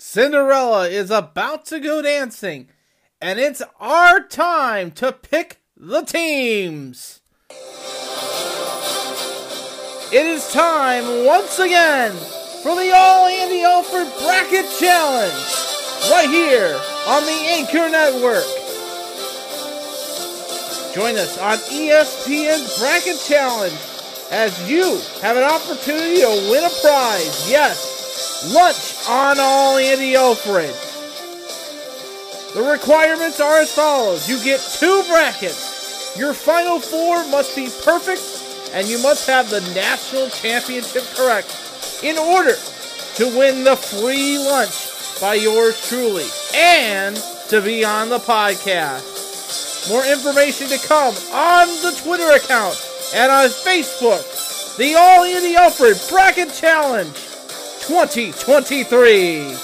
Cinderella 0.00 0.88
is 0.88 1.10
about 1.10 1.66
to 1.66 1.80
go 1.80 2.00
dancing, 2.00 2.68
and 3.20 3.40
it's 3.40 3.62
our 3.80 4.20
time 4.20 4.92
to 4.92 5.10
pick 5.10 5.60
the 5.76 6.02
teams. 6.02 7.20
It 10.12 10.24
is 10.24 10.52
time 10.52 11.26
once 11.26 11.58
again 11.58 12.12
for 12.62 12.76
the 12.76 12.92
All 12.94 13.26
Andy 13.26 13.64
Alford 13.64 14.06
Bracket 14.22 14.66
Challenge, 14.78 15.34
right 16.12 16.28
here 16.30 16.80
on 17.08 17.24
the 17.24 17.38
Anchor 17.56 17.88
Network. 17.90 18.44
Join 20.94 21.16
us 21.16 21.36
on 21.38 21.58
ESPN's 21.58 22.78
Bracket 22.78 23.20
Challenge 23.26 23.74
as 24.30 24.70
you 24.70 25.00
have 25.22 25.36
an 25.36 25.42
opportunity 25.42 26.20
to 26.20 26.48
win 26.52 26.62
a 26.62 26.70
prize. 26.80 27.50
Yes, 27.50 27.97
lunch 28.46 28.94
on 29.08 29.38
All 29.40 29.76
Andy 29.78 30.14
Alford. 30.14 30.74
The 32.54 32.62
requirements 32.62 33.40
are 33.40 33.58
as 33.58 33.72
follows 33.72 34.28
you 34.28 34.42
get 34.42 34.60
two 34.78 35.02
brackets. 35.08 36.16
Your 36.16 36.32
final 36.32 36.80
four 36.80 37.24
must 37.28 37.54
be 37.54 37.68
perfect, 37.84 38.22
and 38.72 38.88
you 38.88 39.00
must 39.02 39.26
have 39.26 39.50
the 39.50 39.60
national 39.74 40.28
championship 40.30 41.04
correct 41.14 42.00
in 42.02 42.16
order 42.16 42.54
to 43.16 43.38
win 43.38 43.64
the 43.64 43.76
free 43.76 44.38
lunch 44.38 45.20
by 45.20 45.34
yours 45.34 45.88
truly 45.88 46.26
and 46.54 47.16
to 47.48 47.60
be 47.60 47.84
on 47.84 48.08
the 48.08 48.18
podcast. 48.18 49.88
More 49.88 50.04
information 50.06 50.68
to 50.68 50.78
come 50.86 51.14
on 51.32 51.66
the 51.82 51.98
Twitter 52.02 52.30
account 52.36 52.76
and 53.14 53.32
on 53.32 53.48
Facebook. 53.48 54.76
The 54.76 54.94
All 54.94 55.24
Andy 55.24 55.56
Alford 55.56 55.96
Bracket 56.08 56.52
Challenge 56.52 57.28
2023. 57.88 59.56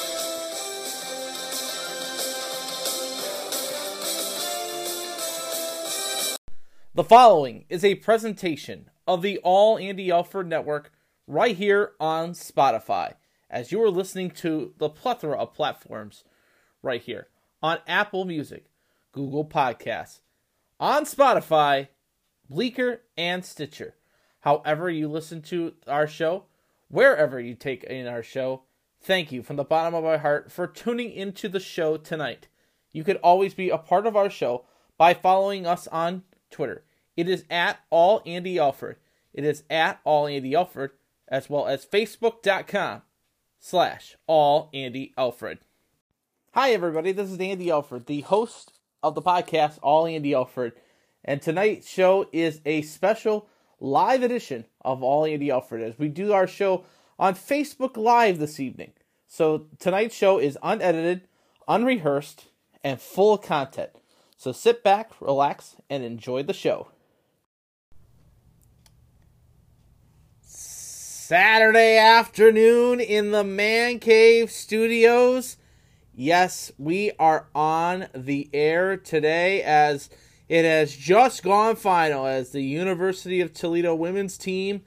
The 6.95 7.04
following 7.04 7.66
is 7.68 7.84
a 7.84 7.96
presentation 7.96 8.88
of 9.07 9.21
the 9.21 9.37
All 9.40 9.76
Andy 9.76 10.10
Alford 10.10 10.49
Network 10.49 10.90
right 11.26 11.54
here 11.54 11.93
on 12.01 12.30
Spotify. 12.30 13.16
As 13.51 13.71
you 13.71 13.82
are 13.82 13.90
listening 13.90 14.30
to 14.30 14.73
the 14.79 14.88
plethora 14.88 15.37
of 15.37 15.52
platforms 15.52 16.24
right 16.82 17.02
here 17.02 17.29
on 17.62 17.80
Apple 17.87 18.24
Music, 18.24 18.71
Google 19.12 19.45
Podcasts, 19.45 20.21
on 20.80 21.04
Spotify, 21.04 21.88
Breaker, 22.49 23.02
and 23.18 23.45
Stitcher. 23.45 23.96
However, 24.40 24.88
you 24.88 25.09
listen 25.09 25.43
to 25.43 25.74
our 25.87 26.06
show, 26.06 26.46
wherever 26.88 27.40
you 27.40 27.54
take 27.54 27.85
in 27.85 28.07
our 28.07 28.23
show, 28.23 28.63
thank 29.01 29.32
you 29.32 29.43
from 29.43 29.57
the 29.57 29.65
bottom 29.65 29.95
of 29.95 30.04
my 30.04 30.16
heart 30.16 30.51
for 30.51 30.66
tuning 30.66 31.13
into 31.13 31.49
the 31.49 31.60
show 31.60 31.96
tonight. 31.96 32.49
You 32.93 33.04
could 33.04 33.16
always 33.16 33.54
be 33.54 33.71
a 33.71 33.79
part 33.79 34.07
of 34.07 34.16
our 34.16 34.30
show 34.30 34.65
by 34.96 35.15
following 35.15 35.66
us 35.66 35.87
on 35.88 36.23
Twitter. 36.51 36.85
It 37.16 37.29
is 37.29 37.45
at 37.51 37.80
all 37.90 38.23
Andy 38.24 38.59
Alford. 38.59 38.96
It 39.32 39.45
is 39.45 39.65
at 39.68 40.01
all 40.05 40.27
Andy 40.27 40.55
Alford, 40.55 40.93
as 41.29 41.51
well 41.51 41.66
as 41.66 41.85
Facebook.com 41.85 43.02
slash 43.59 44.16
all 44.27 44.71
Andy 44.73 45.12
Alford. 45.16 45.59
Hi 46.52 46.71
everybody, 46.71 47.10
this 47.10 47.30
is 47.30 47.40
Andy 47.40 47.71
Alford, 47.71 48.07
the 48.07 48.21
host 48.21 48.79
of 49.02 49.16
the 49.16 49.23
podcast 49.23 49.79
All 49.82 50.07
Andy 50.07 50.35
Alford, 50.35 50.73
and 51.24 51.43
tonight's 51.43 51.88
show 51.90 52.29
is 52.32 52.60
a 52.65 52.82
special 52.82 53.49
live 53.85 54.23
edition 54.23 54.65
of 54.80 55.02
All 55.02 55.27
Andy 55.27 55.51
Alford 55.51 55.82
as 55.82 55.99
we 55.99 56.09
do 56.09 56.32
our 56.32 56.46
show 56.46 56.85
on 57.18 57.35
Facebook 57.35 57.99
Live 57.99 58.38
this 58.38 58.59
evening. 58.59 58.93
So 59.27 59.66
tonight's 59.79 60.15
show 60.15 60.38
is 60.38 60.57
unedited, 60.63 61.29
unrehearsed, 61.68 62.46
and 62.82 62.99
full 62.99 63.35
of 63.35 63.43
content. 63.43 63.90
So 64.38 64.53
sit 64.53 64.82
back, 64.82 65.12
relax, 65.21 65.77
and 65.91 66.03
enjoy 66.03 66.44
the 66.44 66.55
show. 66.55 66.88
Saturday 70.41 71.99
afternoon 71.99 73.01
in 73.01 73.33
the 73.33 73.45
Man 73.45 73.99
Cave 73.99 74.51
Studios. 74.51 75.59
Yes, 76.15 76.72
we 76.78 77.12
are 77.19 77.49
on 77.55 78.06
the 78.15 78.49
air 78.55 78.97
today 78.97 79.62
as 79.62 80.09
it 80.49 80.65
has 80.65 80.94
just 80.94 81.43
gone 81.43 81.77
final 81.77 82.27
as 82.27 82.50
the 82.50 82.62
University 82.62 83.41
of 83.41 83.53
Toledo 83.53 83.94
women's 83.94 84.37
team 84.37 84.82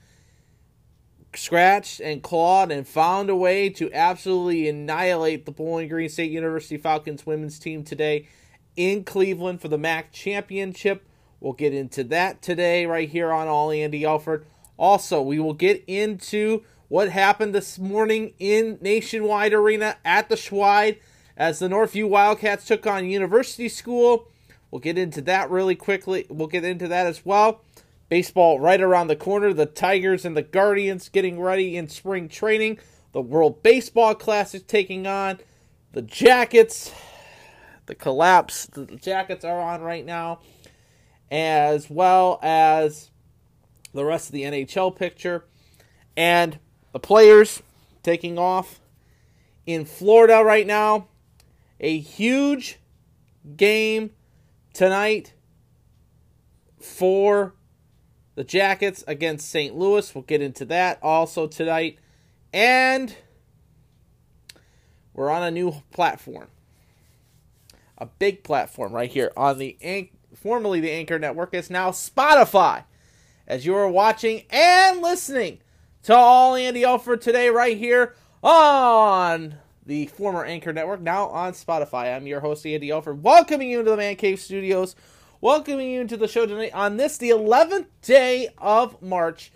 scratched 1.34 2.00
and 2.00 2.22
clawed 2.24 2.72
and 2.72 2.88
found 2.88 3.30
a 3.30 3.36
way 3.36 3.70
to 3.70 3.92
absolutely 3.94 4.68
annihilate 4.68 5.46
the 5.46 5.52
Bowling 5.52 5.88
Green 5.88 6.10
State 6.10 6.32
University 6.32 6.78
Falcons 6.78 7.26
women's 7.26 7.60
team 7.60 7.84
today 7.84 8.28
in 8.76 9.04
Cleveland 9.04 9.62
for 9.62 9.68
the 9.68 9.78
MAC 9.78 10.12
championship. 10.12 11.06
We'll 11.40 11.54
get 11.54 11.74
into 11.74 12.04
that 12.06 12.42
today 12.42 12.86
right 12.86 13.10
here 13.10 13.32
on 13.32 13.48
All 13.48 13.72
Andy 13.72 14.06
Alford. 14.06 14.46
Also, 14.78 15.22
we 15.22 15.40
will 15.40 15.54
get 15.54 15.84
into 15.88 16.64
what 16.88 17.10
happened 17.10 17.54
this 17.54 17.78
morning 17.78 18.34
in 18.40 18.78
Nationwide 18.82 19.54
Arena 19.54 19.98
at 20.06 20.30
the 20.30 20.38
Schweid 20.38 21.00
as 21.36 21.60
the 21.60 21.68
Northview 21.68 22.08
Wildcats 22.08 22.66
took 22.66 22.88
on 22.88 23.10
University 23.10 23.70
School. 23.70 24.28
We'll 24.72 24.80
get 24.82 24.98
into 24.98 25.22
that 25.22 25.50
really 25.50 25.76
quickly. 25.76 26.26
We'll 26.30 26.48
get 26.48 26.64
into 26.64 26.88
that 26.88 27.08
as 27.08 27.26
well. 27.26 27.62
Baseball 28.10 28.60
right 28.60 28.82
around 28.82 29.08
the 29.08 29.16
corner. 29.16 29.54
The 29.54 29.66
Tigers 29.66 30.26
and 30.26 30.36
the 30.36 30.42
Guardians 30.42 31.10
getting 31.10 31.40
ready 31.40 31.78
in 31.78 31.88
spring 31.88 32.28
training. 32.30 32.80
The 33.14 33.22
World 33.22 33.64
Baseball 33.64 34.16
Classic 34.16 34.68
taking 34.68 35.08
on 35.08 35.40
the 35.94 36.02
Jackets. 36.02 36.94
The 37.86 37.96
collapse. 37.96 38.66
The 38.68 38.86
Jackets 38.86 39.46
are 39.46 39.60
on 39.60 39.82
right 39.82 40.06
now. 40.06 40.40
As 41.32 41.90
well 41.90 42.40
as 42.42 43.10
the 43.94 44.06
rest 44.06 44.28
of 44.28 44.34
the 44.34 44.44
NHL 44.44 44.96
picture. 44.96 45.46
And 46.16 46.60
the 46.92 47.00
players 47.00 47.62
taking 48.04 48.38
off 48.38 48.80
in 49.66 49.86
Florida 49.86 50.44
right 50.44 50.68
now. 50.68 51.08
A 51.80 52.00
huge 52.00 52.80
game 53.56 54.12
tonight 54.78 55.34
for 56.80 57.56
the 58.36 58.44
Jackets 58.44 59.04
against 59.08 59.50
St. 59.50 59.76
Louis. 59.76 60.14
We'll 60.14 60.22
get 60.22 60.40
into 60.40 60.66
that 60.66 61.00
also 61.02 61.48
tonight. 61.48 61.98
And 62.54 63.16
we're 65.16 65.32
on 65.32 65.42
a 65.42 65.50
new 65.50 65.82
platform. 65.92 66.50
A 67.98 68.06
big 68.06 68.44
platform 68.44 68.94
right 68.94 69.10
here 69.10 69.32
on 69.36 69.58
the 69.58 69.78
Anch- 69.82 70.12
formerly 70.36 70.80
the 70.80 70.92
Anchor 70.92 71.18
Network 71.18 71.56
is 71.56 71.72
now 71.72 71.90
Spotify. 71.90 72.84
As 73.48 73.66
you 73.66 73.74
are 73.74 73.90
watching 73.90 74.44
and 74.52 75.02
listening 75.02 75.58
to 76.04 76.16
all 76.16 76.54
Andy 76.54 76.86
Alford 76.86 77.22
today 77.22 77.50
right 77.50 77.78
here 77.78 78.14
on 78.44 79.56
the 79.88 80.06
former 80.08 80.44
Anchor 80.44 80.74
Network, 80.74 81.02
now 81.02 81.30
on 81.30 81.54
Spotify. 81.54 82.14
I'm 82.14 82.28
your 82.28 82.42
host, 82.42 82.66
Andy 82.66 82.92
Alford, 82.92 83.24
welcoming 83.24 83.70
you 83.70 83.80
into 83.80 83.92
the 83.92 83.98
Man 83.98 84.18
Cave 84.18 84.38
Studios, 84.38 84.98
welcoming 85.40 85.90
you 85.90 86.02
into 86.02 86.18
the 86.18 86.28
show 86.28 86.46
tonight 86.46 86.74
on 86.74 86.98
this, 86.98 87.18
the 87.18 87.30
11th 87.30 87.86
day 88.02 88.50
of 88.58 89.02
March 89.02 89.54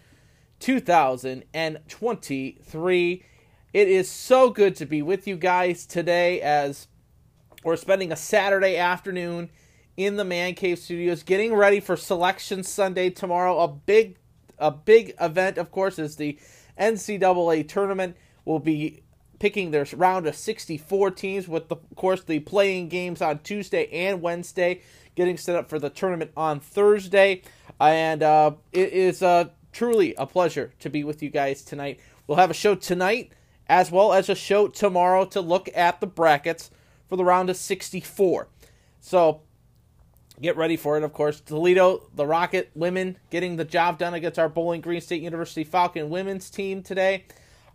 2023. 0.61 3.25
It 3.73 3.87
is 3.89 4.09
so 4.09 4.49
good 4.49 4.77
to 4.77 4.85
be 4.85 5.01
with 5.01 5.27
you 5.27 5.35
guys 5.35 5.85
today 5.85 6.39
as 6.39 6.87
we're 7.65 7.75
spending 7.75 8.13
a 8.13 8.15
Saturday 8.15 8.77
afternoon 8.77 9.49
in 9.97 10.15
the 10.15 10.23
Man 10.23 10.53
Cave 10.53 10.79
Studios 10.79 11.23
getting 11.23 11.53
ready 11.53 11.81
for 11.81 11.97
Selection 11.97 12.63
Sunday 12.63 13.09
tomorrow. 13.09 13.59
A 13.59 13.67
big 13.67 14.15
a 14.57 14.71
big 14.71 15.13
event, 15.19 15.57
of 15.57 15.71
course, 15.71 15.99
is 15.99 16.15
the 16.15 16.39
NCAA 16.79 17.67
tournament. 17.67 18.15
We'll 18.45 18.59
be 18.59 19.03
picking 19.41 19.71
their 19.71 19.87
round 19.95 20.27
of 20.27 20.35
64 20.35 21.09
teams 21.09 21.47
with, 21.47 21.67
the, 21.67 21.75
of 21.75 21.95
course, 21.95 22.23
the 22.23 22.37
playing 22.41 22.89
games 22.89 23.23
on 23.23 23.39
Tuesday 23.39 23.89
and 23.91 24.21
Wednesday, 24.21 24.81
getting 25.15 25.35
set 25.35 25.55
up 25.55 25.67
for 25.67 25.79
the 25.79 25.89
tournament 25.89 26.29
on 26.37 26.59
Thursday. 26.59 27.41
And 27.79 28.21
uh, 28.21 28.51
it 28.71 28.93
is 28.93 29.23
uh, 29.23 29.45
truly 29.71 30.13
a 30.13 30.27
pleasure 30.27 30.73
to 30.79 30.91
be 30.91 31.03
with 31.03 31.23
you 31.23 31.31
guys 31.31 31.63
tonight. 31.63 31.99
We'll 32.27 32.37
have 32.37 32.51
a 32.51 32.53
show 32.53 32.75
tonight 32.75 33.31
as 33.65 33.89
well 33.89 34.13
as 34.13 34.29
a 34.29 34.35
show 34.35 34.67
tomorrow 34.67 35.25
to 35.25 35.41
look 35.41 35.67
at 35.73 36.01
the 36.01 36.07
brackets 36.07 36.69
for 37.09 37.15
the 37.15 37.25
round 37.25 37.49
of 37.49 37.57
64. 37.57 38.47
So 38.99 39.41
get 40.39 40.55
ready 40.55 40.77
for 40.77 40.97
it, 40.97 41.03
of 41.03 41.13
course. 41.13 41.41
Toledo, 41.41 42.07
the 42.13 42.27
Rocket 42.27 42.69
women 42.75 43.17
getting 43.31 43.55
the 43.55 43.65
job 43.65 43.97
done 43.97 44.13
against 44.13 44.37
our 44.37 44.49
Bowling 44.49 44.81
Green 44.81 45.01
State 45.01 45.23
University 45.23 45.63
Falcon 45.63 46.11
women's 46.11 46.51
team 46.51 46.83
today. 46.83 47.25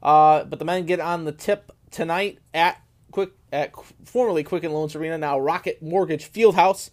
Uh, 0.03 0.45
but 0.45 0.59
the 0.59 0.65
men 0.65 0.87
get 0.87 1.01
on 1.01 1.25
the 1.25 1.33
tip 1.33 1.73
tonight 1.91 2.39
at 2.53 2.81
quick 3.11 3.33
at 3.53 3.73
formerly 4.05 4.45
Quicken 4.45 4.73
Loans 4.73 4.95
Arena, 4.95 5.19
now 5.19 5.39
Rocket 5.39 5.83
Mortgage 5.83 6.31
Fieldhouse. 6.31 6.91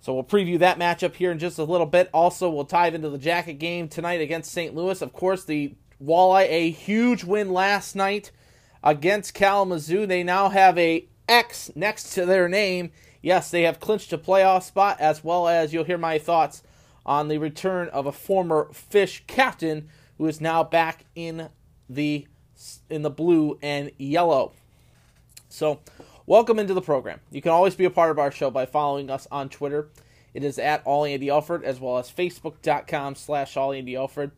So 0.00 0.14
we'll 0.14 0.24
preview 0.24 0.58
that 0.58 0.78
matchup 0.78 1.14
here 1.14 1.30
in 1.30 1.38
just 1.38 1.58
a 1.58 1.64
little 1.64 1.86
bit. 1.86 2.08
Also, 2.12 2.48
we'll 2.48 2.64
dive 2.64 2.94
into 2.94 3.10
the 3.10 3.18
Jacket 3.18 3.54
game 3.54 3.88
tonight 3.88 4.20
against 4.20 4.52
St. 4.52 4.74
Louis. 4.74 5.02
Of 5.02 5.12
course, 5.12 5.44
the 5.44 5.74
Walleye 6.02 6.48
a 6.48 6.70
huge 6.70 7.24
win 7.24 7.52
last 7.52 7.94
night 7.94 8.30
against 8.82 9.34
Kalamazoo. 9.34 10.06
They 10.06 10.22
now 10.22 10.48
have 10.48 10.78
a 10.78 11.06
X 11.28 11.70
next 11.74 12.14
to 12.14 12.24
their 12.24 12.48
name. 12.48 12.92
Yes, 13.22 13.50
they 13.50 13.62
have 13.62 13.80
clinched 13.80 14.12
a 14.12 14.18
playoff 14.18 14.62
spot, 14.62 14.98
as 15.00 15.22
well 15.22 15.46
as 15.46 15.72
you'll 15.72 15.84
hear 15.84 15.98
my 15.98 16.18
thoughts 16.18 16.62
on 17.04 17.28
the 17.28 17.38
return 17.38 17.88
of 17.88 18.06
a 18.06 18.12
former 18.12 18.68
Fish 18.72 19.24
captain 19.26 19.88
who 20.16 20.26
is 20.26 20.40
now 20.40 20.64
back 20.64 21.04
in 21.14 21.50
the 21.90 22.26
in 22.88 23.02
the 23.02 23.10
blue 23.10 23.58
and 23.62 23.90
yellow. 23.98 24.52
So, 25.48 25.80
welcome 26.26 26.58
into 26.58 26.74
the 26.74 26.82
program. 26.82 27.20
You 27.30 27.42
can 27.42 27.50
always 27.50 27.74
be 27.74 27.84
a 27.84 27.90
part 27.90 28.10
of 28.10 28.18
our 28.18 28.30
show 28.30 28.50
by 28.50 28.66
following 28.66 29.10
us 29.10 29.26
on 29.30 29.48
Twitter. 29.48 29.88
It 30.32 30.44
is 30.44 30.58
at 30.58 30.82
All 30.84 31.04
Andy 31.04 31.28
Alford, 31.28 31.64
as 31.64 31.80
well 31.80 31.98
as 31.98 32.10
Facebook.com 32.10 33.16
slash 33.16 33.56
All 33.56 33.72
Andy 33.72 33.96
Alford, 33.96 34.30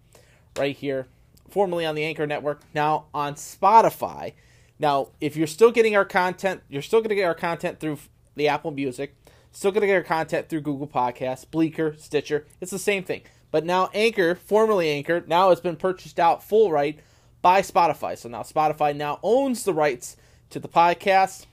right 0.57 0.75
here, 0.75 1.07
formerly 1.51 1.85
on 1.85 1.95
the 1.95 2.05
Anchor 2.05 2.27
Network, 2.27 2.63
now 2.75 3.07
on 3.13 3.35
Spotify. 3.35 4.33
Now, 4.79 5.09
if 5.21 5.37
you're 5.37 5.47
still 5.47 5.71
getting 5.71 5.95
our 5.95 6.07
content, 6.07 6.63
you're 6.69 6.83
still 6.83 7.01
going 7.01 7.11
to 7.11 7.15
get 7.15 7.27
our 7.27 7.35
content 7.35 7.79
through 7.79 7.99
the 8.37 8.49
Apple 8.49 8.71
Music, 8.71 9.15
still 9.51 9.71
going 9.71 9.83
to 9.83 9.87
get 9.87 9.97
our 9.97 10.03
content 10.03 10.49
through 10.49 10.63
Google 10.63 10.89
Podcasts, 10.89 11.49
Breaker, 11.49 11.95
Stitcher. 11.99 12.47
It's 12.61 12.71
the 12.71 12.79
same 12.79 13.05
thing. 13.05 13.23
But 13.51 13.67
now 13.67 13.91
Anchor, 13.93 14.35
formerly 14.35 14.89
Anchor, 14.89 15.23
now 15.27 15.51
it's 15.51 15.61
been 15.61 15.77
purchased 15.77 16.19
out 16.19 16.43
full 16.43 16.73
right 16.73 16.99
by 17.43 17.61
Spotify. 17.61 18.17
So 18.17 18.29
now 18.29 18.43
Spotify 18.43 18.97
now 18.97 19.19
owns 19.23 19.65
the 19.65 19.75
rights 19.75 20.17
to 20.51 20.61
the 20.61 20.69
podcast, 20.69 21.47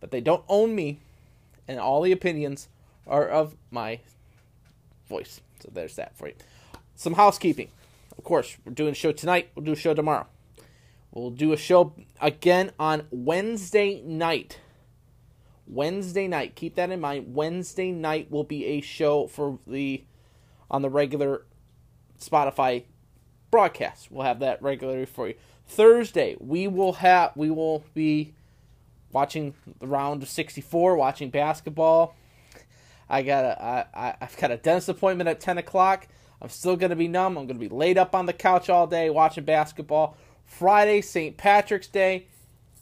but 0.00 0.10
they 0.10 0.20
don't 0.20 0.44
own 0.48 0.74
me, 0.74 1.00
and 1.68 1.78
all 1.78 2.02
the 2.02 2.12
opinions 2.12 2.68
are 3.06 3.28
of 3.28 3.56
my 3.70 4.00
voice. 5.08 5.40
So 5.60 5.68
there's 5.72 5.96
that 5.96 6.16
for 6.16 6.28
you. 6.28 6.34
Some 6.94 7.14
housekeeping. 7.14 7.68
Of 8.16 8.24
course, 8.24 8.56
we're 8.64 8.72
doing 8.72 8.92
a 8.92 8.94
show 8.94 9.12
tonight. 9.12 9.50
We'll 9.54 9.64
do 9.64 9.72
a 9.72 9.76
show 9.76 9.94
tomorrow. 9.94 10.26
We'll 11.10 11.30
do 11.30 11.52
a 11.52 11.56
show 11.56 11.94
again 12.20 12.72
on 12.78 13.06
Wednesday 13.10 14.00
night. 14.02 14.60
Wednesday 15.66 16.28
night. 16.28 16.54
Keep 16.54 16.76
that 16.76 16.90
in 16.90 17.00
mind. 17.00 17.34
Wednesday 17.34 17.90
night 17.90 18.30
will 18.30 18.44
be 18.44 18.64
a 18.66 18.80
show 18.80 19.26
for 19.26 19.58
the 19.66 20.04
on 20.70 20.82
the 20.82 20.88
regular 20.88 21.44
Spotify 22.20 22.84
broadcast. 23.52 24.10
We'll 24.10 24.24
have 24.24 24.40
that 24.40 24.60
regularly 24.60 25.06
for 25.06 25.28
you. 25.28 25.34
Thursday, 25.68 26.36
we 26.40 26.66
will 26.66 26.94
have 26.94 27.36
we 27.36 27.50
will 27.50 27.84
be 27.94 28.34
watching 29.12 29.54
the 29.78 29.86
round 29.86 30.24
of 30.24 30.28
64, 30.28 30.96
watching 30.96 31.30
basketball. 31.30 32.16
I 33.08 33.22
got 33.22 33.44
a 33.44 33.62
I, 33.62 33.84
I 33.94 34.14
I've 34.20 34.36
got 34.38 34.50
a 34.50 34.56
dentist 34.56 34.88
appointment 34.88 35.28
at 35.28 35.38
10 35.38 35.58
o'clock. 35.58 36.08
I'm 36.40 36.48
still 36.48 36.76
gonna 36.76 36.96
be 36.96 37.06
numb. 37.06 37.36
I'm 37.38 37.46
gonna 37.46 37.60
be 37.60 37.68
laid 37.68 37.98
up 37.98 38.16
on 38.16 38.26
the 38.26 38.32
couch 38.32 38.68
all 38.68 38.88
day 38.88 39.08
watching 39.10 39.44
basketball. 39.44 40.16
Friday, 40.44 41.00
St. 41.00 41.36
Patrick's 41.36 41.86
Day. 41.86 42.26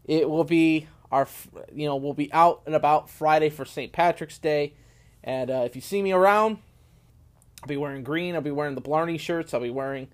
It 0.06 0.30
will 0.30 0.44
be 0.44 0.88
our 1.12 1.28
you 1.74 1.86
know 1.86 1.96
we'll 1.96 2.14
be 2.14 2.32
out 2.32 2.62
and 2.64 2.74
about 2.74 3.10
Friday 3.10 3.50
for 3.50 3.64
St. 3.64 3.92
Patrick's 3.92 4.38
Day, 4.38 4.74
and 5.22 5.50
uh, 5.50 5.62
if 5.66 5.74
you 5.74 5.82
see 5.82 6.00
me 6.00 6.12
around, 6.12 6.58
I'll 7.62 7.68
be 7.68 7.76
wearing 7.76 8.04
green. 8.04 8.34
I'll 8.34 8.40
be 8.40 8.50
wearing 8.50 8.76
the 8.76 8.80
Blarney 8.80 9.18
shirts. 9.18 9.52
I'll 9.52 9.60
be 9.60 9.70
wearing 9.70 10.08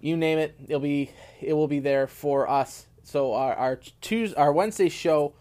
you 0.00 0.16
name 0.16 0.38
it. 0.38 0.56
It'll 0.66 0.80
be 0.80 1.10
it 1.40 1.52
will 1.52 1.68
be 1.68 1.80
there 1.80 2.06
for 2.06 2.48
us. 2.48 2.86
So 3.02 3.34
our 3.34 3.54
our 3.54 3.80
Tuesday, 4.00 4.36
our 4.36 4.52
Wednesday 4.52 4.88
show 4.88 5.34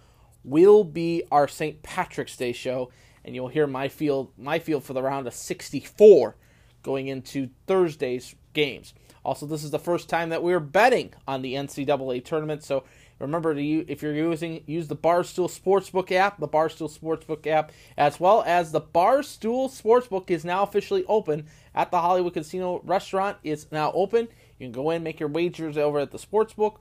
will 0.44 0.84
be 0.84 1.24
our 1.32 1.48
St. 1.48 1.84
Patrick's 1.84 2.38
Day 2.38 2.54
show, 2.54 2.90
and 3.26 3.36
you'll 3.36 3.50
hear 3.50 3.68
my 3.68 3.88
field 3.88 4.32
my 4.38 4.60
field 4.60 4.84
for 4.84 4.94
the 4.94 5.02
round 5.02 5.28
of 5.28 5.34
64 5.34 6.36
going 6.84 7.08
into 7.08 7.50
Thursday's 7.68 8.36
games. 8.54 8.94
Also, 9.26 9.46
this 9.46 9.64
is 9.64 9.72
the 9.72 9.80
first 9.80 10.08
time 10.08 10.30
that 10.30 10.42
we're 10.42 10.62
betting 10.62 11.14
on 11.28 11.42
the 11.42 11.56
NCAA 11.56 12.24
tournament, 12.24 12.64
so 12.64 12.86
remember 13.20 13.54
to 13.54 13.62
you 13.62 13.84
if 13.90 14.02
you're 14.02 14.14
using 14.14 14.64
use 14.66 14.88
the 14.88 14.96
Barstool 14.96 15.50
Sportsbook 15.50 16.14
app, 16.14 16.40
the 16.40 16.48
Barstool 16.48 16.90
Sportsbook 16.90 17.46
app, 17.46 17.74
as 17.98 18.22
well 18.22 18.44
as 18.48 18.72
the 18.72 18.80
Barstool 18.80 19.70
Sportsbook 19.70 20.32
is 20.32 20.46
now 20.46 20.64
officially 20.64 21.04
open 21.10 21.46
at 21.76 21.92
the 21.92 22.00
Hollywood 22.00 22.34
Casino 22.34 22.82
restaurant. 22.86 23.38
It's 23.44 23.70
now 23.70 23.92
open. 23.92 24.30
You 24.60 24.66
can 24.66 24.72
go 24.72 24.90
in, 24.90 25.04
make 25.04 25.20
your 25.20 25.30
wagers 25.30 25.78
over 25.78 26.00
at 26.00 26.12
the 26.12 26.18
sportsbook, 26.18 26.78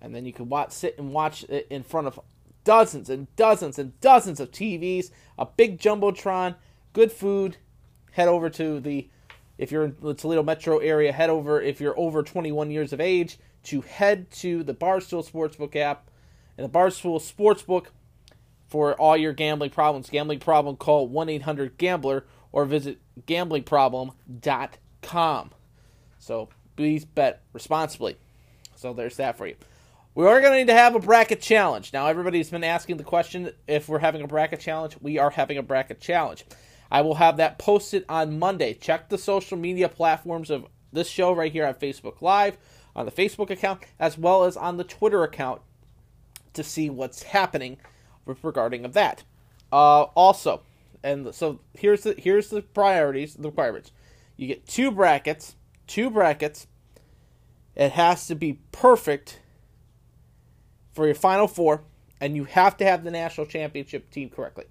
and 0.00 0.14
then 0.14 0.24
you 0.24 0.32
can 0.32 0.48
watch, 0.48 0.72
sit 0.72 0.98
and 0.98 1.12
watch 1.12 1.44
it 1.44 1.66
in 1.70 1.82
front 1.82 2.06
of 2.06 2.20
dozens 2.64 3.08
and 3.08 3.34
dozens 3.36 3.78
and 3.78 3.98
dozens 4.00 4.40
of 4.40 4.50
TVs, 4.50 5.10
a 5.38 5.46
big 5.46 5.78
jumbotron, 5.78 6.56
good 6.92 7.12
food. 7.12 7.56
Head 8.12 8.28
over 8.28 8.50
to 8.50 8.80
the, 8.80 9.08
if 9.56 9.70
you're 9.70 9.84
in 9.84 9.96
the 10.00 10.14
Toledo 10.14 10.42
metro 10.42 10.78
area, 10.78 11.12
head 11.12 11.30
over 11.30 11.60
if 11.60 11.80
you're 11.80 11.98
over 11.98 12.22
21 12.22 12.70
years 12.70 12.92
of 12.92 13.00
age 13.00 13.38
to 13.64 13.82
head 13.82 14.30
to 14.30 14.62
the 14.62 14.74
Barstool 14.74 15.28
Sportsbook 15.28 15.76
app 15.76 16.08
and 16.56 16.64
the 16.64 16.78
Barstool 16.78 17.20
Sportsbook 17.20 17.86
for 18.66 18.94
all 18.94 19.16
your 19.16 19.32
gambling 19.32 19.70
problems. 19.70 20.10
Gambling 20.10 20.40
problem, 20.40 20.76
call 20.76 21.08
1 21.08 21.28
800 21.28 21.78
Gambler 21.78 22.26
or 22.52 22.64
visit 22.64 22.98
gamblingproblem.com. 23.26 25.50
So 26.18 26.48
please 26.80 27.04
bet 27.04 27.42
responsibly. 27.52 28.16
So 28.74 28.94
there's 28.94 29.18
that 29.18 29.36
for 29.36 29.46
you. 29.46 29.54
We 30.14 30.24
are 30.24 30.40
going 30.40 30.54
to 30.54 30.58
need 30.60 30.68
to 30.68 30.72
have 30.72 30.94
a 30.94 30.98
bracket 30.98 31.42
challenge. 31.42 31.92
Now, 31.92 32.06
everybody's 32.06 32.48
been 32.48 32.64
asking 32.64 32.96
the 32.96 33.04
question 33.04 33.52
if 33.68 33.86
we're 33.86 33.98
having 33.98 34.22
a 34.22 34.26
bracket 34.26 34.60
challenge. 34.60 34.96
We 34.98 35.18
are 35.18 35.28
having 35.28 35.58
a 35.58 35.62
bracket 35.62 36.00
challenge. 36.00 36.46
I 36.90 37.02
will 37.02 37.16
have 37.16 37.36
that 37.36 37.58
posted 37.58 38.06
on 38.08 38.38
Monday. 38.38 38.72
Check 38.72 39.10
the 39.10 39.18
social 39.18 39.58
media 39.58 39.90
platforms 39.90 40.48
of 40.48 40.68
this 40.90 41.06
show 41.06 41.34
right 41.34 41.52
here 41.52 41.66
on 41.66 41.74
Facebook 41.74 42.22
Live, 42.22 42.56
on 42.96 43.04
the 43.04 43.12
Facebook 43.12 43.50
account, 43.50 43.82
as 43.98 44.16
well 44.16 44.44
as 44.44 44.56
on 44.56 44.78
the 44.78 44.84
Twitter 44.84 45.22
account 45.22 45.60
to 46.54 46.64
see 46.64 46.88
what's 46.88 47.24
happening 47.24 47.76
regarding 48.24 48.86
of 48.86 48.94
that. 48.94 49.22
Uh, 49.70 50.04
also, 50.14 50.62
and 51.04 51.34
so 51.34 51.60
here's 51.74 52.04
the 52.04 52.14
here's 52.16 52.48
the 52.48 52.62
priorities, 52.62 53.34
the 53.34 53.50
requirements. 53.50 53.92
You 54.38 54.46
get 54.46 54.66
two 54.66 54.90
brackets, 54.90 55.56
two 55.86 56.08
brackets. 56.08 56.66
It 57.76 57.92
has 57.92 58.26
to 58.26 58.34
be 58.34 58.60
perfect 58.72 59.40
for 60.92 61.06
your 61.06 61.14
final 61.14 61.48
four, 61.48 61.82
and 62.20 62.36
you 62.36 62.44
have 62.44 62.76
to 62.78 62.84
have 62.84 63.04
the 63.04 63.10
national 63.10 63.46
championship 63.46 64.10
team 64.10 64.28
correctly. 64.28 64.64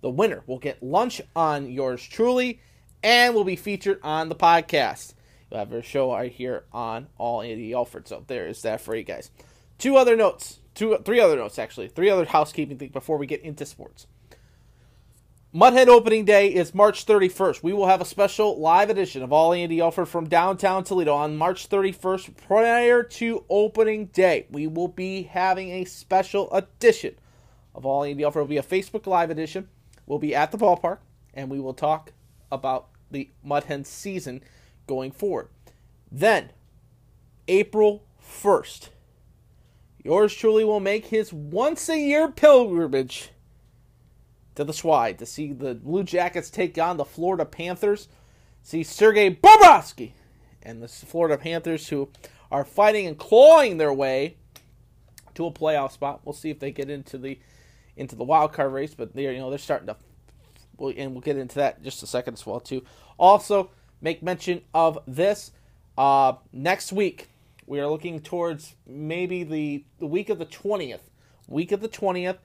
The 0.00 0.10
winner 0.10 0.42
will 0.46 0.58
get 0.58 0.82
lunch 0.82 1.20
on 1.34 1.70
yours 1.70 2.06
truly 2.06 2.60
and 3.02 3.34
will 3.34 3.44
be 3.44 3.56
featured 3.56 4.00
on 4.02 4.28
the 4.28 4.34
podcast. 4.34 5.14
You'll 5.50 5.60
have 5.60 5.72
a 5.72 5.82
show 5.82 6.12
right 6.12 6.32
here 6.32 6.64
on 6.72 7.08
All 7.16 7.42
Andy 7.42 7.72
Alford. 7.72 8.08
So 8.08 8.24
there 8.26 8.46
is 8.46 8.62
that 8.62 8.80
for 8.80 8.94
you 8.94 9.02
guys. 9.02 9.30
Two 9.78 9.96
other 9.96 10.16
notes, 10.16 10.58
two, 10.74 10.96
three 11.04 11.20
other 11.20 11.36
notes 11.36 11.58
actually, 11.58 11.88
three 11.88 12.10
other 12.10 12.24
housekeeping 12.24 12.78
things 12.78 12.92
before 12.92 13.16
we 13.16 13.26
get 13.26 13.42
into 13.42 13.64
sports. 13.64 14.06
Mudhen 15.58 15.88
opening 15.88 16.24
day 16.24 16.54
is 16.54 16.72
March 16.72 17.04
31st. 17.04 17.64
We 17.64 17.72
will 17.72 17.88
have 17.88 18.00
a 18.00 18.04
special 18.04 18.60
live 18.60 18.90
edition 18.90 19.24
of 19.24 19.32
All 19.32 19.52
Andy 19.52 19.80
Alford 19.80 20.06
from 20.06 20.28
downtown 20.28 20.84
Toledo 20.84 21.12
on 21.12 21.36
March 21.36 21.68
31st 21.68 22.36
prior 22.46 23.02
to 23.02 23.44
opening 23.50 24.06
day. 24.06 24.46
We 24.52 24.68
will 24.68 24.86
be 24.86 25.24
having 25.24 25.70
a 25.70 25.84
special 25.84 26.48
edition 26.52 27.16
of 27.74 27.84
All 27.84 28.04
Andy 28.04 28.22
Alford. 28.22 28.38
It 28.38 28.42
will 28.42 28.48
be 28.50 28.58
a 28.58 28.62
Facebook 28.62 29.08
live 29.08 29.30
edition. 29.30 29.68
We'll 30.06 30.20
be 30.20 30.32
at 30.32 30.52
the 30.52 30.58
ballpark 30.58 30.98
and 31.34 31.50
we 31.50 31.58
will 31.58 31.74
talk 31.74 32.12
about 32.52 32.86
the 33.10 33.28
Mudhen 33.44 33.84
season 33.84 34.44
going 34.86 35.10
forward. 35.10 35.48
Then, 36.08 36.52
April 37.48 38.04
1st, 38.24 38.90
yours 40.04 40.32
truly 40.34 40.62
will 40.62 40.78
make 40.78 41.06
his 41.06 41.32
once 41.32 41.88
a 41.88 41.98
year 41.98 42.30
pilgrimage 42.30 43.30
to 44.58 44.64
the 44.64 44.72
Schwide 44.72 45.18
to 45.18 45.26
see 45.26 45.52
the 45.52 45.76
Blue 45.76 46.02
Jackets 46.02 46.50
take 46.50 46.76
on 46.78 46.96
the 46.96 47.04
Florida 47.04 47.44
Panthers. 47.44 48.08
See 48.64 48.82
Sergei 48.82 49.32
Bobrovsky 49.32 50.10
and 50.64 50.82
the 50.82 50.88
Florida 50.88 51.38
Panthers 51.38 51.88
who 51.88 52.08
are 52.50 52.64
fighting 52.64 53.06
and 53.06 53.16
clawing 53.16 53.78
their 53.78 53.92
way 53.92 54.36
to 55.36 55.46
a 55.46 55.52
playoff 55.52 55.92
spot. 55.92 56.22
We'll 56.24 56.32
see 56.32 56.50
if 56.50 56.58
they 56.58 56.72
get 56.72 56.90
into 56.90 57.18
the 57.18 57.38
into 57.96 58.16
the 58.16 58.24
wild 58.24 58.52
card 58.52 58.72
race, 58.72 58.94
but 58.94 59.14
they're 59.14 59.30
you 59.30 59.38
know 59.38 59.48
they're 59.48 59.60
starting 59.60 59.86
to. 59.86 59.96
and 60.98 61.12
we'll 61.12 61.20
get 61.20 61.38
into 61.38 61.54
that 61.54 61.78
in 61.78 61.84
just 61.84 62.02
a 62.02 62.08
second 62.08 62.34
as 62.34 62.44
well 62.44 62.58
too. 62.58 62.82
Also, 63.16 63.70
make 64.00 64.24
mention 64.24 64.62
of 64.74 64.98
this 65.06 65.52
uh, 65.96 66.32
next 66.52 66.92
week. 66.92 67.28
We 67.64 67.78
are 67.78 67.86
looking 67.86 68.18
towards 68.18 68.74
maybe 68.88 69.44
the 69.44 69.84
the 70.00 70.06
week 70.08 70.30
of 70.30 70.40
the 70.40 70.46
twentieth. 70.46 71.10
Week 71.46 71.70
of 71.70 71.80
the 71.80 71.86
twentieth 71.86 72.38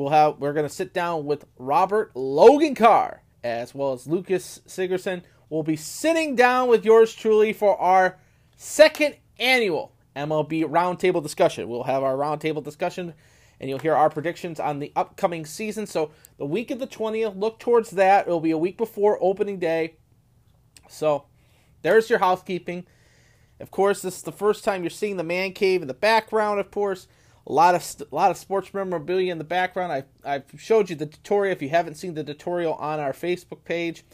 we'll 0.00 0.10
have 0.10 0.38
we're 0.38 0.54
to 0.54 0.68
sit 0.68 0.94
down 0.94 1.26
with 1.26 1.44
Robert 1.58 2.10
Logan 2.14 2.74
Carr 2.74 3.22
as 3.44 3.74
well 3.74 3.92
as 3.92 4.06
Lucas 4.06 4.60
Sigerson. 4.66 5.22
We'll 5.50 5.62
be 5.62 5.76
sitting 5.76 6.34
down 6.36 6.68
with 6.68 6.84
yours 6.84 7.14
truly 7.14 7.52
for 7.52 7.78
our 7.78 8.18
second 8.56 9.16
annual 9.38 9.92
MLB 10.16 10.64
roundtable 10.64 11.22
discussion. 11.22 11.68
We'll 11.68 11.82
have 11.82 12.02
our 12.02 12.16
roundtable 12.16 12.64
discussion 12.64 13.12
and 13.60 13.68
you'll 13.68 13.78
hear 13.78 13.94
our 13.94 14.08
predictions 14.08 14.58
on 14.58 14.78
the 14.78 14.90
upcoming 14.96 15.44
season. 15.44 15.86
So 15.86 16.12
the 16.38 16.46
week 16.46 16.70
of 16.70 16.78
the 16.78 16.86
20th, 16.86 17.38
look 17.38 17.58
towards 17.58 17.90
that. 17.90 18.26
It'll 18.26 18.40
be 18.40 18.52
a 18.52 18.58
week 18.58 18.78
before 18.78 19.18
opening 19.20 19.58
day. 19.58 19.96
So 20.88 21.26
there's 21.82 22.08
your 22.08 22.20
housekeeping. 22.20 22.86
Of 23.60 23.70
course, 23.70 24.00
this 24.00 24.16
is 24.16 24.22
the 24.22 24.32
first 24.32 24.64
time 24.64 24.82
you're 24.82 24.88
seeing 24.88 25.18
the 25.18 25.24
man 25.24 25.52
cave 25.52 25.82
in 25.82 25.88
the 25.88 25.94
background. 25.94 26.58
Of 26.58 26.70
course, 26.70 27.06
a 27.46 27.52
lot 27.52 27.74
of 27.74 27.96
a 28.00 28.14
lot 28.14 28.30
of 28.30 28.36
sports 28.36 28.72
memorabilia 28.74 29.32
in 29.32 29.38
the 29.38 29.44
background. 29.44 29.92
I 29.92 30.04
I've 30.24 30.44
showed 30.58 30.90
you 30.90 30.96
the 30.96 31.06
tutorial. 31.06 31.52
If 31.52 31.62
you 31.62 31.70
haven't 31.70 31.96
seen 31.96 32.14
the 32.14 32.24
tutorial 32.24 32.74
on 32.74 33.00
our 33.00 33.12
Facebook 33.12 33.64
page, 33.64 34.04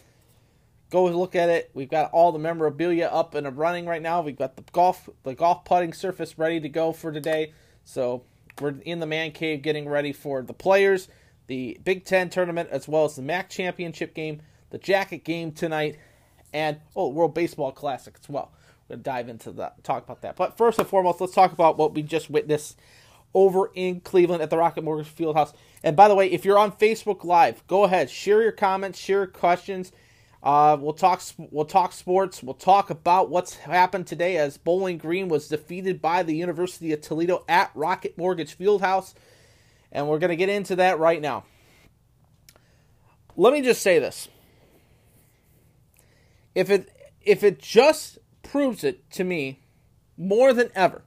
go 0.90 1.04
look 1.06 1.34
at 1.34 1.48
it. 1.48 1.70
We've 1.74 1.88
got 1.88 2.10
all 2.12 2.32
the 2.32 2.38
memorabilia 2.38 3.06
up 3.06 3.34
and 3.34 3.56
running 3.56 3.86
right 3.86 4.02
now. 4.02 4.22
We've 4.22 4.36
got 4.36 4.56
the 4.56 4.64
golf 4.72 5.08
the 5.24 5.34
golf 5.34 5.64
putting 5.64 5.92
surface 5.92 6.38
ready 6.38 6.60
to 6.60 6.68
go 6.68 6.92
for 6.92 7.12
today. 7.12 7.52
So 7.84 8.24
we're 8.60 8.74
in 8.84 9.00
the 9.00 9.06
man 9.06 9.32
cave 9.32 9.62
getting 9.62 9.88
ready 9.88 10.12
for 10.12 10.42
the 10.42 10.54
players, 10.54 11.08
the 11.46 11.78
Big 11.84 12.04
Ten 12.04 12.30
tournament, 12.30 12.70
as 12.70 12.88
well 12.88 13.04
as 13.04 13.16
the 13.16 13.22
MAC 13.22 13.50
championship 13.50 14.14
game, 14.14 14.40
the 14.70 14.78
jacket 14.78 15.24
game 15.24 15.52
tonight, 15.52 15.98
and 16.52 16.78
oh, 16.94 17.08
World 17.08 17.34
Baseball 17.34 17.72
Classic 17.72 18.16
as 18.20 18.28
well. 18.28 18.52
We're 18.88 18.96
gonna 18.96 19.02
dive 19.02 19.28
into 19.28 19.50
that, 19.52 19.82
talk 19.84 20.04
about 20.04 20.22
that. 20.22 20.36
But 20.36 20.56
first 20.56 20.78
and 20.78 20.88
foremost, 20.88 21.20
let's 21.20 21.34
talk 21.34 21.52
about 21.52 21.76
what 21.76 21.94
we 21.94 22.02
just 22.02 22.30
witnessed 22.30 22.78
over 23.36 23.70
in 23.74 24.00
Cleveland 24.00 24.42
at 24.42 24.48
the 24.48 24.56
Rocket 24.56 24.82
Mortgage 24.82 25.14
Fieldhouse. 25.14 25.52
And 25.84 25.94
by 25.94 26.08
the 26.08 26.14
way, 26.14 26.32
if 26.32 26.46
you're 26.46 26.58
on 26.58 26.72
Facebook 26.72 27.22
Live, 27.22 27.64
go 27.66 27.84
ahead, 27.84 28.08
share 28.08 28.42
your 28.42 28.50
comments, 28.50 28.98
share 28.98 29.18
your 29.18 29.26
questions. 29.26 29.92
Uh, 30.42 30.76
we'll 30.80 30.94
talk. 30.94 31.20
We'll 31.36 31.66
talk 31.66 31.92
sports. 31.92 32.42
We'll 32.42 32.54
talk 32.54 32.88
about 32.88 33.28
what's 33.28 33.56
happened 33.56 34.06
today 34.06 34.38
as 34.38 34.56
Bowling 34.56 34.96
Green 34.96 35.28
was 35.28 35.48
defeated 35.48 36.00
by 36.00 36.22
the 36.22 36.34
University 36.34 36.92
of 36.92 37.02
Toledo 37.02 37.44
at 37.46 37.70
Rocket 37.74 38.16
Mortgage 38.16 38.56
Fieldhouse, 38.56 39.12
and 39.92 40.08
we're 40.08 40.18
going 40.18 40.30
to 40.30 40.36
get 40.36 40.48
into 40.48 40.76
that 40.76 40.98
right 40.98 41.20
now. 41.20 41.44
Let 43.36 43.52
me 43.52 43.60
just 43.60 43.82
say 43.82 43.98
this: 43.98 44.28
if 46.54 46.70
it 46.70 46.90
if 47.22 47.42
it 47.42 47.58
just 47.58 48.18
proves 48.42 48.84
it 48.84 49.10
to 49.12 49.24
me 49.24 49.60
more 50.16 50.52
than 50.52 50.70
ever, 50.74 51.02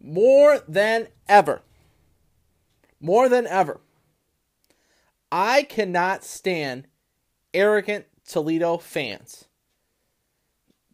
more 0.00 0.60
than 0.66 1.06
ever, 1.32 1.62
more 3.00 3.28
than 3.30 3.46
ever, 3.46 3.80
I 5.32 5.62
cannot 5.62 6.24
stand 6.24 6.86
arrogant 7.54 8.04
Toledo 8.28 8.76
fans. 8.76 9.46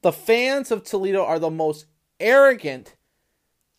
The 0.03 0.13
fans 0.13 0.71
of 0.71 0.85
Toledo 0.85 1.25
are 1.25 1.41
the 1.41 1.51
most 1.51 1.87
arrogant 2.21 2.95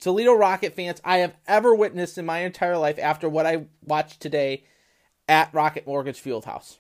Toledo 0.02 0.34
Rocket 0.34 0.76
fans 0.76 1.02
I 1.06 1.20
have 1.20 1.36
ever 1.48 1.74
witnessed 1.74 2.18
in 2.18 2.26
my 2.26 2.40
entire 2.40 2.78
life 2.78 3.00
after 3.00 3.30
what 3.30 3.46
I 3.46 3.68
watched 3.86 4.20
today 4.20 4.66
at 5.30 5.54
Rocket 5.54 5.88
Mortgage 5.88 6.22
Fieldhouse. 6.22 6.78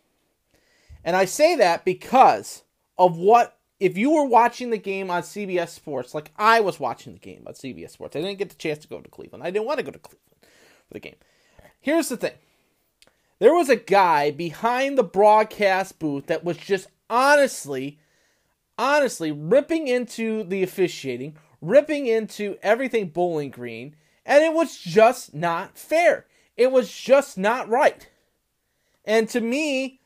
And 1.05 1.15
I 1.15 1.23
say 1.23 1.55
that 1.55 1.85
because 1.85 2.63
of 2.97 3.17
what 3.17 3.58
if 3.79 3.97
you 3.97 4.11
were 4.11 4.25
watching 4.25 4.69
the 4.69 4.77
game 4.77 5.09
on 5.09 5.21
CBS 5.21 5.69
Sports, 5.69 6.13
like 6.13 6.31
I 6.37 6.59
was 6.59 6.79
watching 6.79 7.13
the 7.13 7.19
game 7.19 7.43
on 7.47 7.53
CBS 7.53 7.91
Sports, 7.91 8.15
I 8.15 8.21
didn't 8.21 8.39
get 8.39 8.49
the 8.49 8.55
chance 8.55 8.79
to 8.79 8.87
go 8.87 8.99
to 8.99 9.09
Cleveland. 9.09 9.43
I 9.43 9.51
didn't 9.51 9.65
want 9.65 9.79
to 9.79 9.85
go 9.85 9.91
to 9.91 9.99
Cleveland 9.99 10.35
for 10.87 10.93
the 10.93 10.99
game. 10.99 11.15
Here's 11.79 12.09
the 12.09 12.17
thing 12.17 12.33
there 13.39 13.53
was 13.53 13.69
a 13.69 13.77
guy 13.77 14.31
behind 14.31 14.97
the 14.97 15.03
broadcast 15.03 15.97
booth 15.97 16.27
that 16.27 16.43
was 16.43 16.57
just 16.57 16.87
honestly, 17.09 17.99
honestly 18.77 19.31
ripping 19.31 19.87
into 19.87 20.43
the 20.43 20.61
officiating, 20.61 21.37
ripping 21.61 22.05
into 22.05 22.57
everything 22.61 23.07
Bowling 23.07 23.49
Green, 23.49 23.95
and 24.25 24.43
it 24.43 24.53
was 24.53 24.77
just 24.77 25.33
not 25.33 25.77
fair. 25.77 26.25
It 26.57 26.71
was 26.73 26.91
just 26.91 27.37
not 27.37 27.69
right. 27.69 28.09
And 29.05 29.29
to 29.29 29.39
me, 29.39 30.01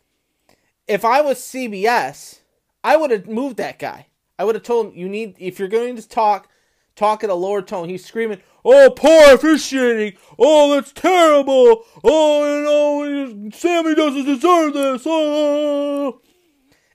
if 0.88 1.04
I 1.04 1.22
was 1.22 1.40
CBS, 1.40 2.40
I 2.84 2.98
would 2.98 3.12
have 3.12 3.28
moved 3.28 3.58
that 3.58 3.80
guy. 3.80 4.08
I 4.38 4.44
would 4.44 4.56
have 4.56 4.64
told 4.64 4.88
him, 4.88 4.98
you 4.98 5.08
need, 5.08 5.36
if 5.40 5.60
you're 5.60 5.68
going 5.68 5.96
to 5.96 6.08
talk, 6.08 6.50
talk 6.96 7.24
at 7.24 7.30
a 7.30 7.36
lower 7.36 7.62
tone. 7.62 7.90
He's 7.90 8.06
screaming, 8.06 8.42
Oh, 8.66 8.94
poor 8.96 9.34
officiating. 9.34 10.18
Oh, 10.40 10.74
that's 10.74 10.94
terrible. 10.94 11.84
Oh, 12.04 13.06
you 13.06 13.34
know, 13.34 13.50
Sammy 13.52 13.94
doesn't 13.94 14.26
deserve 14.26 14.74
this. 14.74 15.04
Oh. 15.06 16.22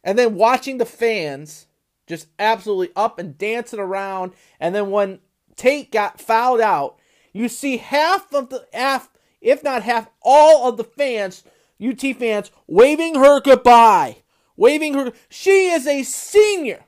And 0.02 0.18
then 0.18 0.37
watching 0.37 0.78
the 0.78 0.87
fans 0.87 1.66
just 2.07 2.28
absolutely 2.38 2.90
up 2.97 3.18
and 3.18 3.37
dancing 3.37 3.80
around. 3.80 4.33
And 4.59 4.75
then 4.75 4.90
when 4.90 5.21
Tate 5.57 5.92
got 5.92 6.21
fouled 6.21 6.61
out, 6.61 6.99
you 7.33 7.49
see 7.49 7.76
half 7.76 8.33
of 8.33 8.49
the 8.49 8.66
half, 8.73 9.11
if 9.42 9.62
not 9.62 9.83
half, 9.83 10.09
all 10.23 10.68
of 10.68 10.78
the 10.78 10.85
fans, 10.85 11.45
UT 11.85 12.00
fans, 12.16 12.50
waving 12.66 13.16
her 13.16 13.40
goodbye. 13.40 14.18
Waving 14.58 14.92
her. 14.94 15.12
She 15.30 15.68
is 15.68 15.86
a 15.86 16.02
senior. 16.02 16.84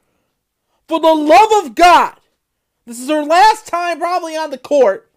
For 0.87 1.01
the 1.01 1.15
love 1.15 1.65
of 1.65 1.75
God, 1.75 2.17
this 2.85 3.01
is 3.01 3.09
her 3.09 3.25
last 3.25 3.67
time 3.67 3.99
probably 4.01 4.37
on 4.37 4.51
the 4.51 4.59
court, 4.59 5.09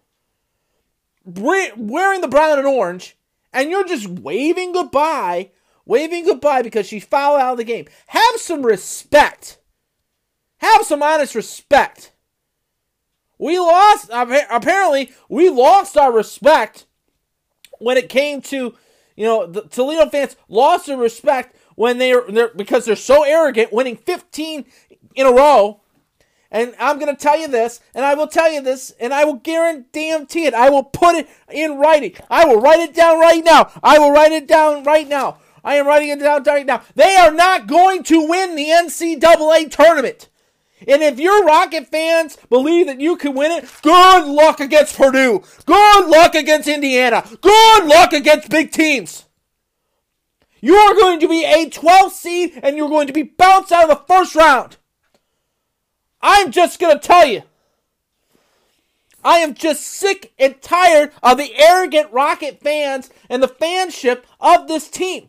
wearing 1.26 2.20
the 2.20 2.28
brown 2.28 2.58
and 2.58 2.66
orange, 2.66 3.16
and 3.52 3.70
you're 3.70 3.84
just 3.84 4.06
waving 4.06 4.72
goodbye, 4.72 5.50
waving 5.84 6.24
goodbye 6.24 6.62
because 6.62 6.86
she 6.86 7.00
fouled 7.00 7.40
out 7.40 7.52
of 7.52 7.58
the 7.58 7.64
game. 7.64 7.86
Have 8.06 8.36
some 8.36 8.64
respect. 8.64 9.58
Have 10.58 10.84
some 10.84 11.02
honest 11.02 11.34
respect. 11.34 12.12
We 13.36 13.58
lost, 13.58 14.10
apparently, 14.12 15.12
we 15.28 15.50
lost 15.50 15.96
our 15.96 16.12
respect 16.12 16.86
when 17.80 17.96
it 17.96 18.08
came 18.08 18.40
to, 18.42 18.76
you 19.16 19.24
know, 19.24 19.44
the 19.44 19.62
Toledo 19.62 20.08
fans 20.08 20.36
lost 20.48 20.86
their 20.86 20.96
respect 20.96 21.56
when 21.74 21.98
they're, 21.98 22.22
they're 22.30 22.50
because 22.54 22.84
they're 22.84 22.96
so 22.96 23.24
arrogant, 23.24 23.72
winning 23.72 23.96
15 23.96 24.64
in 25.14 25.26
a 25.26 25.32
row 25.32 25.80
and 26.54 26.72
I'm 26.78 27.00
going 27.00 27.14
to 27.14 27.20
tell 27.20 27.36
you 27.36 27.48
this, 27.48 27.80
and 27.96 28.04
I 28.04 28.14
will 28.14 28.28
tell 28.28 28.48
you 28.48 28.62
this, 28.62 28.92
and 29.00 29.12
I 29.12 29.24
will 29.24 29.34
guarantee 29.34 30.12
it. 30.46 30.54
I 30.54 30.70
will 30.70 30.84
put 30.84 31.16
it 31.16 31.28
in 31.50 31.78
writing. 31.78 32.14
I 32.30 32.44
will 32.44 32.60
write 32.60 32.78
it 32.78 32.94
down 32.94 33.18
right 33.18 33.44
now. 33.44 33.72
I 33.82 33.98
will 33.98 34.12
write 34.12 34.30
it 34.30 34.46
down 34.46 34.84
right 34.84 35.08
now. 35.08 35.38
I 35.64 35.76
am 35.76 35.86
writing 35.86 36.10
it 36.10 36.20
down 36.20 36.44
right 36.44 36.64
now. 36.64 36.82
They 36.94 37.16
are 37.16 37.32
not 37.32 37.66
going 37.66 38.04
to 38.04 38.28
win 38.28 38.54
the 38.54 38.66
NCAA 38.66 39.70
tournament. 39.70 40.28
And 40.86 41.02
if 41.02 41.18
your 41.18 41.44
Rocket 41.44 41.88
fans 41.88 42.36
believe 42.50 42.86
that 42.86 43.00
you 43.00 43.16
can 43.16 43.34
win 43.34 43.50
it, 43.50 43.68
good 43.82 44.26
luck 44.26 44.60
against 44.60 44.96
Purdue. 44.96 45.42
Good 45.64 46.06
luck 46.06 46.34
against 46.34 46.68
Indiana. 46.68 47.24
Good 47.40 47.86
luck 47.86 48.12
against 48.12 48.50
big 48.50 48.70
teams. 48.70 49.23
You 50.64 50.76
are 50.76 50.94
going 50.94 51.20
to 51.20 51.28
be 51.28 51.44
a 51.44 51.68
12 51.68 52.10
seed 52.10 52.60
and 52.62 52.74
you're 52.74 52.88
going 52.88 53.06
to 53.06 53.12
be 53.12 53.22
bounced 53.22 53.70
out 53.70 53.90
of 53.90 53.98
the 53.98 54.04
first 54.06 54.34
round. 54.34 54.78
I'm 56.22 56.50
just 56.52 56.80
going 56.80 56.98
to 56.98 57.06
tell 57.06 57.26
you. 57.26 57.42
I 59.22 59.40
am 59.40 59.52
just 59.52 59.82
sick 59.82 60.32
and 60.38 60.62
tired 60.62 61.12
of 61.22 61.36
the 61.36 61.54
arrogant 61.54 62.10
Rocket 62.12 62.62
fans 62.62 63.10
and 63.28 63.42
the 63.42 63.46
fanship 63.46 64.22
of 64.40 64.66
this 64.66 64.88
team. 64.88 65.28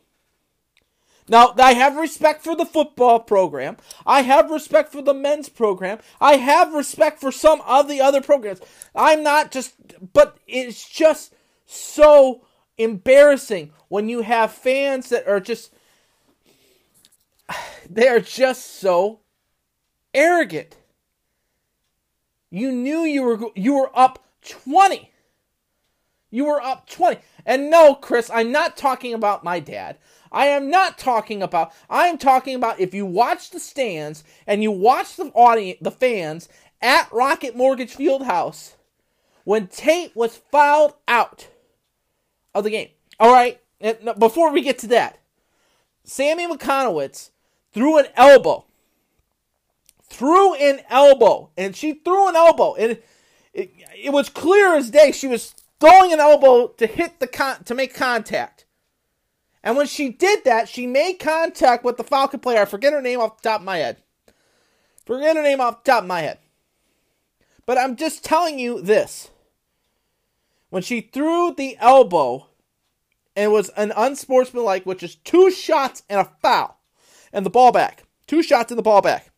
Now, 1.28 1.54
I 1.58 1.74
have 1.74 1.98
respect 1.98 2.42
for 2.42 2.56
the 2.56 2.66
football 2.66 3.20
program. 3.20 3.76
I 4.06 4.22
have 4.22 4.50
respect 4.50 4.94
for 4.94 5.02
the 5.02 5.14
men's 5.14 5.50
program. 5.50 6.00
I 6.22 6.38
have 6.38 6.74
respect 6.74 7.20
for 7.20 7.34
some 7.34 7.60
of 7.68 7.90
the 7.90 8.00
other 8.00 8.22
programs. 8.22 8.62
I'm 8.96 9.22
not 9.22 9.52
just, 9.52 9.74
but 10.14 10.38
it's 10.48 10.88
just 10.88 11.36
so 11.66 12.46
embarrassing 12.78 13.72
when 13.88 14.10
you 14.10 14.22
have 14.22 14.52
fans 14.52 15.10
that 15.10 15.28
are 15.28 15.40
just, 15.40 15.74
they 17.90 18.08
are 18.08 18.20
just 18.20 18.80
so 18.80 19.20
arrogant. 20.14 20.78
You 22.50 22.72
knew 22.72 23.02
you 23.02 23.22
were 23.24 23.40
you 23.56 23.74
were 23.76 23.92
up 23.94 24.24
20. 24.42 25.12
You 26.32 26.46
were 26.46 26.62
up 26.62 26.90
20. 26.90 27.20
And 27.46 27.70
no, 27.70 27.96
Chris, 27.96 28.30
I'm 28.34 28.52
not 28.52 28.78
talking 28.78 29.14
about 29.14 29.44
my 29.44 29.60
dad. 29.60 29.98
I 30.32 30.48
am 30.48 30.70
not 30.70 30.98
talking 30.98 31.42
about 31.42 31.74
I 31.90 32.08
am 32.08 32.18
talking 32.18 32.56
about 32.56 32.80
if 32.80 32.94
you 32.94 33.06
watch 33.06 33.52
the 33.52 33.60
stands 33.60 34.24
and 34.48 34.64
you 34.64 34.72
watch 34.72 35.16
the 35.16 35.32
audience 35.34 35.80
the 35.82 35.92
fans 35.92 36.50
at 36.82 37.12
Rocket 37.12 37.56
Mortgage 37.56 37.96
Field 37.96 38.24
House 38.24 38.76
when 39.44 39.68
Tate 39.68 40.16
was 40.16 40.38
fouled 40.38 40.96
out 41.08 41.48
of 42.56 42.64
the 42.64 42.72
game. 42.72 42.90
All 43.20 43.32
right, 43.32 43.62
before 44.18 44.52
we 44.52 44.62
get 44.62 44.80
to 44.80 44.88
that, 44.88 45.20
Sammy 46.04 46.48
Mikonowicz 46.48 47.30
threw 47.72 48.00
an 48.00 48.08
elbow 48.16 48.66
threw 50.16 50.56
an 50.56 50.80
elbow, 50.90 51.50
and 51.58 51.76
she 51.76 51.94
threw 51.94 52.30
an 52.30 52.36
elbow, 52.36 52.76
and 52.76 52.94
it, 52.94 53.06
it, 53.54 53.72
it 54.04 54.10
was 54.12 54.30
clear 54.30 54.76
as 54.76 54.90
day 54.90 55.12
she 55.12 55.28
was 55.28 55.56
throwing 55.80 56.14
an 56.14 56.20
elbow 56.20 56.68
to 56.68 56.88
hit 56.88 57.20
the 57.20 57.28
con- 57.28 57.64
to 57.64 57.76
make 57.76 57.94
contact. 57.94 58.66
And 59.64 59.76
when 59.76 59.88
she 59.88 60.10
did 60.10 60.44
that, 60.46 60.70
she 60.70 60.86
made 60.86 61.16
contact 61.16 61.84
with 61.84 61.98
the 61.98 62.04
Falcon 62.04 62.40
player. 62.40 62.62
I 62.62 62.66
forget 62.66 62.94
her 62.94 63.02
name 63.02 63.20
off 63.20 63.42
the 63.42 63.50
top 63.50 63.62
of 63.62 63.66
my 63.66 63.78
head. 63.78 63.98
Forget 65.06 65.36
her 65.36 65.44
name 65.44 65.60
off 65.60 65.84
the 65.84 65.92
top 65.92 66.04
of 66.04 66.08
my 66.08 66.22
head. 66.22 66.38
But 67.66 67.80
I'm 67.80 67.96
just 67.96 68.24
telling 68.24 68.60
you 68.60 68.80
this. 68.80 69.32
When 70.76 70.84
she 70.84 71.00
threw 71.00 71.54
the 71.54 71.78
elbow, 71.80 72.48
and 73.34 73.54
was 73.54 73.70
an 73.78 73.94
unsportsmanlike, 73.96 74.86
which 74.86 75.04
is 75.04 75.16
two 75.16 75.50
shots 75.50 76.04
and 76.10 76.20
a 76.20 76.30
foul, 76.42 76.82
and 77.32 77.46
the 77.46 77.50
ball 77.50 77.72
back. 77.72 78.04
Two 78.28 78.44
shots 78.44 78.74
and 78.74 78.78
the 78.78 78.84
ball 78.84 79.02
back. 79.02 79.32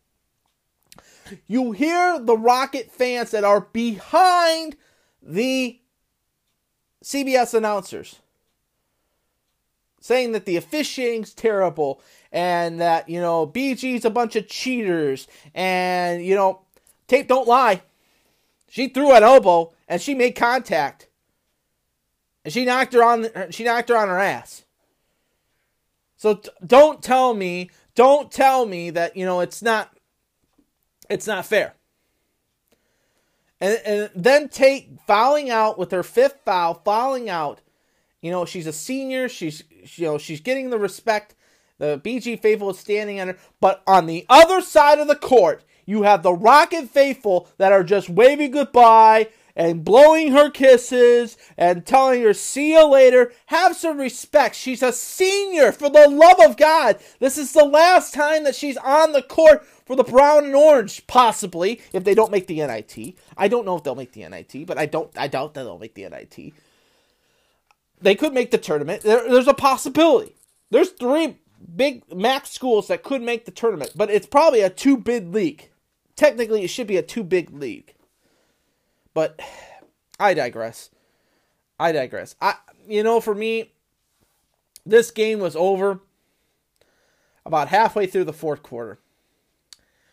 You 1.46 1.70
hear 1.70 2.18
the 2.18 2.36
Rocket 2.36 2.90
fans 2.90 3.30
that 3.30 3.44
are 3.44 3.60
behind 3.60 4.74
the 5.22 5.78
CBS 7.04 7.54
announcers 7.54 8.16
saying 10.00 10.32
that 10.32 10.44
the 10.44 10.56
officiating's 10.56 11.34
terrible 11.34 12.02
and 12.32 12.80
that, 12.80 13.08
you 13.08 13.20
know, 13.20 13.46
BG's 13.46 14.04
a 14.04 14.10
bunch 14.10 14.34
of 14.34 14.48
cheaters 14.48 15.28
and, 15.54 16.24
you 16.24 16.34
know, 16.34 16.62
tape 17.06 17.28
don't 17.28 17.46
lie. 17.46 17.82
She 18.68 18.88
threw 18.88 19.12
an 19.12 19.22
elbow 19.22 19.72
and 19.86 20.02
she 20.02 20.16
made 20.16 20.32
contact. 20.32 21.07
And 22.48 22.52
she 22.54 22.64
knocked 22.64 22.94
her 22.94 23.04
on 23.04 23.28
she 23.50 23.62
knocked 23.62 23.90
her 23.90 23.96
on 23.98 24.08
her 24.08 24.18
ass. 24.18 24.64
So 26.16 26.36
t- 26.36 26.48
don't 26.66 27.02
tell 27.02 27.34
me, 27.34 27.68
don't 27.94 28.32
tell 28.32 28.64
me 28.64 28.88
that, 28.88 29.18
you 29.18 29.26
know, 29.26 29.40
it's 29.40 29.60
not 29.60 29.94
it's 31.10 31.26
not 31.26 31.44
fair. 31.44 31.74
And, 33.60 33.78
and 33.84 34.10
then 34.14 34.48
Tate 34.48 34.98
fouling 35.06 35.50
out 35.50 35.78
with 35.78 35.90
her 35.90 36.02
fifth 36.02 36.40
foul, 36.46 36.72
fouling 36.72 37.28
out. 37.28 37.60
You 38.22 38.30
know, 38.30 38.46
she's 38.46 38.66
a 38.66 38.72
senior. 38.72 39.28
She's 39.28 39.62
you 39.98 40.06
know 40.06 40.16
she's 40.16 40.40
getting 40.40 40.70
the 40.70 40.78
respect. 40.78 41.34
The 41.76 42.00
BG 42.02 42.40
faithful 42.40 42.70
is 42.70 42.78
standing 42.78 43.20
on 43.20 43.28
her. 43.28 43.36
But 43.60 43.82
on 43.86 44.06
the 44.06 44.24
other 44.30 44.62
side 44.62 45.00
of 45.00 45.06
the 45.06 45.16
court, 45.16 45.64
you 45.84 46.04
have 46.04 46.22
the 46.22 46.32
Rocket 46.32 46.88
faithful 46.88 47.46
that 47.58 47.72
are 47.72 47.84
just 47.84 48.08
waving 48.08 48.52
goodbye 48.52 49.28
and 49.58 49.84
blowing 49.84 50.30
her 50.30 50.48
kisses 50.48 51.36
and 51.56 51.84
telling 51.84 52.22
her, 52.22 52.32
see 52.32 52.74
you 52.74 52.86
later. 52.86 53.32
Have 53.46 53.76
some 53.76 53.98
respect. 53.98 54.54
She's 54.54 54.84
a 54.84 54.92
senior, 54.92 55.72
for 55.72 55.90
the 55.90 56.08
love 56.08 56.40
of 56.40 56.56
God. 56.56 56.98
This 57.18 57.36
is 57.36 57.52
the 57.52 57.64
last 57.64 58.14
time 58.14 58.44
that 58.44 58.54
she's 58.54 58.76
on 58.76 59.10
the 59.10 59.20
court 59.20 59.66
for 59.84 59.96
the 59.96 60.04
brown 60.04 60.44
and 60.44 60.54
orange, 60.54 61.06
possibly, 61.08 61.80
if 61.92 62.04
they 62.04 62.14
don't 62.14 62.30
make 62.30 62.46
the 62.46 62.64
NIT. 62.64 63.16
I 63.36 63.48
don't 63.48 63.66
know 63.66 63.76
if 63.76 63.82
they'll 63.82 63.96
make 63.96 64.12
the 64.12 64.28
NIT, 64.28 64.64
but 64.64 64.78
I 64.78 64.86
don't 64.86 65.10
I 65.18 65.26
doubt 65.26 65.54
that 65.54 65.64
they'll 65.64 65.78
make 65.78 65.94
the 65.94 66.08
NIT. 66.08 66.54
They 68.00 68.14
could 68.14 68.32
make 68.32 68.52
the 68.52 68.58
tournament. 68.58 69.02
There, 69.02 69.28
there's 69.28 69.48
a 69.48 69.54
possibility. 69.54 70.36
There's 70.70 70.90
three 70.90 71.38
big 71.74 72.14
max 72.14 72.50
schools 72.50 72.86
that 72.86 73.02
could 73.02 73.22
make 73.22 73.44
the 73.44 73.50
tournament, 73.50 73.92
but 73.96 74.08
it's 74.08 74.26
probably 74.26 74.60
a 74.60 74.70
two 74.70 74.96
bid 74.96 75.34
league. 75.34 75.68
Technically, 76.14 76.62
it 76.62 76.68
should 76.68 76.86
be 76.86 76.96
a 76.96 77.02
two 77.02 77.24
big 77.24 77.50
league. 77.50 77.94
But 79.18 79.40
I 80.20 80.32
digress. 80.32 80.90
I 81.76 81.90
digress. 81.90 82.36
I 82.40 82.54
you 82.86 83.02
know, 83.02 83.20
for 83.20 83.34
me, 83.34 83.72
this 84.86 85.10
game 85.10 85.40
was 85.40 85.56
over 85.56 85.98
about 87.44 87.66
halfway 87.66 88.06
through 88.06 88.26
the 88.26 88.32
fourth 88.32 88.62
quarter. 88.62 89.00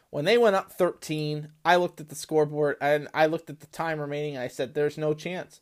When 0.10 0.26
they 0.26 0.40
went 0.40 0.56
up 0.56 0.72
13, 0.72 1.50
I 1.64 1.76
looked 1.76 2.02
at 2.02 2.10
the 2.10 2.16
scoreboard 2.16 2.78
and 2.82 3.08
I 3.14 3.28
looked 3.28 3.52
at 3.52 3.60
the 3.60 3.68
time 3.68 4.00
remaining 4.00 4.38
and 4.38 4.44
I 4.44 4.48
said, 4.48 4.74
There's 4.74 4.98
no 4.98 5.14
chance. 5.14 5.62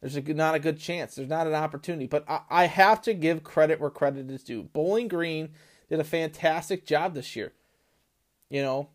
There's 0.00 0.14
a, 0.14 0.20
not 0.20 0.54
a 0.54 0.60
good 0.60 0.78
chance. 0.78 1.16
There's 1.16 1.28
not 1.28 1.48
an 1.48 1.54
opportunity. 1.54 2.06
But 2.06 2.24
I, 2.30 2.42
I 2.50 2.66
have 2.66 3.02
to 3.02 3.14
give 3.14 3.42
credit 3.42 3.80
where 3.80 3.90
credit 3.90 4.30
is 4.30 4.44
due. 4.44 4.62
Bowling 4.62 5.08
Green 5.08 5.54
did 5.88 5.98
a 5.98 6.04
fantastic 6.04 6.86
job 6.86 7.14
this 7.14 7.34
year. 7.34 7.52
You 8.48 8.62
know, 8.62 8.90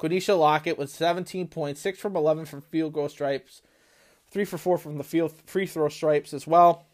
Quinesha 0.00 0.38
Lockett 0.38 0.78
with 0.78 0.88
17 0.88 1.48
points, 1.48 1.80
6 1.82 1.98
from 1.98 2.16
11 2.16 2.46
from 2.46 2.62
field 2.62 2.94
goal 2.94 3.10
stripes, 3.10 3.60
3 4.30 4.46
for 4.46 4.56
4 4.56 4.78
from 4.78 4.96
the 4.96 5.04
field 5.04 5.32
free 5.44 5.66
throw 5.66 5.90
stripes 5.90 6.32
as 6.32 6.46
well. 6.46 6.86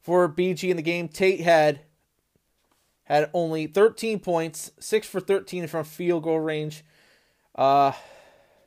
For 0.00 0.28
BG 0.28 0.68
in 0.68 0.76
the 0.76 0.82
game, 0.82 1.08
Tate 1.08 1.40
had 1.40 1.80
had 3.04 3.30
only 3.32 3.66
13 3.68 4.18
points, 4.18 4.72
6 4.80 5.06
for 5.06 5.20
13 5.20 5.68
from 5.68 5.84
field 5.84 6.24
goal 6.24 6.40
range. 6.40 6.84
Uh, 7.54 7.92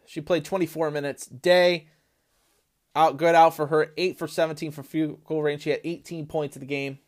she 0.06 0.22
played 0.22 0.46
24 0.46 0.92
minutes. 0.92 1.28
Day, 1.28 1.90
out 2.96 3.18
good 3.18 3.36
out 3.36 3.56
for 3.56 3.68
her, 3.68 3.92
8 3.98 4.18
for 4.18 4.28
17 4.28 4.72
from 4.72 4.86
field 4.86 5.24
goal 5.26 5.44
range. 5.44 5.64
She 5.64 5.72
had 5.72 5.82
18 5.84 6.26
points 6.26 6.56
in 6.56 6.62
the 6.62 6.66
game. 6.66 7.00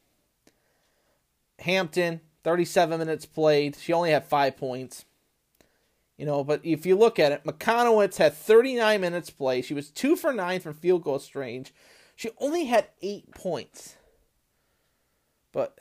Hampton, 1.59 2.19
37 2.43 2.99
minutes 2.99 3.25
played. 3.25 3.77
She 3.77 3.93
only 3.93 4.11
had 4.11 4.25
5 4.25 4.57
points. 4.57 5.05
You 6.17 6.25
know, 6.25 6.43
but 6.43 6.61
if 6.63 6.85
you 6.85 6.95
look 6.95 7.19
at 7.19 7.31
it, 7.31 7.43
Mikonowicz 7.43 8.17
had 8.17 8.33
39 8.33 9.01
minutes 9.01 9.29
play. 9.29 9.61
She 9.61 9.73
was 9.73 9.89
2 9.89 10.15
for 10.15 10.31
9 10.31 10.59
from 10.59 10.73
field 10.73 11.03
goal 11.03 11.21
range. 11.33 11.73
She 12.15 12.29
only 12.39 12.65
had 12.65 12.87
8 13.01 13.31
points. 13.31 13.95
But 15.51 15.77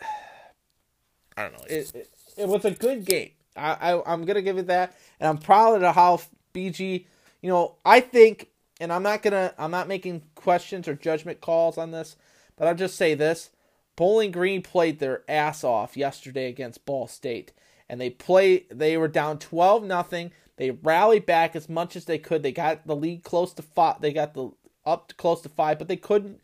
I 1.37 1.43
don't 1.43 1.53
know. 1.53 1.65
It, 1.69 1.93
it, 1.95 2.11
it 2.37 2.49
was 2.49 2.65
a 2.65 2.71
good 2.71 3.05
game. 3.05 3.31
I, 3.57 3.93
I 3.93 4.13
I'm 4.13 4.25
gonna 4.25 4.43
give 4.43 4.59
it 4.59 4.67
that, 4.69 4.97
and 5.21 5.29
I'm 5.29 5.39
proud 5.39 5.83
of 5.83 5.95
how 5.95 6.21
BG. 6.55 7.07
You 7.41 7.49
know, 7.51 7.77
I 7.85 8.01
think, 8.01 8.49
and 8.81 8.93
I'm 8.93 9.03
not 9.03 9.23
gonna 9.23 9.53
I'm 9.59 9.71
not 9.71 9.89
making 9.89 10.23
questions 10.35 10.89
or 10.89 10.95
judgment 10.95 11.41
calls 11.41 11.77
on 11.77 11.91
this, 11.91 12.17
but 12.57 12.69
I'll 12.69 12.75
just 12.75 12.97
say 12.97 13.15
this: 13.15 13.51
Bowling 13.97 14.31
Green 14.31 14.63
played 14.63 14.99
their 14.99 15.23
ass 15.29 15.65
off 15.65 15.97
yesterday 15.97 16.49
against 16.49 16.87
Ball 16.87 17.07
State, 17.07 17.53
and 17.93 18.01
they 18.01 18.09
play. 18.09 18.65
They 18.71 18.97
were 18.97 19.07
down 19.07 19.39
twelve 19.39 19.85
nothing. 19.85 20.33
They 20.57 20.71
rallied 20.71 21.27
back 21.27 21.55
as 21.55 21.69
much 21.69 21.95
as 21.95 22.07
they 22.07 22.19
could. 22.19 22.43
They 22.43 22.51
got 22.51 22.87
the 22.87 22.97
lead 22.97 23.23
close 23.23 23.53
to 23.53 23.63
five. 23.63 24.01
They 24.01 24.15
got 24.15 24.33
the 24.33 24.51
up 24.87 25.09
to 25.09 25.15
close 25.15 25.43
to 25.43 25.51
five, 25.51 25.79
but 25.79 25.89
they 25.89 25.97
couldn't 25.97 26.41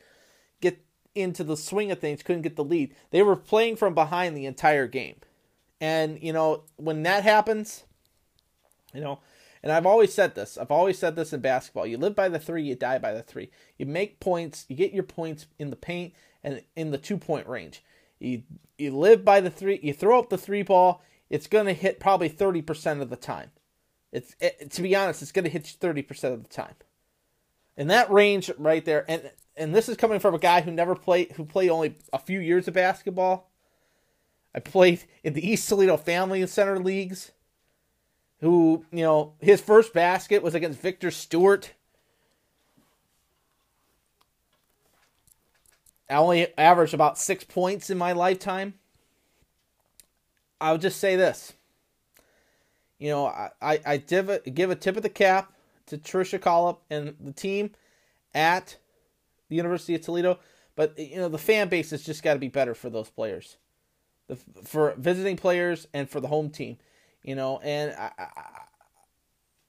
get 0.61 0.85
into 1.15 1.43
the 1.43 1.57
swing 1.57 1.91
of 1.91 2.01
things, 2.01 2.23
couldn't 2.23 2.43
get 2.43 2.57
the 2.57 2.63
lead. 2.63 2.95
They 3.13 3.23
were 3.23 3.35
playing 3.35 3.77
from 3.77 3.95
behind 3.95 4.37
the 4.37 4.45
entire 4.45 4.87
game. 4.87 5.17
And, 5.81 6.23
you 6.23 6.35
know, 6.35 6.65
when 6.77 7.03
that 7.05 7.25
happens, 7.25 7.85
you 8.93 9.01
know, 9.01 9.21
and 9.63 9.73
I've 9.73 9.87
always 9.87 10.13
said 10.13 10.35
this, 10.35 10.59
I've 10.59 10.71
always 10.71 10.99
said 10.99 11.17
this 11.17 11.33
in 11.33 11.41
basketball 11.41 11.87
you 11.87 11.97
live 11.97 12.15
by 12.15 12.29
the 12.29 12.39
three, 12.39 12.63
you 12.63 12.75
die 12.75 12.99
by 12.99 13.13
the 13.13 13.23
three. 13.23 13.51
You 13.79 13.87
make 13.87 14.21
points, 14.21 14.67
you 14.69 14.77
get 14.77 14.93
your 14.93 15.03
points 15.03 15.47
in 15.59 15.71
the 15.71 15.77
paint 15.77 16.13
and 16.45 16.63
in 16.77 16.91
the 16.91 16.99
two 16.99 17.17
point 17.17 17.49
range. 17.49 17.83
You, 18.19 18.43
you 18.77 18.95
live 18.95 19.25
by 19.25 19.41
the 19.41 19.51
three, 19.51 19.81
you 19.83 19.95
throw 19.95 20.19
up 20.19 20.29
the 20.29 20.39
three 20.39 20.63
ball, 20.63 21.03
it's 21.31 21.47
going 21.47 21.67
to 21.67 21.73
hit 21.73 22.01
probably 22.01 22.31
30% 22.31 23.01
of 23.01 23.11
the 23.11 23.17
time. 23.17 23.51
It's 24.12 24.35
it, 24.41 24.71
to 24.73 24.83
be 24.83 24.97
honest, 24.97 25.23
it's 25.23 25.33
going 25.33 25.45
to 25.45 25.51
hit 25.51 25.71
you 25.71 25.88
30% 25.88 26.33
of 26.33 26.43
the 26.43 26.49
time. 26.49 26.75
In 27.77 27.88
that 27.88 28.11
range 28.11 28.51
right 28.59 28.85
there, 28.85 29.05
and 29.09 29.31
and 29.57 29.75
this 29.75 29.88
is 29.88 29.97
coming 29.97 30.21
from 30.21 30.35
a 30.35 30.38
guy 30.38 30.61
who 30.61 30.71
never 30.71 30.95
played, 30.95 31.33
who 31.33 31.45
played 31.45 31.71
only 31.71 31.97
a 32.12 32.19
few 32.19 32.41
years 32.41 32.69
of 32.69 32.75
basketball. 32.75 33.51
I 34.55 34.61
played 34.61 35.05
in 35.23 35.35
the 35.35 35.47
East 35.47 35.69
Toledo 35.69 35.97
Family 35.97 36.47
Center 36.47 36.79
leagues. 36.79 37.33
Who, 38.41 38.87
you 38.93 39.03
know, 39.03 39.35
his 39.41 39.61
first 39.61 39.93
basket 39.93 40.45
was 40.45 40.55
against 40.55 40.81
Victor 40.81 41.11
Stewart. 41.11 41.75
I 46.09 46.14
only 46.14 46.57
averaged 46.57 46.95
about 46.95 47.19
six 47.19 47.43
points 47.43 47.91
in 47.91 47.99
my 47.99 48.12
lifetime. 48.12 48.75
I'll 50.61 50.79
just 50.79 50.99
say 50.99 51.16
this. 51.16 51.55
You 52.99 53.11
know, 53.11 53.27
I, 53.27 53.51
I, 53.62 53.81
I 53.87 53.97
give, 53.99 54.29
a, 54.29 54.38
give 54.40 54.71
a 54.71 54.77
tip 54.77 54.97
of 54.97 55.03
the 55.03 55.09
cap 55.09 55.53
to 55.87 55.99
Tricia 55.99 56.40
Cullop 56.40 56.83
and 56.90 57.14
the 57.21 57.33
team 57.33 57.71
at 58.35 58.77
the 59.49 59.57
University 59.57 59.94
of 59.94 60.03
Toledo. 60.03 60.38
But 60.79 60.97
you 60.97 61.16
know 61.16 61.29
the 61.29 61.38
fan 61.38 61.68
base 61.68 61.90
has 61.90 62.05
just 62.05 62.23
got 62.23 62.35
to 62.35 62.38
be 62.38 62.47
better 62.47 62.73
for 62.73 62.88
those 62.88 63.11
players, 63.11 63.57
the, 64.29 64.37
for 64.62 64.94
visiting 64.97 65.37
players 65.37 65.88
and 65.92 66.09
for 66.09 66.21
the 66.21 66.29
home 66.29 66.51
team. 66.51 66.79
You 67.25 67.35
know, 67.35 67.59
and 67.64 67.90
I, 67.99 68.12
I, 68.16 68.27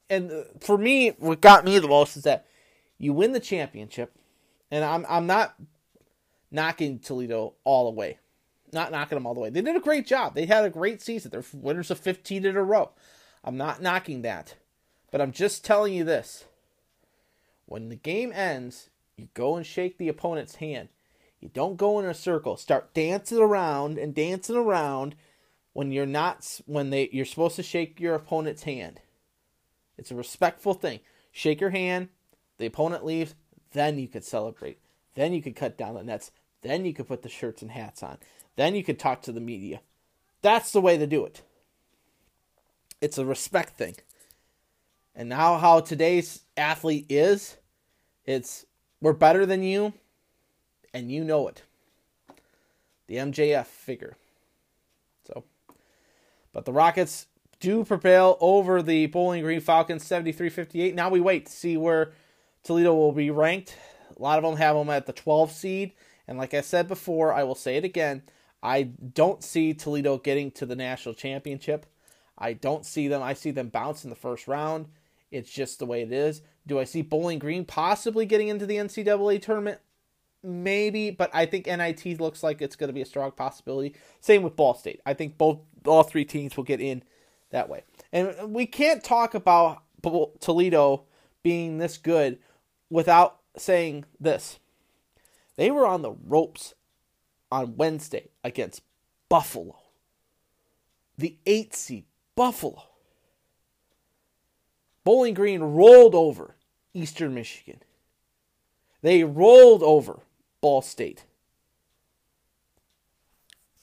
and 0.08 0.32
for 0.60 0.78
me, 0.78 1.10
what 1.17 1.41
got 1.41 1.65
me 1.65 1.80
the 1.80 1.88
most 1.88 2.15
is 2.15 2.23
that 2.25 2.45
you 2.99 3.12
win 3.12 3.32
the 3.32 3.39
championship, 3.39 4.13
and 4.69 4.86
I'm 4.86 5.04
I'm 5.10 5.25
not 5.25 5.56
knocking 6.52 6.99
Toledo 6.99 7.56
all 7.63 7.86
the 7.86 7.97
way, 7.97 8.19
not 8.71 8.91
knocking 8.91 9.15
them 9.15 9.25
all 9.25 9.34
the 9.34 9.39
way. 9.39 9.49
They 9.49 9.62
did 9.62 9.75
a 9.75 9.82
great 9.82 10.05
job. 10.05 10.36
They 10.36 10.45
had 10.45 10.65
a 10.65 10.69
great 10.69 11.01
season. 11.01 11.32
They're 11.32 11.43
winners 11.53 11.91
of 11.91 11.99
15 11.99 12.45
in 12.45 12.55
a 12.55 12.63
row. 12.63 12.91
I'm 13.43 13.58
not 13.58 13.82
knocking 13.82 14.21
that, 14.23 14.55
but 15.12 15.21
I'm 15.21 15.32
just 15.32 15.63
telling 15.63 15.93
you 15.93 16.03
this: 16.03 16.45
when 17.65 17.89
the 17.89 17.95
game 17.95 18.32
ends 18.34 18.89
you 19.19 19.27
go 19.34 19.58
and 19.58 19.65
shake 19.65 19.97
the 19.97 20.08
opponent's 20.08 20.55
hand. 20.55 20.88
You 21.41 21.49
don't 21.53 21.75
go 21.75 21.99
in 21.99 22.05
a 22.05 22.13
circle. 22.13 22.55
Start 22.55 22.93
dancing 22.93 23.38
around 23.38 23.97
and 23.97 24.15
dancing 24.15 24.55
around 24.55 25.15
when 25.73 25.91
you're 25.91 26.05
not 26.05 26.62
when 26.65 26.89
they 26.89 27.10
you're 27.12 27.25
supposed 27.25 27.58
to 27.58 27.63
shake 27.63 27.99
your 27.99 28.15
opponent's 28.15 28.63
hand. 28.63 29.01
It's 29.97 30.12
a 30.12 30.15
respectful 30.15 30.73
thing. 30.73 31.01
Shake 31.32 31.60
your 31.60 31.69
hand, 31.69 32.10
the 32.58 32.65
opponent 32.65 33.05
leaves, 33.05 33.36
then 33.73 33.99
you 33.99 34.08
could 34.08 34.23
celebrate. 34.23 34.79
Then 35.15 35.34
you 35.34 35.41
could 35.41 35.55
cut 35.55 35.77
down 35.77 35.95
the 35.95 36.03
nets. 36.03 36.32
Then 36.62 36.86
you 36.86 36.93
could 36.93 37.08
put 37.08 37.21
the 37.21 37.29
shirts 37.29 37.62
and 37.62 37.71
hats 37.71 38.01
on. 38.01 38.17
Then 38.60 38.76
you 38.76 38.84
could 38.84 39.00
talk 39.00 39.22
to 39.22 39.32
the 39.32 39.39
media. 39.39 39.80
That's 40.41 40.74
the 40.74 40.82
way 40.82 40.98
to 40.98 41.08
do 41.08 41.24
it. 41.24 41.43
It's 43.00 43.17
a 43.17 43.24
respect 43.24 43.78
thing. 43.78 43.95
And 45.15 45.30
now 45.30 45.58
how 45.58 45.80
today's 45.80 46.41
athlete 46.58 47.06
is, 47.08 47.56
it's 48.26 48.65
we're 49.00 49.13
better 49.13 49.45
than 49.45 49.63
you, 49.63 49.93
and 50.93 51.10
you 51.10 51.24
know 51.24 51.48
it. 51.48 51.63
The 53.08 53.15
MJF 53.15 53.65
figure. 53.65 54.17
So, 55.26 55.45
but 56.52 56.65
the 56.65 56.74
Rockets 56.74 57.28
do 57.62 57.86
prevail 57.86 58.38
over 58.41 58.82
the 58.82 59.06
Bowling 59.06 59.41
Green 59.41 59.62
Falcons 59.62 60.04
73-58. 60.04 60.95
Now 60.95 61.10
we 61.10 61.22
wait 61.22 61.45
to 61.45 61.52
see 61.54 61.78
where 61.78 62.12
Toledo 62.63 62.93
will 62.93 63.13
be 63.13 63.32
ranked. 63.32 63.78
A 64.17 64.22
lot 64.22 64.38
of 64.38 64.43
them 64.43 64.58
have 64.58 64.76
them 64.76 64.89
at 64.89 65.06
the 65.06 65.13
12 65.13 65.50
seed, 65.50 65.93
and 66.28 66.38
like 66.38 66.54
I 66.54 66.60
said 66.60 66.89
before, 66.89 67.32
I 67.32 67.45
will 67.45 67.56
say 67.56 67.78
it 67.78 67.86
again. 67.86 68.22
I 68.62 68.84
don't 68.84 69.43
see 69.43 69.74
Toledo 69.74 70.17
getting 70.17 70.52
to 70.52 70.65
the 70.65 70.76
national 70.76 71.15
championship. 71.15 71.86
I 72.38 72.54
don't 72.54 72.86
see 72.86 73.08
them. 73.08 73.22
I 73.22 73.34
see 73.34 73.52
them 73.52 73.69
bounce 73.69 74.04
in 74.04 74.10
the 74.10 74.15
first 74.15 74.48
round. 74.48 74.88
It's 75.32 75.52
just 75.52 75.80
the 75.80 75.86
way 75.86 76.02
it 76.02 76.12
is. 76.12 76.41
Do 76.65 76.80
I 76.80 76.84
see 76.84 77.02
Bowling 77.02 77.39
Green 77.39 77.65
possibly 77.65 78.26
getting 78.26 78.48
into 78.48 78.65
the 78.65 78.78
NCAA 78.78 79.41
tournament? 79.41 79.80
Maybe, 80.41 81.12
but 81.12 81.30
I 81.34 81.45
think 81.45 81.67
NIT 81.67 82.19
looks 82.19 82.43
like 82.43 82.62
it's 82.62 82.76
going 82.76 82.88
to 82.88 82.93
be 82.93 83.02
a 83.02 83.06
strong 83.06 83.32
possibility. 83.32 83.95
Same 84.22 84.41
with 84.41 84.56
Ball 84.56 84.74
State. 84.74 85.02
I 85.06 85.13
think 85.13 85.38
both 85.38 85.60
all 85.86 86.04
three 86.04 86.26
teams 86.26 86.56
will 86.56 86.63
get 86.63 86.80
in 86.80 87.04
that 87.52 87.69
way. 87.69 87.84
And 88.12 88.54
we 88.54 88.65
can't 88.65 89.04
talk 89.04 89.34
about 89.34 89.84
Toledo 90.39 91.04
being 91.43 91.78
this 91.78 91.98
good 91.98 92.39
without 92.89 93.39
saying 93.58 94.06
this. 94.19 94.60
They 95.58 95.72
were 95.72 95.86
on 95.86 96.02
the 96.02 96.13
ropes 96.26 96.74
on 97.51 97.77
Wednesday 97.77 98.29
against 98.43 98.81
Buffalo. 99.27 99.77
The 101.17 101.38
8 101.45 101.75
seed 101.75 102.05
Buffalo. 102.35 102.83
Bowling 105.03 105.33
Green 105.33 105.62
rolled 105.62 106.15
over 106.15 106.55
Eastern 106.93 107.33
Michigan. 107.33 107.81
They 109.01 109.23
rolled 109.23 109.83
over 109.83 110.19
Ball 110.62 110.81
State. 110.81 111.25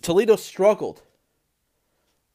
Toledo 0.02 0.36
struggled 0.36 1.02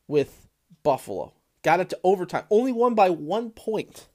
with 0.07 0.47
Buffalo. 0.83 1.33
Got 1.63 1.79
it 1.79 1.89
to 1.89 1.99
overtime. 2.03 2.43
Only 2.49 2.71
won 2.71 2.95
by 2.95 3.09
one 3.09 3.51
point. 3.51 4.07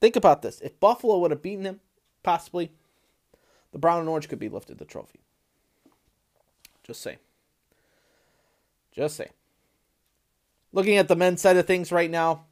Think 0.00 0.16
about 0.16 0.42
this. 0.42 0.60
If 0.60 0.78
Buffalo 0.80 1.18
would 1.18 1.30
have 1.30 1.40
beaten 1.40 1.64
him, 1.64 1.80
possibly, 2.22 2.72
the 3.72 3.78
Brown 3.78 4.00
and 4.00 4.08
Orange 4.08 4.28
could 4.28 4.38
be 4.38 4.48
lifted 4.48 4.78
the 4.78 4.84
trophy. 4.84 5.20
Just 6.84 7.00
say. 7.00 7.18
Just 8.92 9.16
say. 9.16 9.30
Looking 10.72 10.96
at 10.96 11.08
the 11.08 11.16
men's 11.16 11.40
side 11.40 11.56
of 11.56 11.66
things 11.66 11.90
right 11.90 12.10
now, 12.10 12.44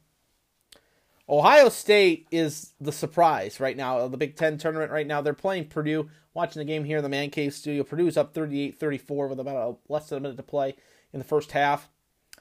Ohio 1.29 1.69
State 1.69 2.27
is 2.31 2.73
the 2.81 2.91
surprise 2.91 3.59
right 3.59 3.77
now. 3.77 3.99
Of 3.99 4.11
the 4.11 4.17
Big 4.17 4.35
Ten 4.35 4.57
tournament 4.57 4.91
right 4.91 5.07
now. 5.07 5.21
They're 5.21 5.33
playing 5.33 5.67
Purdue. 5.67 6.09
Watching 6.33 6.59
the 6.59 6.65
game 6.65 6.83
here 6.83 6.97
in 6.97 7.03
the 7.03 7.09
Man 7.09 7.29
Cave 7.29 7.53
studio. 7.53 7.83
Purdue's 7.83 8.17
up 8.17 8.33
38 8.33 8.79
34 8.79 9.27
with 9.27 9.39
about 9.39 9.55
a, 9.55 9.91
less 9.93 10.09
than 10.09 10.17
a 10.17 10.21
minute 10.21 10.37
to 10.37 10.43
play 10.43 10.75
in 11.13 11.19
the 11.19 11.25
first 11.25 11.51
half. 11.51 11.89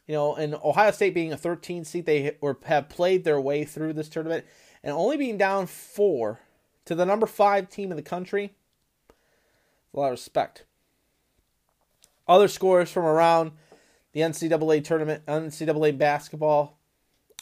You 0.07 0.15
know, 0.15 0.35
and 0.35 0.55
Ohio 0.55 0.91
State 0.91 1.15
being 1.15 1.33
a 1.33 1.37
13 1.37 1.85
seed, 1.85 2.07
they 2.07 2.37
or 2.41 2.59
have 2.65 2.89
played 2.89 3.25
their 3.25 3.41
way 3.41 3.65
through 3.65 3.93
this 3.93 4.09
tournament 4.09 4.47
and 4.83 4.93
only 4.93 5.17
being 5.17 5.37
down 5.37 5.67
four 5.67 6.41
to 6.87 6.95
the 6.95 7.07
number 7.07 7.27
five 7.27 7.69
team 7.69 7.91
in 7.91 7.97
the 7.97 8.03
country. 8.03 8.55
A 9.95 10.01
lot 10.01 10.07
of 10.07 10.13
respect. 10.13 10.65
Other 12.27 12.49
scores 12.49 12.91
from 12.91 13.05
around 13.05 13.53
the 14.13 14.21
NCAA 14.21 14.85
tournament, 14.85 15.25
NCAA 15.27 15.97
basketball, 15.99 16.79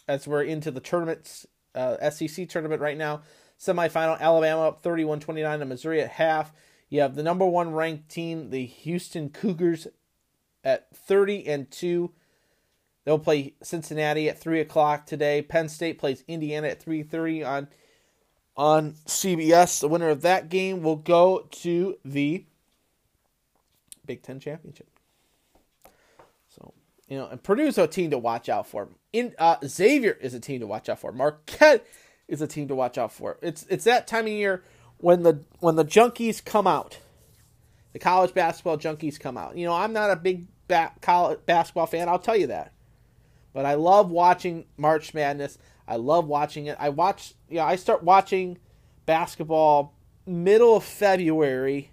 as 0.08 0.26
we're 0.26 0.42
into 0.42 0.70
the 0.70 0.80
tournaments, 0.80 1.46
uh, 1.74 2.10
SEC 2.10 2.48
tournament 2.48 2.80
right 2.80 2.96
now. 2.96 3.22
Semifinal, 3.58 4.18
Alabama 4.20 4.68
up 4.68 4.82
31 4.82 5.20
29 5.20 5.58
to 5.58 5.64
Missouri 5.66 6.00
at 6.00 6.10
half. 6.10 6.52
You 6.88 7.02
have 7.02 7.14
the 7.14 7.22
number 7.22 7.46
one 7.46 7.72
ranked 7.72 8.08
team, 8.08 8.50
the 8.50 8.64
Houston 8.64 9.28
Cougars, 9.28 9.86
at 10.64 10.94
30 10.94 11.46
and 11.46 11.70
2. 11.70 12.12
They'll 13.04 13.18
play 13.18 13.54
Cincinnati 13.62 14.28
at 14.28 14.38
3 14.38 14.60
o'clock 14.60 15.06
today. 15.06 15.42
Penn 15.42 15.68
State 15.68 15.98
plays 15.98 16.24
Indiana 16.26 16.68
at 16.68 16.84
3.30 16.84 17.46
on, 17.46 17.68
on 18.56 18.92
CBS. 19.06 19.80
The 19.80 19.88
winner 19.88 20.08
of 20.08 20.22
that 20.22 20.48
game 20.48 20.82
will 20.82 20.96
go 20.96 21.48
to 21.50 21.96
the 22.04 22.44
Big 24.11 24.23
Ten 24.23 24.40
Championship. 24.40 24.88
So, 26.49 26.75
you 27.07 27.16
know, 27.16 27.29
and 27.29 27.40
Purdue's 27.40 27.79
a 27.79 27.87
team 27.87 28.11
to 28.11 28.18
watch 28.18 28.49
out 28.49 28.66
for. 28.66 28.88
In 29.12 29.37
uh, 29.38 29.59
Xavier 29.64 30.18
is 30.20 30.35
a 30.35 30.40
team 30.40 30.59
to 30.59 30.66
watch 30.66 30.88
out 30.88 30.99
for. 30.99 31.12
Marquette 31.12 31.87
is 32.27 32.42
a 32.42 32.49
team 32.49 32.66
to 32.66 32.75
watch 32.75 32.99
out 32.99 33.12
for. 33.12 33.38
It's 33.40 33.64
it's 33.70 33.85
that 33.85 34.09
time 34.09 34.25
of 34.25 34.33
year 34.33 34.64
when 34.99 35.23
the 35.23 35.44
when 35.61 35.77
the 35.77 35.85
junkies 35.85 36.44
come 36.44 36.66
out, 36.66 36.99
the 37.92 38.01
college 38.01 38.35
basketball 38.35 38.79
junkies 38.79 39.20
come 39.20 39.37
out. 39.37 39.57
You 39.57 39.66
know, 39.66 39.75
I'm 39.75 39.92
not 39.92 40.11
a 40.11 40.16
big 40.16 40.49
ba- 40.66 40.90
college 41.01 41.38
basketball 41.46 41.87
fan. 41.87 42.09
I'll 42.09 42.18
tell 42.18 42.37
you 42.37 42.49
that, 42.49 42.73
but 43.53 43.64
I 43.64 43.75
love 43.75 44.11
watching 44.11 44.64
March 44.77 45.14
Madness. 45.14 45.57
I 45.87 45.94
love 45.94 46.27
watching 46.27 46.66
it. 46.66 46.77
I 46.81 46.88
watch. 46.88 47.35
You 47.49 47.59
know, 47.59 47.64
I 47.64 47.77
start 47.77 48.03
watching 48.03 48.59
basketball 49.07 49.94
middle 50.27 50.79
of 50.79 50.83
February 50.83 51.92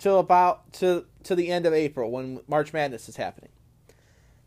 till 0.00 0.18
about 0.18 0.72
to 0.72 1.06
to 1.24 1.34
the 1.34 1.48
end 1.48 1.66
of 1.66 1.72
April 1.72 2.10
when 2.10 2.40
March 2.48 2.72
Madness 2.72 3.08
is 3.08 3.16
happening 3.16 3.50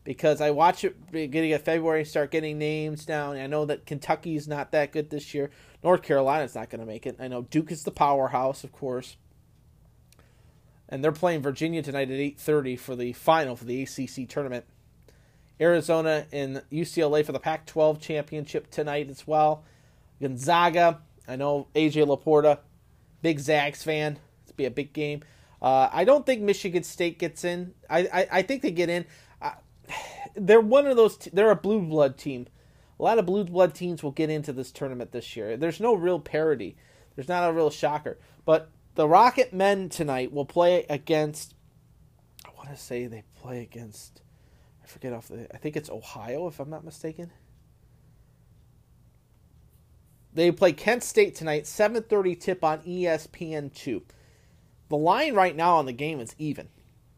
because 0.03 0.41
I 0.41 0.51
watch 0.51 0.83
it 0.83 1.11
beginning 1.11 1.53
of 1.53 1.61
February, 1.61 2.05
start 2.05 2.31
getting 2.31 2.57
names 2.57 3.05
down. 3.05 3.37
I 3.37 3.47
know 3.47 3.65
that 3.65 3.85
Kentucky's 3.85 4.47
not 4.47 4.71
that 4.71 4.91
good 4.91 5.09
this 5.09 5.33
year. 5.33 5.49
North 5.83 6.01
Carolina's 6.01 6.55
not 6.55 6.69
going 6.69 6.81
to 6.81 6.87
make 6.87 7.05
it. 7.05 7.17
I 7.19 7.27
know 7.27 7.43
Duke 7.43 7.71
is 7.71 7.83
the 7.83 7.91
powerhouse, 7.91 8.63
of 8.63 8.71
course. 8.71 9.15
And 10.89 11.03
they're 11.03 11.11
playing 11.11 11.41
Virginia 11.41 11.81
tonight 11.81 12.11
at 12.11 12.19
8:30 12.19 12.77
for 12.77 12.95
the 12.95 13.13
final 13.13 13.55
for 13.55 13.65
the 13.65 13.81
ACC 13.81 14.27
tournament. 14.27 14.65
Arizona 15.59 16.25
and 16.31 16.61
UCLA 16.71 17.25
for 17.25 17.31
the 17.31 17.39
Pac-12 17.39 17.99
championship 17.99 18.69
tonight 18.69 19.09
as 19.09 19.25
well. 19.25 19.63
Gonzaga, 20.21 21.01
I 21.27 21.35
know 21.35 21.67
AJ 21.73 22.05
Laporta, 22.05 22.59
big 23.21 23.39
Zags 23.39 23.83
fan. 23.83 24.19
It's 24.43 24.51
be 24.51 24.65
a 24.65 24.71
big 24.71 24.93
game. 24.93 25.23
Uh, 25.63 25.89
I 25.91 26.03
don't 26.03 26.25
think 26.25 26.41
Michigan 26.41 26.83
State 26.83 27.17
gets 27.17 27.45
in. 27.45 27.73
I, 27.89 27.99
I, 28.13 28.27
I 28.31 28.41
think 28.41 28.61
they 28.61 28.71
get 28.71 28.89
in 28.89 29.05
they're 30.35 30.61
one 30.61 30.87
of 30.87 30.97
those. 30.97 31.17
they're 31.31 31.51
a 31.51 31.55
blue 31.55 31.81
blood 31.81 32.17
team. 32.17 32.47
A 32.99 33.03
lot 33.03 33.19
of 33.19 33.25
blue 33.25 33.43
blood 33.43 33.73
teams 33.73 34.03
will 34.03 34.11
get 34.11 34.29
into 34.29 34.53
this 34.53 34.71
tournament 34.71 35.11
this 35.11 35.35
year. 35.35 35.57
There's 35.57 35.79
no 35.79 35.93
real 35.93 36.19
parity. 36.19 36.75
There's 37.15 37.27
not 37.27 37.49
a 37.49 37.53
real 37.53 37.69
shocker. 37.69 38.17
But 38.45 38.69
the 38.95 39.07
Rocket 39.07 39.53
Men 39.53 39.89
tonight 39.89 40.31
will 40.31 40.45
play 40.45 40.85
against. 40.89 41.55
I 42.45 42.49
want 42.55 42.69
to 42.69 42.77
say 42.77 43.07
they 43.07 43.23
play 43.41 43.61
against. 43.61 44.21
I 44.83 44.87
forget 44.87 45.13
off 45.13 45.27
the. 45.27 45.53
I 45.53 45.57
think 45.57 45.75
it's 45.75 45.89
Ohio, 45.89 46.47
if 46.47 46.59
I'm 46.59 46.69
not 46.69 46.85
mistaken. 46.85 47.31
They 50.33 50.51
play 50.51 50.73
Kent 50.73 51.03
State 51.03 51.35
tonight, 51.35 51.63
7:30 51.63 52.39
tip 52.39 52.63
on 52.63 52.79
ESPN2. 52.79 54.01
The 54.93 54.99
line 54.99 55.33
right 55.33 55.55
now 55.55 55.77
on 55.77 55.87
the 55.87 55.91
game 55.91 56.19
is 56.19 56.35
even, 56.37 56.67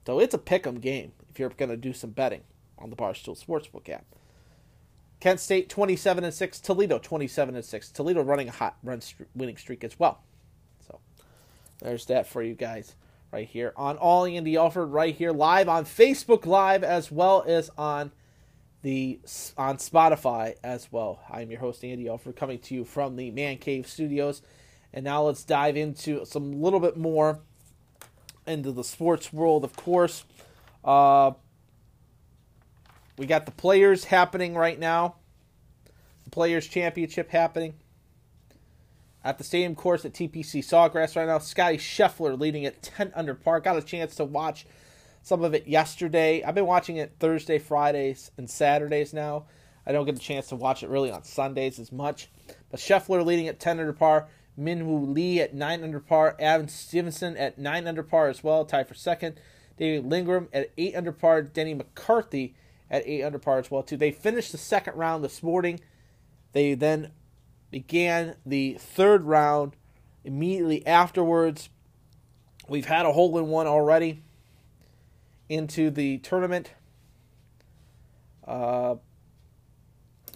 so 0.05 0.21
it's 0.21 0.33
a 0.33 0.37
pick'em 0.37 0.79
game 0.79 1.11
if 1.29 1.37
you're 1.37 1.49
going 1.49 1.67
to 1.67 1.75
do 1.75 1.91
some 1.91 2.11
betting 2.11 2.43
on 2.79 2.89
the 2.89 2.95
Barstool 2.95 3.37
Sportsbook 3.37 3.89
app. 3.89 4.05
Kent 5.19 5.41
State 5.41 5.67
27 5.67 6.23
and 6.23 6.33
6, 6.33 6.59
Toledo 6.61 6.99
27 6.99 7.53
and 7.53 7.65
6. 7.65 7.91
Toledo 7.91 8.21
running 8.23 8.47
a 8.47 8.51
hot 8.53 8.77
run 8.81 9.01
winning 9.35 9.57
streak 9.57 9.83
as 9.83 9.99
well. 9.99 10.21
So 10.87 11.01
there's 11.81 12.05
that 12.05 12.27
for 12.27 12.41
you 12.41 12.53
guys 12.53 12.95
right 13.33 13.45
here 13.45 13.73
on 13.75 13.97
All 13.97 14.23
Andy 14.23 14.55
Alford 14.55 14.91
right 14.91 15.13
here 15.13 15.33
live 15.33 15.67
on 15.67 15.83
Facebook 15.83 16.45
Live 16.45 16.81
as 16.81 17.11
well 17.11 17.43
as 17.45 17.69
on 17.77 18.13
the 18.83 19.19
on 19.57 19.79
Spotify 19.79 20.55
as 20.63 20.93
well. 20.93 21.19
I'm 21.29 21.51
your 21.51 21.59
host 21.59 21.83
Andy 21.83 22.07
Alford 22.07 22.37
coming 22.37 22.59
to 22.59 22.73
you 22.73 22.85
from 22.85 23.17
the 23.17 23.31
Man 23.31 23.57
Cave 23.57 23.85
Studios. 23.85 24.41
And 24.93 25.03
now 25.03 25.23
let's 25.23 25.43
dive 25.43 25.75
into 25.75 26.23
some 26.23 26.61
little 26.61 26.79
bit 26.79 26.95
more 26.95 27.41
into 28.47 28.71
the 28.71 28.83
sports 28.83 29.31
world, 29.33 29.63
of 29.63 29.75
course. 29.75 30.23
Uh, 30.83 31.31
we 33.17 33.25
got 33.25 33.45
the 33.45 33.51
players 33.51 34.05
happening 34.05 34.55
right 34.55 34.77
now. 34.77 35.15
The 36.25 36.29
Players 36.31 36.67
Championship 36.67 37.29
happening 37.29 37.75
at 39.23 39.37
the 39.37 39.43
stadium 39.43 39.75
course 39.75 40.05
at 40.05 40.13
TPC 40.13 40.63
Sawgrass 40.63 41.15
right 41.15 41.27
now. 41.27 41.39
Scotty 41.39 41.77
Scheffler 41.77 42.39
leading 42.39 42.65
at 42.65 42.81
10 42.81 43.11
under 43.15 43.33
par. 43.33 43.59
Got 43.59 43.77
a 43.77 43.81
chance 43.81 44.15
to 44.15 44.25
watch 44.25 44.65
some 45.23 45.43
of 45.43 45.53
it 45.55 45.67
yesterday. 45.67 46.43
I've 46.43 46.55
been 46.55 46.67
watching 46.67 46.97
it 46.97 47.15
Thursday, 47.19 47.57
Fridays, 47.57 48.31
and 48.37 48.49
Saturdays 48.49 49.13
now. 49.13 49.45
I 49.87 49.91
don't 49.91 50.05
get 50.05 50.15
a 50.15 50.19
chance 50.19 50.47
to 50.47 50.55
watch 50.55 50.83
it 50.83 50.89
really 50.89 51.11
on 51.11 51.23
Sundays 51.23 51.79
as 51.79 51.91
much. 51.91 52.29
But 52.69 52.79
Scheffler 52.79 53.25
leading 53.25 53.47
at 53.47 53.59
10 53.59 53.79
under 53.79 53.93
par. 53.93 54.27
Minwoo 54.59 55.13
Lee 55.13 55.41
at 55.41 55.53
9 55.53 55.83
under 55.83 55.99
par. 55.99 56.35
Adam 56.39 56.67
Svensson 56.67 57.39
at 57.39 57.57
9 57.57 57.87
under 57.87 58.03
par 58.03 58.27
as 58.27 58.43
well, 58.43 58.65
tied 58.65 58.87
for 58.87 58.93
second. 58.93 59.39
David 59.77 60.09
Lingmerth 60.09 60.47
at 60.53 60.71
8 60.77 60.95
under 60.95 61.11
par. 61.11 61.41
Denny 61.41 61.73
McCarthy 61.73 62.55
at 62.89 63.03
8 63.05 63.23
under 63.23 63.39
par 63.39 63.59
as 63.59 63.69
well 63.69 63.83
too. 63.83 63.97
They 63.97 64.11
finished 64.11 64.51
the 64.51 64.57
second 64.57 64.95
round 64.95 65.23
this 65.23 65.43
morning. 65.43 65.79
They 66.53 66.73
then 66.73 67.11
began 67.71 68.35
the 68.45 68.77
third 68.79 69.23
round 69.23 69.75
immediately 70.23 70.85
afterwards. 70.87 71.69
We've 72.67 72.85
had 72.85 73.05
a 73.05 73.11
hole 73.11 73.37
in 73.37 73.47
one 73.47 73.67
already 73.67 74.23
into 75.49 75.91
the 75.91 76.17
tournament. 76.19 76.71
Uh, 78.47 78.95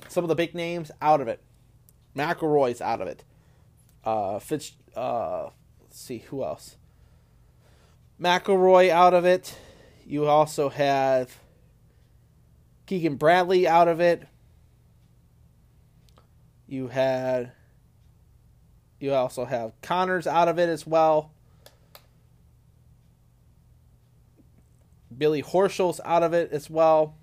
some 0.07 0.23
of 0.23 0.27
the 0.27 0.35
big 0.35 0.53
names 0.53 0.91
out 1.01 1.21
of 1.21 1.27
it. 1.27 1.41
McIlroy's 2.15 2.81
out 2.81 3.01
of 3.01 3.07
it. 3.07 3.23
Uh, 4.03 4.39
Fitz. 4.39 4.73
Uh, 4.95 5.49
let's 5.81 5.99
see 5.99 6.19
who 6.19 6.43
else. 6.43 6.75
McIlroy 8.19 8.89
out 8.89 9.13
of 9.13 9.25
it. 9.25 9.57
You 10.05 10.25
also 10.25 10.69
have 10.69 11.37
Keegan 12.85 13.15
Bradley 13.15 13.67
out 13.67 13.87
of 13.87 13.99
it. 13.99 14.27
You 16.67 16.87
had. 16.87 17.51
You 18.99 19.13
also 19.13 19.45
have 19.45 19.79
Conners 19.81 20.27
out 20.27 20.47
of 20.47 20.59
it 20.59 20.67
as 20.67 20.85
well. 20.85 21.31
Billy 25.15 25.43
Horschel's 25.43 26.01
out 26.05 26.23
of 26.23 26.33
it 26.33 26.51
as 26.51 26.69
well. 26.69 27.15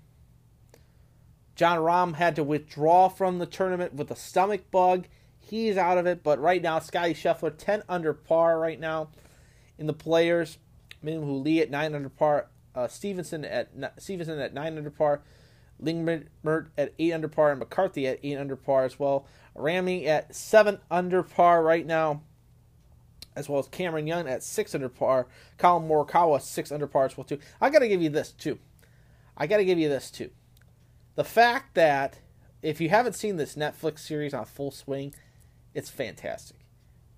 Jon 1.55 1.79
Rahm 1.79 2.15
had 2.15 2.35
to 2.35 2.43
withdraw 2.43 3.09
from 3.09 3.39
the 3.39 3.45
tournament 3.45 3.93
with 3.93 4.11
a 4.11 4.15
stomach 4.15 4.69
bug. 4.71 5.07
He's 5.49 5.77
out 5.77 5.97
of 5.97 6.05
it, 6.05 6.23
but 6.23 6.39
right 6.39 6.61
now, 6.61 6.79
Scotty 6.79 7.13
Scheffler, 7.13 7.55
10 7.55 7.83
under 7.87 8.13
par 8.13 8.59
right 8.59 8.79
now 8.79 9.09
in 9.77 9.87
the 9.87 9.93
players. 9.93 10.57
Min 11.01 11.43
Lee 11.43 11.61
at 11.61 11.69
9 11.69 11.95
under 11.95 12.09
par. 12.09 12.47
Uh, 12.75 12.87
Svensson 12.87 13.47
at 13.49 13.75
Svensson 13.97 14.43
at 14.43 14.53
9 14.53 14.77
under 14.77 14.89
par. 14.89 15.21
Lingmerth 15.81 16.67
at 16.77 16.93
8 16.99 17.13
under 17.13 17.27
par. 17.27 17.51
And 17.51 17.59
McCarthy 17.59 18.07
at 18.07 18.19
8 18.23 18.37
under 18.37 18.55
par 18.55 18.83
as 18.83 18.99
well. 18.99 19.25
Ramy 19.55 20.05
at 20.07 20.35
7 20.35 20.79
under 20.91 21.23
par 21.23 21.63
right 21.63 21.85
now 21.85 22.21
as 23.37 23.47
well 23.47 23.59
as 23.59 23.67
Cameron 23.67 24.07
Young 24.07 24.27
at 24.27 24.41
six 24.41 24.73
under 24.73 24.89
par. 24.89 25.27
Collin 25.59 25.87
Morikawa 25.87 26.41
six 26.41 26.71
under 26.71 26.87
par 26.87 27.05
as 27.05 27.15
well 27.15 27.23
too. 27.23 27.37
I 27.61 27.69
got 27.69 27.79
to 27.79 27.87
give 27.87 28.01
you 28.01 28.09
this 28.09 28.31
too. 28.31 28.57
I 29.37 29.45
got 29.45 29.57
to 29.57 29.65
give 29.65 29.77
you 29.77 29.87
this 29.87 30.09
too. 30.09 30.31
The 31.13 31.23
fact 31.23 31.75
that 31.75 32.17
if 32.63 32.81
you 32.81 32.89
haven't 32.89 33.13
seen 33.13 33.37
this 33.37 33.55
Netflix 33.55 33.99
series 33.99 34.33
on 34.33 34.45
Full 34.45 34.71
Swing, 34.71 35.13
it's 35.77 35.91
fantastic. 35.91 36.57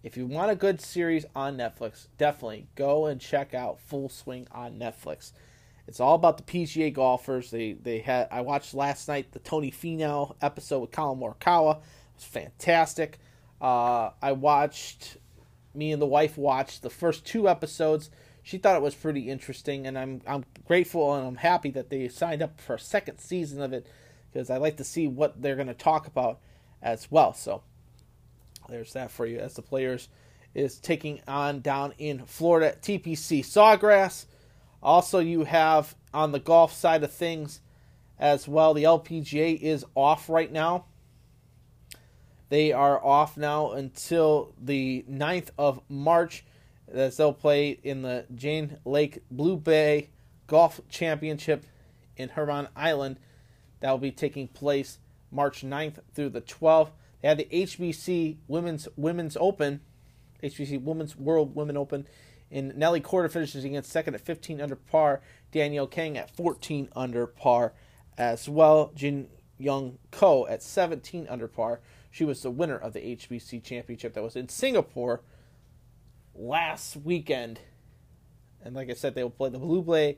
If 0.04 0.18
you 0.18 0.28
want 0.28 0.52
a 0.52 0.56
good 0.56 0.82
series 0.82 1.26
on 1.34 1.56
Netflix, 1.56 2.08
definitely 2.18 2.68
go 2.76 3.06
and 3.06 3.22
check 3.22 3.54
out 3.54 3.80
Full 3.80 4.10
Swing 4.10 4.50
on 4.52 4.78
Netflix. 4.78 5.32
It's 5.88 6.02
all 6.02 6.16
about 6.16 6.36
the 6.36 6.44
PGA 6.44 6.94
golfers. 6.94 7.52
They 7.52 7.72
they 7.72 8.00
had 8.00 8.28
I 8.30 8.42
watched 8.42 8.74
last 8.74 9.08
night 9.08 9.32
the 9.32 9.40
Tony 9.40 9.72
Finau 9.72 10.36
episode 10.42 10.80
with 10.80 10.92
Collin 10.92 11.22
Morikawa. 11.22 11.78
It 11.78 11.84
was 12.16 12.26
fantastic. 12.26 13.20
Uh, 13.62 14.10
I 14.22 14.34
watched 14.34 15.16
me 15.74 15.94
and 15.94 16.02
the 16.02 16.06
wife 16.06 16.38
watched 16.38 16.82
the 16.82 16.90
first 16.90 17.26
two 17.26 17.48
episodes. 17.48 18.10
She 18.44 18.58
thought 18.58 18.76
it 18.76 18.82
was 18.82 18.94
pretty 18.94 19.30
interesting, 19.30 19.88
and 19.88 19.98
I'm 19.98 20.22
I'm 20.28 20.44
grateful 20.68 21.16
and 21.16 21.26
I'm 21.26 21.38
happy 21.38 21.72
that 21.72 21.90
they 21.90 22.10
signed 22.10 22.42
up 22.42 22.60
for 22.60 22.76
a 22.76 22.80
second 22.80 23.20
season 23.20 23.62
of 23.62 23.72
it 23.72 23.88
because 24.34 24.50
I 24.50 24.58
like 24.58 24.76
to 24.78 24.84
see 24.84 25.08
what 25.08 25.42
they're 25.42 25.56
going 25.56 25.68
to 25.68 25.74
talk 25.74 26.08
about 26.08 26.42
as 26.82 27.10
well. 27.10 27.34
So 27.34 27.64
there's 28.70 28.94
that 28.94 29.12
for 29.12 29.26
you 29.26 29.40
as 29.40 29.56
the 29.56 29.62
players 29.62 30.10
is 30.54 30.80
taking 30.80 31.22
on 31.28 31.62
down 31.62 31.94
in 31.98 32.26
Florida 32.26 32.76
TPC 32.82 33.42
Sawgrass. 33.42 34.26
Also, 34.82 35.20
you 35.20 35.44
have 35.44 35.96
on 36.14 36.32
the 36.32 36.40
golf 36.40 36.74
side 36.74 37.04
of 37.04 37.12
things 37.12 37.62
as 38.18 38.48
well. 38.48 38.74
The 38.74 38.84
LPGA 38.84 39.60
is 39.60 39.86
off 39.96 40.30
right 40.30 40.52
now. 40.52 40.86
They 42.50 42.72
are 42.72 43.04
off 43.04 43.38
now 43.38 43.72
until 43.72 44.54
the 44.60 45.06
9th 45.10 45.50
of 45.58 45.82
March 45.88 46.44
as 46.92 47.18
they'll 47.18 47.34
play 47.34 47.80
in 47.84 48.02
the 48.02 48.26
Jian 48.34 48.80
Lake 48.86 49.24
Blue 49.30 49.58
Bay 49.58 50.10
Golf 50.48 50.82
Championship 50.90 51.66
in 52.18 52.30
Hainan 52.30 52.70
Island. 52.76 53.18
That 53.82 53.92
will 53.92 54.00
be 54.00 54.12
taking 54.12 54.48
place 54.48 54.98
March 55.32 55.62
9th 55.62 56.00
through 56.14 56.30
the 56.30 56.42
12th. 56.42 56.90
They 57.22 57.28
had 57.28 57.38
the 57.38 57.48
HBC 57.52 58.38
Women's 58.48 58.88
Women's 58.96 59.38
Open, 59.40 59.82
HBC 60.44 60.82
Women's 60.82 61.16
World 61.16 61.56
Women 61.56 61.78
Open, 61.78 62.08
and 62.52 62.76
Nelly 62.76 63.02
Korda 63.02 63.32
finishes 63.32 63.64
against 63.64 63.92
second 63.92 64.16
at 64.16 64.22
15 64.22 64.62
under 64.62 64.76
par. 64.76 65.22
Danielle 65.52 65.88
Kang 65.88 66.18
at 66.18 66.36
14 66.36 66.90
under 66.96 67.28
par 67.28 67.74
as 68.18 68.48
well. 68.48 68.92
Jin 68.96 69.28
Young 69.58 69.98
Ko 70.12 70.48
at 70.48 70.64
17 70.64 71.28
under 71.30 71.48
par. 71.48 71.82
She 72.12 72.26
was 72.26 72.42
the 72.42 72.52
winner 72.52 72.78
of 72.78 72.94
the 72.94 73.00
HBC 73.00 73.64
Championship 73.64 74.14
that 74.14 74.24
was 74.24 74.36
in 74.36 74.50
Singapore 74.50 75.22
last 76.34 76.96
weekend. 76.98 77.60
And 78.64 78.76
like 78.76 78.90
I 78.90 78.94
said, 78.94 79.14
they 79.14 79.24
will 79.24 79.30
play 79.30 79.50
the 79.50 79.60
Blue 79.60 79.84
Bay, 79.84 80.18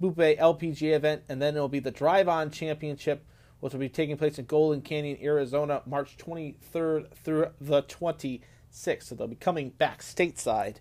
Blue 0.00 0.10
Bay 0.10 0.36
LPGA 0.36 0.94
event, 0.94 1.22
and 1.28 1.40
then 1.40 1.56
it 1.56 1.60
will 1.60 1.68
be 1.68 1.78
the 1.78 1.90
Drive 1.90 2.28
On 2.28 2.50
Championship, 2.50 3.24
which 3.60 3.72
will 3.72 3.80
be 3.80 3.88
taking 3.88 4.16
place 4.16 4.38
in 4.38 4.44
Golden 4.44 4.80
Canyon, 4.80 5.18
Arizona, 5.22 5.82
March 5.86 6.16
23rd 6.16 7.12
through 7.12 7.48
the 7.60 7.82
26th. 7.82 9.02
So 9.02 9.14
they'll 9.14 9.26
be 9.26 9.36
coming 9.36 9.70
back 9.70 10.00
stateside 10.00 10.76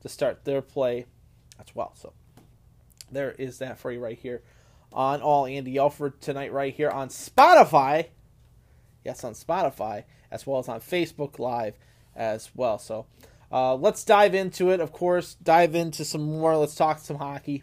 to 0.00 0.08
start 0.08 0.44
their 0.44 0.62
play 0.62 1.06
as 1.58 1.74
well. 1.74 1.92
So 1.96 2.12
there 3.10 3.32
is 3.32 3.58
that 3.58 3.78
for 3.78 3.90
you 3.90 4.00
right 4.00 4.18
here 4.18 4.42
on 4.92 5.20
All 5.20 5.46
Andy 5.46 5.78
Alford 5.78 6.20
tonight, 6.20 6.52
right 6.52 6.72
here 6.72 6.90
on 6.90 7.08
Spotify. 7.08 8.08
Yes, 9.04 9.24
on 9.24 9.34
Spotify, 9.34 10.04
as 10.30 10.46
well 10.46 10.58
as 10.58 10.68
on 10.68 10.80
Facebook 10.80 11.38
Live 11.38 11.78
as 12.14 12.50
well. 12.54 12.78
So 12.78 13.06
uh, 13.52 13.74
let's 13.74 14.04
dive 14.04 14.34
into 14.34 14.70
it, 14.70 14.80
of 14.80 14.92
course. 14.92 15.34
Dive 15.42 15.74
into 15.74 16.04
some 16.04 16.22
more. 16.22 16.56
Let's 16.56 16.74
talk 16.74 16.98
some 16.98 17.18
hockey. 17.18 17.62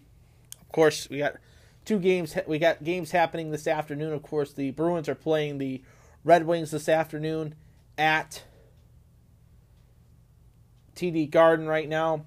Of 0.62 0.70
course, 0.72 1.10
we 1.10 1.18
got 1.20 1.36
two 1.86 2.00
games. 2.00 2.36
We 2.48 2.60
got 2.60 2.84
games 2.84 3.12
happening 3.12 3.52
this 3.52 3.68
afternoon. 3.68 4.14
Of 4.14 4.24
course, 4.24 4.54
the 4.54 4.72
Bruins 4.72 5.10
are 5.10 5.16
playing 5.16 5.58
the 5.58 5.82
Red 6.24 6.46
Wings 6.46 6.72
this 6.72 6.88
afternoon 6.90 7.56
at 7.98 8.44
TD 10.96 11.30
Garden 11.30 11.68
right 11.68 11.90
now. 11.90 12.26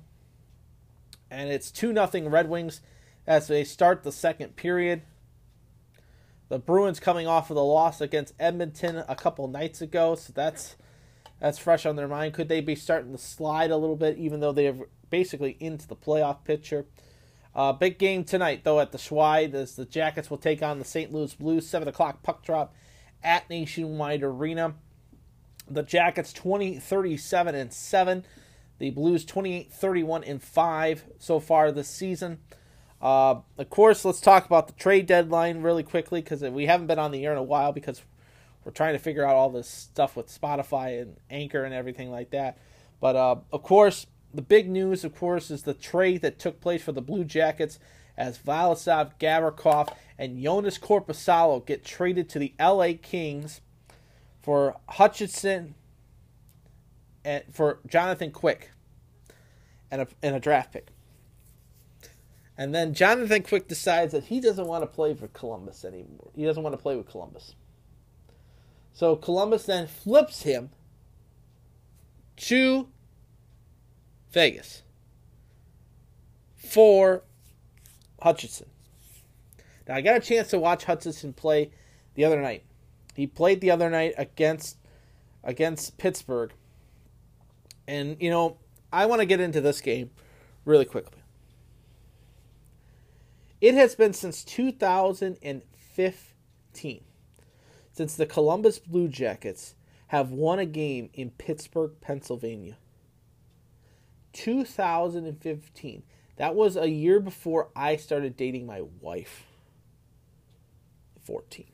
And 1.31 1.51
it's 1.51 1.71
2 1.71 1.93
nothing 1.93 2.29
Red 2.29 2.49
Wings 2.49 2.81
as 3.27 3.49
they 3.49 3.65
start 3.65 4.03
the 4.03 4.13
second 4.13 4.57
period. 4.57 5.03
The 6.49 6.59
Bruins 6.61 7.01
coming 7.01 7.27
off 7.27 7.51
of 7.51 7.57
the 7.57 7.65
loss 7.65 8.01
against 8.01 8.35
Edmonton 8.39 9.03
a 9.09 9.17
couple 9.17 9.49
nights 9.49 9.83
ago, 9.83 10.15
so 10.15 10.33
that's 10.33 10.77
that's 11.41 11.59
fresh 11.59 11.85
on 11.85 11.97
their 11.97 12.07
mind. 12.09 12.35
Could 12.35 12.49
they 12.49 12.61
be 12.61 12.77
starting 12.77 13.13
to 13.13 13.19
slide 13.19 13.71
a 13.71 13.77
little 13.77 13.97
bit, 13.97 14.17
even 14.17 14.41
though 14.41 14.53
they're 14.53 14.77
basically 15.11 15.57
into 15.59 15.89
the 15.89 15.97
playoff 15.97 16.45
picture? 16.45 16.87
Uh, 17.57 17.73
big 17.73 17.99
game 17.99 18.23
tonight, 18.23 18.65
though, 18.65 18.81
at 18.81 18.93
the 18.93 18.99
Schwide, 18.99 19.55
as 19.55 19.77
the 19.77 19.87
Jackets 19.87 20.29
will 20.29 20.37
take 20.37 20.63
on 20.63 20.79
the 20.79 20.85
St. 20.85 21.11
Louis 21.11 21.35
Blues. 21.35 21.67
7 21.67 21.89
o'clock 21.89 22.23
puck 22.23 22.45
drop 22.45 22.75
at 23.25 23.49
Nationwide 23.49 24.23
Arena. 24.23 24.75
The 25.67 25.83
Jackets 25.83 26.35
20 26.35 26.79
37 26.79 27.55
and 27.55 27.73
7. 27.73 28.25
The 28.79 28.91
Blues 28.91 29.25
28 29.25 29.73
31 29.73 30.25
and 30.25 30.43
5 30.43 31.05
so 31.19 31.41
far 31.41 31.73
this 31.73 31.89
season. 31.89 32.41
Uh, 33.01 33.37
of 33.57 33.71
course, 33.71 34.05
let's 34.05 34.21
talk 34.21 34.45
about 34.45 34.67
the 34.67 34.75
trade 34.75 35.07
deadline 35.07 35.63
really 35.63 35.83
quickly 35.83 36.21
because 36.21 36.43
we 36.43 36.67
haven't 36.67 36.89
been 36.89 36.99
on 36.99 37.11
the 37.11 37.25
air 37.25 37.33
in 37.33 37.39
a 37.39 37.43
while 37.43 37.73
because 37.73 38.03
we're 38.65 38.73
trying 38.73 38.93
to 38.93 38.99
figure 38.99 39.25
out 39.25 39.35
all 39.35 39.49
this 39.49 39.69
stuff 39.69 40.15
with 40.15 40.29
Spotify 40.29 41.01
and 41.01 41.17
Anchor 41.31 41.65
and 41.65 41.73
everything 41.73 42.11
like 42.11 42.31
that. 42.31 42.59
But 43.01 43.17
uh, 43.17 43.37
of 43.51 43.63
course, 43.63 44.07
the 44.37 44.43
big 44.43 44.69
news, 44.69 45.05
of 45.05 45.15
course, 45.15 45.51
is 45.51 45.63
the 45.63 45.75
trade 45.75 46.23
that 46.23 46.39
took 46.39 46.61
place 46.61 46.83
for 46.83 46.93
the 46.93 47.03
Blue 47.03 47.25
Jackets 47.25 47.79
as 48.17 48.39
Vladislav 48.39 49.13
Gavrikov 49.19 49.93
and 50.19 50.43
Jonas 50.43 50.79
Korpisalo 50.79 51.65
get 51.65 51.85
traded 51.85 52.29
to 52.31 52.39
the 52.39 52.55
LA 52.61 52.93
Kings 53.01 53.61
for 54.43 54.77
Hutchinson 54.91 55.75
and 57.25 57.45
for 57.51 57.81
Jonathan 57.87 58.31
Quick 58.31 58.71
and 59.91 60.03
a, 60.03 60.09
and 60.23 60.37
a 60.37 60.41
draft 60.41 60.73
pick. 60.73 60.89
And 62.59 62.75
then 62.75 62.95
Jonathan 62.95 63.43
Quick 63.43 63.69
decides 63.69 64.13
that 64.13 64.25
he 64.25 64.41
doesn't 64.41 64.67
want 64.67 64.83
to 64.83 64.87
play 64.87 65.15
for 65.15 65.29
Columbus 65.29 65.85
anymore. 65.85 66.31
He 66.35 66.45
doesn't 66.45 66.63
want 66.63 66.73
to 66.75 66.81
play 66.81 66.97
with 66.97 67.09
Columbus. 67.09 67.55
So 68.93 69.17
Columbus 69.17 69.67
then 69.67 69.87
flips 69.87 70.43
him 70.43 70.71
to 72.37 72.89
Vegas 74.37 74.83
for 76.55 77.25
Hutchinson. 78.21 78.69
Now 79.89 79.95
I 79.95 80.03
got 80.03 80.19
a 80.19 80.21
chance 80.21 80.49
to 80.49 80.59
watch 80.59 80.85
Hutchinson 80.85 81.33
play 81.33 81.71
the 82.17 82.27
other 82.27 82.43
night. 82.43 82.65
He 83.15 83.27
played 83.27 83.63
the 83.63 83.71
other 83.71 83.89
night 83.89 84.13
against 84.19 84.77
against 85.43 85.97
Pittsburgh. 85.97 86.53
And 87.89 88.19
you 88.21 88.29
know, 88.29 88.59
I 88.93 89.07
want 89.07 89.23
to 89.23 89.27
get 89.27 89.41
into 89.41 89.63
this 89.63 89.81
game 89.81 90.11
really 90.67 90.85
quickly. 90.85 91.23
It 93.63 93.73
has 93.73 93.95
been 93.95 94.13
since 94.13 94.45
2015 94.45 97.01
since 97.91 98.15
the 98.15 98.27
Columbus 98.27 98.79
Blue 98.81 99.09
Jackets 99.09 99.77
have 100.09 100.31
won 100.31 100.59
a 100.59 100.67
game 100.67 101.09
in 101.15 101.31
Pittsburgh, 101.31 101.93
Pennsylvania. 102.03 102.77
2015. 104.37 106.03
That 106.37 106.55
was 106.55 106.77
a 106.77 106.89
year 106.89 107.19
before 107.21 107.71
I 107.75 107.97
started 107.97 108.37
dating 108.37 108.67
my 108.67 108.83
wife. 109.01 109.47
14. 111.25 111.67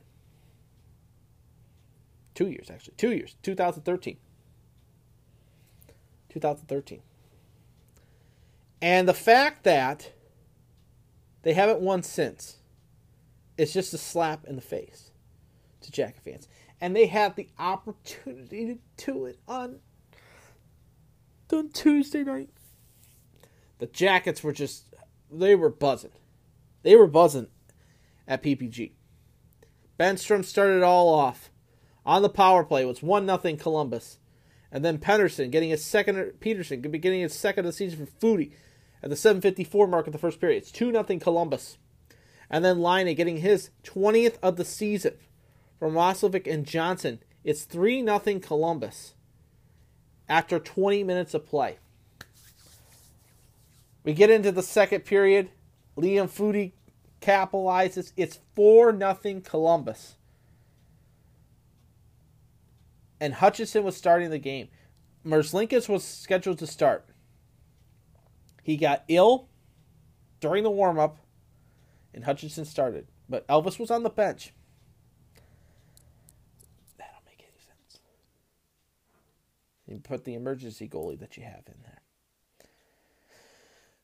Two 2.33 2.47
years, 2.47 2.71
actually. 2.71 2.95
Two 2.97 3.11
years. 3.11 3.35
2013. 3.43 4.17
2013. 6.29 7.01
And 8.81 9.07
the 9.07 9.13
fact 9.13 9.63
that 9.65 10.11
they 11.43 11.53
haven't 11.53 11.81
won 11.81 12.01
since 12.01 12.57
is 13.57 13.73
just 13.73 13.93
a 13.93 13.97
slap 13.97 14.45
in 14.45 14.55
the 14.55 14.61
face 14.61 15.11
to 15.81 15.91
Jacket 15.91 16.21
fans. 16.23 16.47
And 16.81 16.95
they 16.95 17.05
had 17.05 17.35
the 17.35 17.49
opportunity 17.59 18.79
to 18.97 19.05
do 19.05 19.25
it 19.25 19.39
on, 19.47 19.79
on 21.53 21.69
Tuesday 21.69 22.23
night. 22.23 22.49
The 23.79 23.87
Jackets 23.87 24.43
were 24.43 24.53
just, 24.53 24.93
they 25.31 25.55
were 25.55 25.69
buzzing. 25.69 26.11
They 26.83 26.95
were 26.95 27.07
buzzing 27.07 27.47
at 28.27 28.43
PPG. 28.43 28.91
Bemstrom 29.99 30.43
started 30.43 30.77
it 30.77 30.83
all 30.83 31.09
off 31.13 31.49
on 32.05 32.21
the 32.21 32.29
power 32.29 32.63
play. 32.63 32.83
It 32.83 32.87
was 32.87 33.03
1 33.03 33.25
0 33.25 33.55
Columbus. 33.57 34.19
And 34.71 34.83
then 34.83 34.97
Pettersson 34.97 35.51
getting 35.51 35.69
his 35.69 35.83
second, 35.83 36.39
Peterson 36.39 36.81
getting 36.81 37.21
his 37.21 37.33
second 37.33 37.65
of 37.65 37.71
the 37.71 37.77
season 37.77 38.05
for 38.05 38.11
Foudy 38.11 38.53
at 39.03 39.09
the 39.09 39.15
754 39.15 39.87
mark 39.87 40.07
of 40.07 40.13
the 40.13 40.19
first 40.19 40.41
period. 40.41 40.63
It's 40.63 40.71
2 40.71 40.91
0 40.91 41.03
Columbus. 41.19 41.77
And 42.49 42.65
then 42.65 42.79
Laine 42.79 43.15
getting 43.15 43.37
his 43.37 43.69
20th 43.83 44.37
of 44.41 44.57
the 44.57 44.65
season 44.65 45.15
from 45.77 45.93
Roslovic 45.93 46.51
and 46.51 46.65
Johnson. 46.65 47.19
It's 47.43 47.63
3 47.63 48.03
0 48.03 48.39
Columbus 48.39 49.13
after 50.33 50.57
20 50.57 51.03
minutes 51.03 51.35
of 51.35 51.45
play. 51.45 51.77
We 54.03 54.15
get 54.15 54.31
into 54.31 54.51
the 54.51 54.63
second 54.63 55.01
period. 55.01 55.51
Liam 55.95 56.27
Foudy 56.27 56.71
capitalizes. 57.21 58.13
It's 58.17 58.39
4 58.55 58.97
0 58.97 59.41
Columbus. 59.45 60.15
And 63.19 63.35
Hutchinson 63.35 63.83
was 63.83 63.95
starting 63.95 64.31
the 64.31 64.39
game. 64.39 64.69
Merzlikins 65.23 65.87
was 65.87 66.03
scheduled 66.03 66.57
to 66.57 66.67
start. 66.67 67.05
He 68.63 68.75
got 68.75 69.03
ill 69.07 69.49
during 70.39 70.63
the 70.63 70.71
warm 70.71 70.97
up, 70.97 71.19
and 72.11 72.23
Hutchinson 72.23 72.65
started. 72.65 73.05
But 73.29 73.47
Elvis 73.47 73.77
was 73.77 73.91
on 73.91 74.01
the 74.01 74.09
bench. 74.09 74.51
That 76.97 77.11
don't 77.13 77.23
make 77.23 77.45
any 77.47 77.59
sense. 77.59 78.01
Put 79.99 80.25
the 80.25 80.33
emergency 80.33 80.87
goalie 80.87 81.19
that 81.19 81.37
you 81.37 81.43
have 81.43 81.63
in 81.67 81.81
there. 81.83 82.01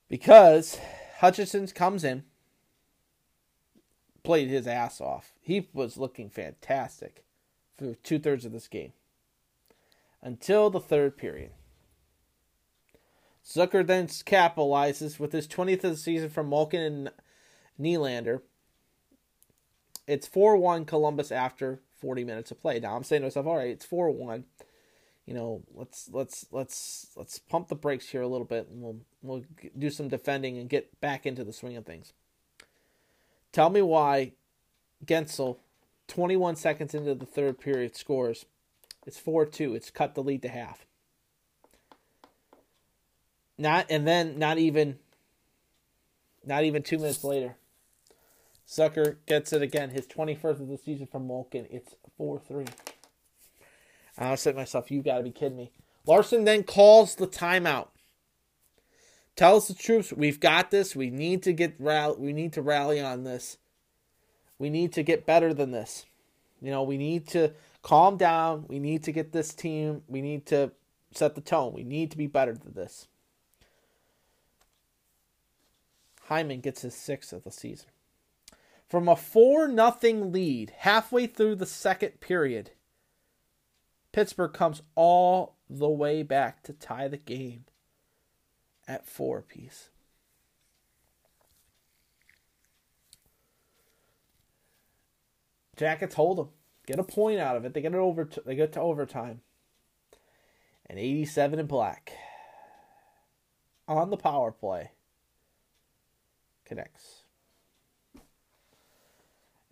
Because 0.07 0.79
Hutchinson 1.19 1.67
comes 1.67 2.03
in, 2.03 2.23
played 4.23 4.49
his 4.49 4.67
ass 4.67 4.99
off. 4.99 5.33
He 5.39 5.69
was 5.73 5.97
looking 5.97 6.29
fantastic 6.29 7.23
for 7.77 7.95
two 7.95 8.19
thirds 8.19 8.45
of 8.45 8.51
this 8.51 8.67
game 8.67 8.93
until 10.21 10.69
the 10.69 10.79
third 10.79 11.17
period. 11.17 11.51
Zucker 13.45 13.85
then 13.85 14.07
capitalizes 14.07 15.19
with 15.19 15.31
his 15.31 15.47
20th 15.47 15.83
of 15.83 15.91
the 15.91 15.97
season 15.97 16.29
from 16.29 16.49
Malkin 16.49 16.81
and 16.81 17.11
Nylander. 17.79 18.41
It's 20.07 20.27
4 20.27 20.57
1 20.57 20.85
Columbus 20.85 21.31
after 21.31 21.81
40 21.99 22.23
minutes 22.23 22.51
of 22.51 22.59
play. 22.59 22.79
Now 22.79 22.95
I'm 22.95 23.03
saying 23.03 23.21
to 23.21 23.27
myself, 23.27 23.47
all 23.47 23.57
right, 23.57 23.69
it's 23.69 23.85
4 23.85 24.11
1 24.11 24.43
you 25.29 25.35
know, 25.35 25.61
let's 25.75 26.09
let's 26.11 26.47
let's 26.51 27.11
let's 27.15 27.37
pump 27.37 27.67
the 27.67 27.75
brakes 27.75 28.09
here 28.09 28.23
a 28.23 28.27
little 28.27 28.47
bit, 28.47 28.67
and 28.67 28.81
we'll 28.81 28.97
we'll 29.21 29.43
do 29.77 29.91
some 29.91 30.07
defending 30.07 30.57
and 30.57 30.67
get 30.67 30.99
back 31.01 31.27
into 31.27 31.43
the 31.43 31.53
swing 31.53 31.77
of 31.77 31.85
things. 31.85 32.13
Tell 33.51 33.69
me 33.69 33.83
why 33.83 34.31
Guentzel, 35.05 35.57
21 36.07 36.55
seconds 36.55 36.95
into 36.95 37.13
the 37.13 37.27
third 37.27 37.59
period, 37.59 37.95
scores. 37.95 38.47
It's 39.05 39.19
4-2. 39.19 39.75
It's 39.75 39.91
cut 39.91 40.15
the 40.15 40.23
lead 40.23 40.41
to 40.41 40.49
half. 40.49 40.87
Not 43.55 43.85
and 43.87 44.07
then 44.07 44.39
not 44.39 44.57
even 44.57 44.97
not 46.43 46.63
even 46.63 46.81
two 46.81 46.97
minutes 46.97 47.23
later. 47.23 47.55
Zucker 48.67 49.17
gets 49.27 49.53
it 49.53 49.61
again, 49.61 49.91
his 49.91 50.07
21st 50.07 50.61
of 50.61 50.67
the 50.69 50.77
season 50.79 51.05
from 51.05 51.27
Malkin. 51.27 51.67
It's 51.69 51.93
4 52.17 52.39
3. 52.39 52.65
And 54.19 54.27
I 54.27 54.35
said 54.35 54.51
to 54.51 54.57
myself, 54.57 54.91
you've 54.91 55.05
got 55.05 55.17
to 55.17 55.23
be 55.23 55.31
kidding 55.31 55.57
me. 55.57 55.71
Larsen 56.05 56.43
then 56.43 56.63
calls 56.63 57.15
the 57.15 57.25
timeout. 57.25 57.87
Tells 59.37 59.69
the 59.69 59.73
troops, 59.73 60.11
we've 60.11 60.41
got 60.41 60.69
this. 60.69 60.93
We 60.93 61.09
need 61.09 61.41
to 61.43 61.53
get 61.53 61.79
we 61.79 62.33
need 62.33 62.51
to 62.53 62.61
rally 62.61 62.99
on 62.99 63.23
this. 63.23 63.57
We 64.57 64.69
need 64.69 64.91
to 64.93 65.03
get 65.03 65.25
better 65.25 65.53
than 65.53 65.71
this. 65.71 66.05
You 66.61 66.69
know, 66.71 66.83
we 66.83 66.97
need 66.97 67.29
to 67.29 67.53
calm 67.81 68.17
down. 68.17 68.65
We 68.67 68.79
need 68.79 69.03
to 69.03 69.13
get 69.13 69.31
this 69.31 69.53
team. 69.53 70.03
We 70.09 70.21
need 70.21 70.45
to 70.47 70.73
set 71.13 71.35
the 71.35 71.41
tone. 71.41 71.71
We 71.71 71.85
need 71.85 72.11
to 72.11 72.17
be 72.17 72.27
better 72.27 72.53
than 72.53 72.73
this. 72.73 73.07
Heinen 76.27 76.61
gets 76.61 76.81
his 76.81 76.93
sixth 76.93 77.31
of 77.31 77.45
the 77.45 77.51
season. 77.51 77.87
From 78.89 79.07
a 79.07 79.15
4 79.15 79.73
0 79.73 80.25
lead 80.25 80.73
halfway 80.79 81.27
through 81.27 81.55
the 81.55 81.65
second 81.65 82.19
period, 82.19 82.71
Pittsburgh 84.11 84.53
comes 84.53 84.81
all 84.95 85.55
the 85.69 85.89
way 85.89 86.23
back 86.23 86.63
to 86.63 86.73
tie 86.73 87.07
the 87.07 87.17
game 87.17 87.65
at 88.87 89.07
four 89.07 89.39
apiece. 89.39 89.89
Jackets 95.77 96.15
hold 96.15 96.37
them, 96.37 96.49
get 96.85 96.99
a 96.99 97.03
point 97.03 97.39
out 97.39 97.55
of 97.55 97.63
it. 97.63 97.73
They 97.73 97.81
get 97.81 97.93
it 97.93 97.97
over. 97.97 98.25
To, 98.25 98.41
they 98.45 98.55
get 98.55 98.73
to 98.73 98.81
overtime, 98.81 99.41
and 100.87 100.99
87 100.99 101.59
in 101.59 101.67
black 101.67 102.11
on 103.87 104.09
the 104.09 104.17
power 104.17 104.51
play 104.51 104.91
connects. 106.65 107.23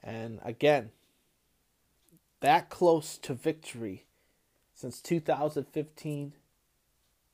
And 0.01 0.39
again, 0.43 0.91
that 2.39 2.69
close 2.69 3.17
to 3.19 3.33
victory 3.33 4.06
since 4.77 5.01
2015, 5.01 6.33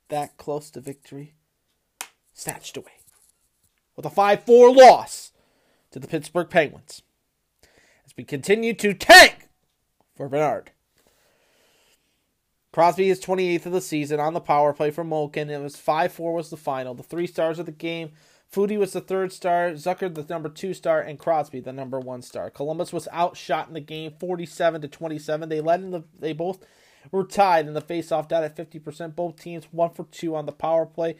that 0.07 0.37
close 0.37 0.71
to 0.71 0.79
victory, 0.79 1.33
snatched 2.33 2.77
away 2.77 2.93
with 3.97 4.05
a 4.05 4.09
5 4.09 4.43
4 4.43 4.73
loss 4.73 5.33
to 5.91 5.99
the 5.99 6.07
Pittsburgh 6.07 6.49
Penguins. 6.49 7.01
As 8.05 8.13
we 8.15 8.23
continue 8.23 8.73
to 8.75 8.93
tank 8.93 9.49
for 10.15 10.29
Bedard. 10.29 10.71
Crosby 12.71 13.09
is 13.09 13.19
28th 13.19 13.65
of 13.67 13.73
the 13.73 13.81
season 13.81 14.21
on 14.21 14.33
the 14.33 14.39
power 14.39 14.71
play 14.71 14.89
for 14.89 15.03
Malkin. 15.03 15.49
It 15.49 15.61
was 15.61 15.75
5 15.75 16.13
4 16.13 16.33
was 16.33 16.49
the 16.49 16.57
final. 16.57 16.93
The 16.93 17.03
three 17.03 17.27
stars 17.27 17.59
of 17.59 17.65
the 17.65 17.73
game 17.73 18.13
Foudy 18.53 18.77
was 18.77 18.93
the 18.93 19.01
third 19.01 19.33
star, 19.33 19.71
Zucker 19.71 20.13
the 20.13 20.25
number 20.29 20.47
two 20.47 20.75
star, 20.75 21.01
and 21.01 21.17
Crosby 21.17 21.59
the 21.59 21.73
number 21.73 21.99
one 21.99 22.21
star. 22.21 22.51
Columbus 22.51 22.93
was 22.93 23.07
outshot 23.11 23.67
in 23.67 23.73
the 23.73 23.81
game, 23.81 24.13
forty-seven 24.19 24.81
to 24.81 24.87
twenty-seven. 24.87 25.49
They 25.49 25.59
led 25.59 25.81
in 25.81 25.89
the. 25.89 26.03
They 26.19 26.33
both 26.33 26.63
were 27.11 27.23
tied 27.23 27.67
in 27.67 27.73
the 27.73 27.81
faceoff, 27.81 28.27
down 28.27 28.43
at 28.43 28.55
fifty 28.55 28.79
percent. 28.79 29.15
Both 29.15 29.41
teams 29.41 29.65
one 29.71 29.91
for 29.91 30.05
two 30.05 30.35
on 30.35 30.45
the 30.45 30.51
power 30.51 30.85
play. 30.85 31.15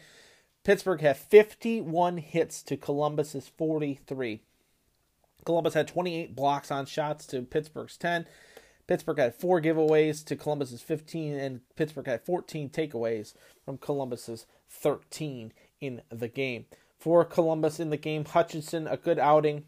Pittsburgh 0.64 1.00
had 1.00 1.16
fifty-one 1.16 2.18
hits 2.18 2.62
to 2.64 2.76
Columbus's 2.76 3.48
forty-three. 3.48 4.40
Columbus 5.44 5.74
had 5.74 5.88
twenty-eight 5.88 6.34
blocks 6.34 6.70
on 6.70 6.86
shots 6.86 7.26
to 7.26 7.42
Pittsburgh's 7.42 7.96
ten. 7.96 8.26
Pittsburgh 8.86 9.18
had 9.18 9.34
four 9.34 9.60
giveaways 9.60 10.24
to 10.26 10.36
Columbus's 10.36 10.82
15, 10.82 11.34
and 11.34 11.60
Pittsburgh 11.74 12.06
had 12.06 12.24
14 12.26 12.68
takeaways 12.68 13.32
from 13.64 13.78
Columbus's 13.78 14.44
13 14.68 15.54
in 15.80 16.02
the 16.10 16.28
game 16.28 16.66
for 16.98 17.24
Columbus 17.24 17.80
in 17.80 17.90
the 17.90 17.96
game. 17.96 18.24
Hutchinson, 18.24 18.86
a 18.86 18.96
good 18.96 19.18
outing. 19.18 19.64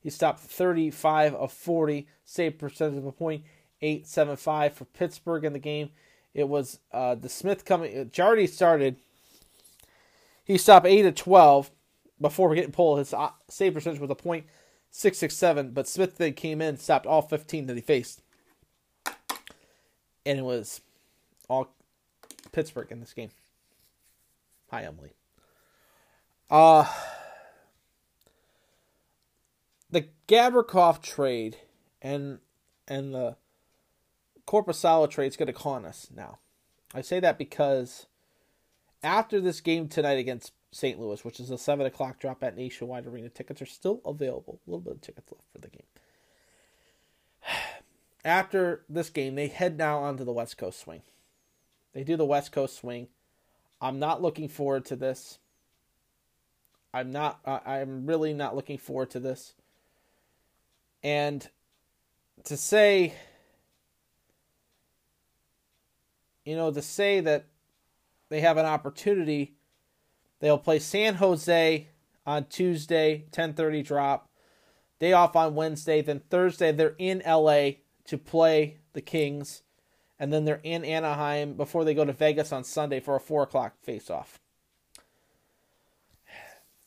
He 0.00 0.10
stopped 0.10 0.40
35 0.40 1.34
of 1.34 1.52
40, 1.52 2.06
save 2.24 2.58
percentage 2.58 2.98
of 2.98 3.06
a 3.06 3.12
point, 3.12 3.44
875 3.82 4.74
for 4.74 4.84
Pittsburgh 4.86 5.44
in 5.44 5.52
the 5.52 5.58
game. 5.58 5.90
It 6.34 6.48
was 6.48 6.80
uh, 6.92 7.16
DeSmith 7.16 7.64
coming. 7.64 8.10
Jarry 8.12 8.46
started. 8.46 8.96
He 10.44 10.58
stopped 10.58 10.86
8 10.86 11.06
of 11.06 11.14
12 11.14 11.70
before 12.20 12.54
getting 12.54 12.72
pulled. 12.72 12.98
His 12.98 13.14
uh, 13.14 13.30
save 13.48 13.74
percentage 13.74 14.00
was 14.00 14.10
a 14.10 14.14
point 14.14 14.46
667, 14.90 15.70
but 15.70 15.88
Smith 15.88 16.16
then 16.16 16.34
came 16.34 16.60
in, 16.60 16.78
stopped 16.78 17.06
all 17.06 17.22
15 17.22 17.66
that 17.66 17.76
he 17.76 17.82
faced. 17.82 18.22
And 20.24 20.38
it 20.38 20.44
was 20.44 20.80
all 21.48 21.74
Pittsburgh 22.52 22.90
in 22.90 23.00
this 23.00 23.12
game. 23.12 23.30
Hi, 24.70 24.82
Emily. 24.82 25.12
Uh 26.50 26.86
the 29.90 30.06
Gavrikov 30.28 31.02
trade 31.02 31.56
and 32.02 32.38
and 32.88 33.14
the 33.14 33.36
Korpisalo 34.46 35.10
trade 35.10 35.28
is 35.28 35.36
going 35.36 35.48
to 35.48 35.52
con 35.52 35.84
us 35.84 36.08
now. 36.14 36.38
I 36.94 37.00
say 37.00 37.20
that 37.20 37.38
because 37.38 38.06
after 39.02 39.40
this 39.40 39.60
game 39.60 39.88
tonight 39.88 40.18
against 40.18 40.52
St. 40.72 41.00
Louis, 41.00 41.24
which 41.24 41.40
is 41.40 41.50
a 41.50 41.58
seven 41.58 41.86
o'clock 41.86 42.20
drop 42.20 42.42
at 42.42 42.56
Nationwide 42.56 43.06
Arena, 43.06 43.28
tickets 43.28 43.62
are 43.62 43.66
still 43.66 44.00
available. 44.04 44.60
A 44.66 44.70
little 44.70 44.80
bit 44.80 44.94
of 44.94 45.00
tickets 45.00 45.32
left 45.32 45.50
for 45.52 45.58
the 45.58 45.68
game. 45.68 45.82
after 48.24 48.82
this 48.88 49.10
game, 49.10 49.34
they 49.34 49.48
head 49.48 49.76
now 49.76 49.98
onto 49.98 50.24
the 50.24 50.32
West 50.32 50.58
Coast 50.58 50.80
swing. 50.80 51.02
They 51.92 52.04
do 52.04 52.16
the 52.16 52.26
West 52.26 52.52
Coast 52.52 52.76
swing. 52.76 53.08
I'm 53.80 53.98
not 53.98 54.22
looking 54.22 54.48
forward 54.48 54.84
to 54.86 54.96
this. 54.96 55.38
I'm 56.92 57.10
not. 57.10 57.40
Uh, 57.44 57.60
I'm 57.66 58.06
really 58.06 58.32
not 58.32 58.56
looking 58.56 58.78
forward 58.78 59.10
to 59.10 59.20
this. 59.20 59.54
And 61.02 61.48
to 62.44 62.56
say, 62.56 63.14
you 66.46 66.56
know, 66.56 66.72
to 66.72 66.80
say 66.80 67.20
that 67.20 67.46
they 68.30 68.40
have 68.40 68.56
an 68.56 68.64
opportunity, 68.64 69.56
they'll 70.40 70.56
play 70.56 70.78
San 70.78 71.16
Jose 71.16 71.88
on 72.24 72.44
Tuesday, 72.46 73.26
10:30 73.32 73.82
drop. 73.84 74.30
Day 74.98 75.12
off 75.12 75.36
on 75.36 75.54
Wednesday, 75.54 76.00
then 76.00 76.20
Thursday 76.30 76.72
they're 76.72 76.96
in 76.96 77.22
LA 77.26 77.72
to 78.06 78.16
play 78.16 78.78
the 78.94 79.02
Kings, 79.02 79.62
and 80.18 80.32
then 80.32 80.46
they're 80.46 80.60
in 80.62 80.86
Anaheim 80.86 81.52
before 81.52 81.84
they 81.84 81.92
go 81.92 82.06
to 82.06 82.14
Vegas 82.14 82.50
on 82.50 82.64
Sunday 82.64 83.00
for 83.00 83.14
a 83.14 83.20
four 83.20 83.42
o'clock 83.42 83.74
face-off. 83.82 84.40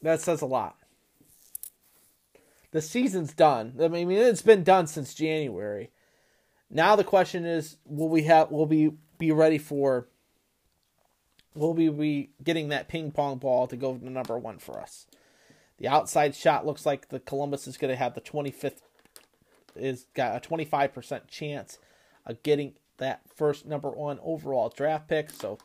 That 0.01 0.21
says 0.21 0.41
a 0.41 0.47
lot. 0.47 0.77
The 2.71 2.81
season's 2.81 3.33
done. 3.33 3.75
I 3.79 3.89
mean, 3.89 4.09
it's 4.11 4.41
been 4.41 4.63
done 4.63 4.87
since 4.87 5.13
January. 5.13 5.91
Now 6.69 6.95
the 6.95 7.03
question 7.03 7.45
is, 7.45 7.77
will 7.85 8.09
we 8.09 8.23
have? 8.23 8.49
Will 8.49 8.65
we 8.65 8.93
be 9.19 9.31
ready 9.31 9.59
for? 9.59 10.07
Will 11.53 11.73
we 11.73 11.89
be 11.89 12.31
getting 12.43 12.69
that 12.69 12.87
ping 12.87 13.11
pong 13.11 13.37
ball 13.37 13.67
to 13.67 13.75
go 13.75 13.95
to 13.95 14.09
number 14.09 14.37
one 14.39 14.57
for 14.57 14.79
us? 14.79 15.05
The 15.77 15.87
outside 15.87 16.35
shot 16.35 16.65
looks 16.65 16.85
like 16.85 17.09
the 17.09 17.19
Columbus 17.19 17.67
is 17.67 17.77
going 17.77 17.91
to 17.91 17.97
have 17.97 18.15
the 18.15 18.21
25th 18.21 18.81
is 19.75 20.07
got 20.13 20.45
a 20.45 20.49
25% 20.49 21.27
chance 21.27 21.77
of 22.25 22.41
getting 22.43 22.73
that 22.97 23.21
first 23.33 23.65
number 23.65 23.89
one 23.89 24.19
overall 24.21 24.69
draft 24.69 25.07
pick. 25.07 25.29
So 25.29 25.57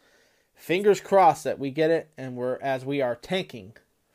fingers 0.55 1.01
crossed 1.01 1.45
that 1.45 1.59
we 1.59 1.71
get 1.71 1.91
it, 1.91 2.11
and 2.17 2.37
we're 2.37 2.59
as 2.61 2.85
we 2.85 3.01
are 3.01 3.17
tanking 3.17 3.75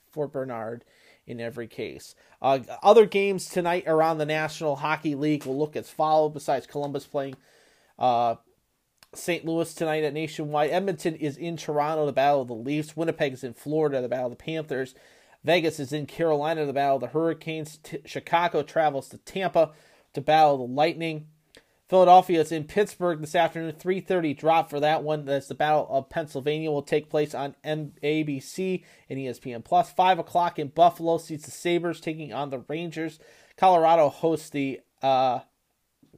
for 0.10 0.28
Bedard 0.28 0.84
in 1.28 1.40
every 1.40 1.68
case. 1.68 2.16
Uh, 2.42 2.60
other 2.82 3.06
games 3.06 3.50
tonight 3.50 3.84
around 3.86 4.18
the 4.18 4.26
National 4.26 4.78
Hockey 4.78 5.16
League 5.16 5.46
will 5.46 5.58
look 5.58 5.76
as 5.76 5.90
follow. 5.90 6.30
Besides 6.30 6.66
Columbus 6.66 7.06
playing 7.06 7.36
uh, 8.00 8.36
St. 9.14 9.44
Louis 9.44 9.74
tonight 9.74 10.04
at 10.04 10.14
Nationwide, 10.14 10.70
Edmonton 10.70 11.16
is 11.16 11.36
in 11.36 11.58
Toronto, 11.58 12.06
the 12.06 12.12
battle 12.12 12.42
of 12.42 12.48
the 12.48 12.54
Leafs. 12.54 12.96
Winnipeg 12.96 13.34
is 13.34 13.44
in 13.44 13.54
Florida, 13.54 14.02
the 14.02 14.10
battle 14.10 14.28
of 14.28 14.38
the 14.38 14.44
Panthers. 14.44 14.94
Vegas 15.44 15.80
is 15.80 15.92
in 15.92 16.06
Carolina, 16.06 16.66
the 16.66 16.74
battle 16.74 16.98
of 16.98 17.02
the 17.02 17.08
Hurricanes. 17.08 17.78
T- 17.78 18.00
Chicago 18.06 18.62
travels 18.62 19.10
to 19.10 19.18
Tampa 19.18 19.72
to 20.14 20.22
battle 20.22 20.58
the 20.58 20.74
Lightning. 20.74 21.28
Philadelphia 21.88 22.42
is 22.42 22.52
in 22.52 22.66
Pittsburgh 22.66 23.20
this 23.20 23.34
afternoon. 23.34 23.74
3:30 23.74 24.36
drop 24.36 24.70
for 24.70 24.80
that 24.80 25.04
one. 25.04 25.26
That's 25.26 25.48
the 25.48 25.56
Battle 25.56 25.88
of 25.90 26.10
Pennsylvania 26.10 26.70
will 26.70 26.84
take 26.84 27.10
place 27.10 27.34
on 27.34 27.56
ABC 27.64 28.84
and 29.10 29.18
ESPN 29.18 29.64
Plus. 29.64 29.90
Five 29.92 30.20
o'clock 30.20 30.60
in 30.60 30.68
Buffalo 30.68 31.18
sees 31.18 31.44
the 31.44 31.52
Sabres 31.52 32.00
taking 32.00 32.32
on 32.32 32.52
the 32.52 32.60
Rangers. 32.60 33.18
Colorado 33.58 34.10
hosts 34.10 34.52
the 34.52 34.82
uh, 35.02 35.40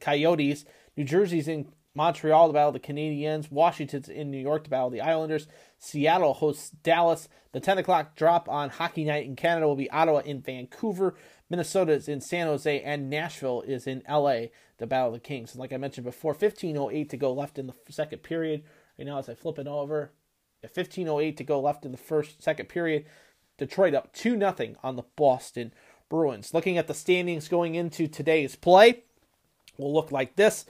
Coyotes. 0.00 0.66
New 0.94 1.04
Jersey's 1.04 1.48
in 1.48 1.72
Montreal, 1.94 2.48
the 2.48 2.54
battle 2.54 2.72
the 2.72 2.80
Canadiens. 2.80 3.50
Washington's 3.50 4.08
in 4.08 4.30
New 4.30 4.38
York, 4.38 4.64
the 4.64 4.70
battle 4.70 4.90
the 4.90 5.00
Islanders. 5.00 5.46
Seattle 5.78 6.34
hosts 6.34 6.70
Dallas. 6.70 7.28
The 7.52 7.60
10 7.60 7.78
o'clock 7.78 8.16
drop 8.16 8.48
on 8.48 8.70
Hockey 8.70 9.04
Night 9.04 9.26
in 9.26 9.36
Canada 9.36 9.66
will 9.66 9.76
be 9.76 9.90
Ottawa 9.90 10.18
in 10.20 10.40
Vancouver. 10.40 11.14
Minnesota 11.50 11.92
is 11.92 12.08
in 12.08 12.22
San 12.22 12.46
Jose, 12.46 12.80
and 12.80 13.10
Nashville 13.10 13.60
is 13.62 13.86
in 13.86 14.02
LA, 14.08 14.46
the 14.78 14.86
Battle 14.86 15.08
of 15.08 15.14
the 15.14 15.20
Kings. 15.20 15.52
And 15.52 15.60
like 15.60 15.72
I 15.72 15.76
mentioned 15.76 16.06
before, 16.06 16.34
15.08 16.34 17.10
to 17.10 17.16
go 17.18 17.32
left 17.32 17.58
in 17.58 17.66
the 17.66 17.74
second 17.90 18.20
period. 18.22 18.62
Right 18.98 19.06
now, 19.06 19.18
as 19.18 19.28
I 19.28 19.34
flip 19.34 19.58
it 19.58 19.66
over, 19.66 20.12
15.08 20.66 21.36
to 21.36 21.44
go 21.44 21.60
left 21.60 21.84
in 21.84 21.92
the 21.92 21.98
first, 21.98 22.42
second 22.42 22.70
period. 22.70 23.04
Detroit 23.58 23.94
up 23.94 24.14
2 24.14 24.38
0 24.38 24.54
on 24.82 24.96
the 24.96 25.04
Boston 25.16 25.74
Bruins. 26.08 26.54
Looking 26.54 26.78
at 26.78 26.86
the 26.86 26.94
standings 26.94 27.48
going 27.48 27.74
into 27.74 28.08
today's 28.08 28.56
play, 28.56 29.04
will 29.76 29.92
look 29.92 30.10
like 30.10 30.36
this. 30.36 30.64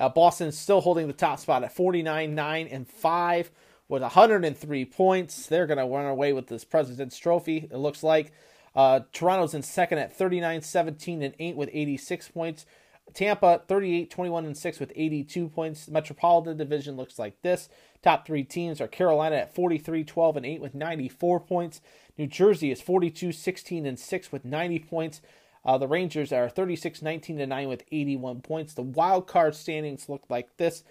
Uh, 0.00 0.08
Boston 0.08 0.48
is 0.48 0.58
still 0.58 0.80
holding 0.80 1.06
the 1.06 1.12
top 1.12 1.38
spot 1.38 1.62
at 1.62 1.74
49, 1.74 2.34
9, 2.34 2.66
and 2.66 2.88
5 2.88 3.50
with 3.88 4.02
103 4.02 4.84
points. 4.86 5.46
They're 5.46 5.66
going 5.66 5.78
to 5.78 5.84
run 5.84 6.06
away 6.06 6.32
with 6.32 6.46
this 6.46 6.64
President's 6.64 7.18
Trophy, 7.18 7.68
it 7.70 7.76
looks 7.76 8.02
like. 8.02 8.32
Uh, 8.74 9.00
Toronto's 9.12 9.52
in 9.52 9.62
second 9.62 9.98
at 9.98 10.16
39, 10.16 10.62
17, 10.62 11.22
and 11.22 11.34
8 11.38 11.56
with 11.56 11.68
86 11.72 12.28
points. 12.28 12.66
Tampa 13.12 13.62
38, 13.66 14.10
21, 14.10 14.46
and 14.46 14.56
6 14.56 14.80
with 14.80 14.92
82 14.94 15.48
points. 15.48 15.88
Metropolitan 15.88 16.56
Division 16.56 16.96
looks 16.96 17.18
like 17.18 17.42
this. 17.42 17.68
Top 18.02 18.26
three 18.26 18.44
teams 18.44 18.80
are 18.80 18.88
Carolina 18.88 19.36
at 19.36 19.54
43, 19.54 20.04
12, 20.04 20.36
and 20.36 20.46
8 20.46 20.60
with 20.60 20.74
94 20.74 21.40
points. 21.40 21.80
New 22.16 22.26
Jersey 22.26 22.70
is 22.70 22.80
42, 22.80 23.32
16, 23.32 23.84
and 23.84 23.98
6 23.98 24.32
with 24.32 24.44
90 24.44 24.78
points. 24.78 25.20
Uh, 25.64 25.78
the 25.78 25.88
Rangers 25.88 26.32
are 26.32 26.48
36, 26.48 27.02
19, 27.02 27.40
and 27.40 27.50
9 27.50 27.68
with 27.68 27.84
81 27.92 28.40
points. 28.40 28.74
The 28.74 28.82
wild 28.82 29.26
card 29.26 29.54
standings 29.54 30.08
look 30.08 30.24
like 30.28 30.56
this. 30.56 30.82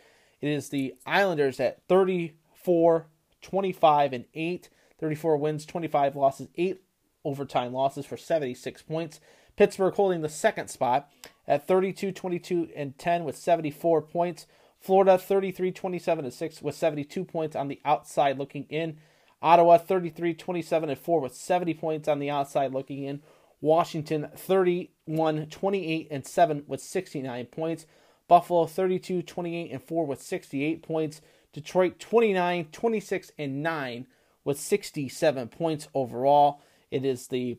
It 0.41 0.49
is 0.49 0.70
the 0.70 0.95
Islanders 1.05 1.59
at 1.59 1.82
34, 1.88 3.07
25, 3.41 4.13
and 4.13 4.26
8. 4.34 4.70
34 4.99 5.38
wins, 5.38 5.65
25 5.65 6.15
losses, 6.15 6.47
8 6.55 6.82
overtime 7.24 7.74
losses 7.74 8.05
for 8.05 8.17
76 8.17 8.82
points. 8.84 9.20
Pittsburgh 9.55 9.93
holding 9.93 10.22
the 10.22 10.30
second 10.30 10.70
spot 10.70 11.09
at 11.47 11.67
32, 11.67 12.11
22, 12.11 12.70
and 12.76 12.97
10 12.97 13.24
with 13.24 13.38
74 13.38 14.01
points. 14.01 14.45
Florida 14.80 15.17
33, 15.17 15.72
27, 15.72 16.26
and 16.26 16.34
6 16.34 16.61
with 16.61 16.76
72 16.76 17.26
points 17.26 17.55
on 17.55 17.67
the 17.67 17.82
outside 17.84 18.38
looking 18.38 18.65
in. 18.70 18.97
Ottawa 19.41 19.78
33, 19.78 20.34
27, 20.34 20.89
and 20.89 20.99
4 20.99 21.22
with 21.22 21.36
70 21.36 21.74
points 21.74 22.07
on 22.07 22.20
the 22.20 22.30
outside 22.30 22.74
looking 22.74 23.03
in. 23.03 23.22
Washington 23.62 24.30
31, 24.36 25.47
28, 25.47 26.07
and 26.12 26.26
7 26.26 26.64
with 26.68 26.82
69 26.82 27.45
points. 27.47 27.86
Buffalo 28.28 28.66
32, 28.66 29.22
28, 29.24 29.72
and 29.72 29.84
4 29.84 30.05
with 30.05 30.22
68 30.22 30.84
points. 30.84 31.22
Detroit 31.51 31.99
29, 31.99 32.66
26, 32.72 33.32
and 33.38 33.64
9 33.64 34.07
with 34.43 34.60
67 34.60 35.47
points 35.49 35.88
overall. 35.93 36.62
It 36.91 37.03
is 37.03 37.28
the 37.28 37.57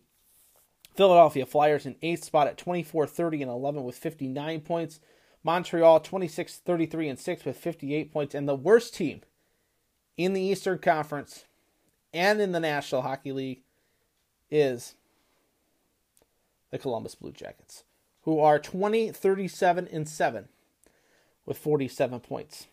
Philadelphia 0.94 1.46
Flyers 1.46 1.86
in 1.86 1.96
eighth 2.02 2.24
spot 2.24 2.46
at 2.46 2.56
24, 2.56 3.06
30, 3.06 3.42
and 3.42 3.50
11 3.50 3.84
with 3.84 3.96
59 3.96 4.60
points. 4.60 5.00
Montreal 5.42 6.00
26, 6.00 6.58
33, 6.58 7.08
and 7.08 7.18
6 7.18 7.44
with 7.44 7.56
58 7.56 8.12
points. 8.12 8.34
And 8.34 8.48
the 8.48 8.54
worst 8.54 8.94
team 8.94 9.22
in 10.16 10.32
the 10.34 10.42
Eastern 10.42 10.78
Conference 10.78 11.44
and 12.12 12.40
in 12.40 12.52
the 12.52 12.60
National 12.60 13.02
Hockey 13.02 13.32
League 13.32 13.62
is 14.50 14.94
the 16.70 16.78
Columbus 16.78 17.14
Blue 17.14 17.32
Jackets, 17.32 17.84
who 18.22 18.40
are 18.40 18.58
20, 18.58 19.10
37, 19.10 19.88
and 19.90 20.08
7 20.08 20.48
with 21.46 21.58
47 21.58 22.20
points. 22.20 22.66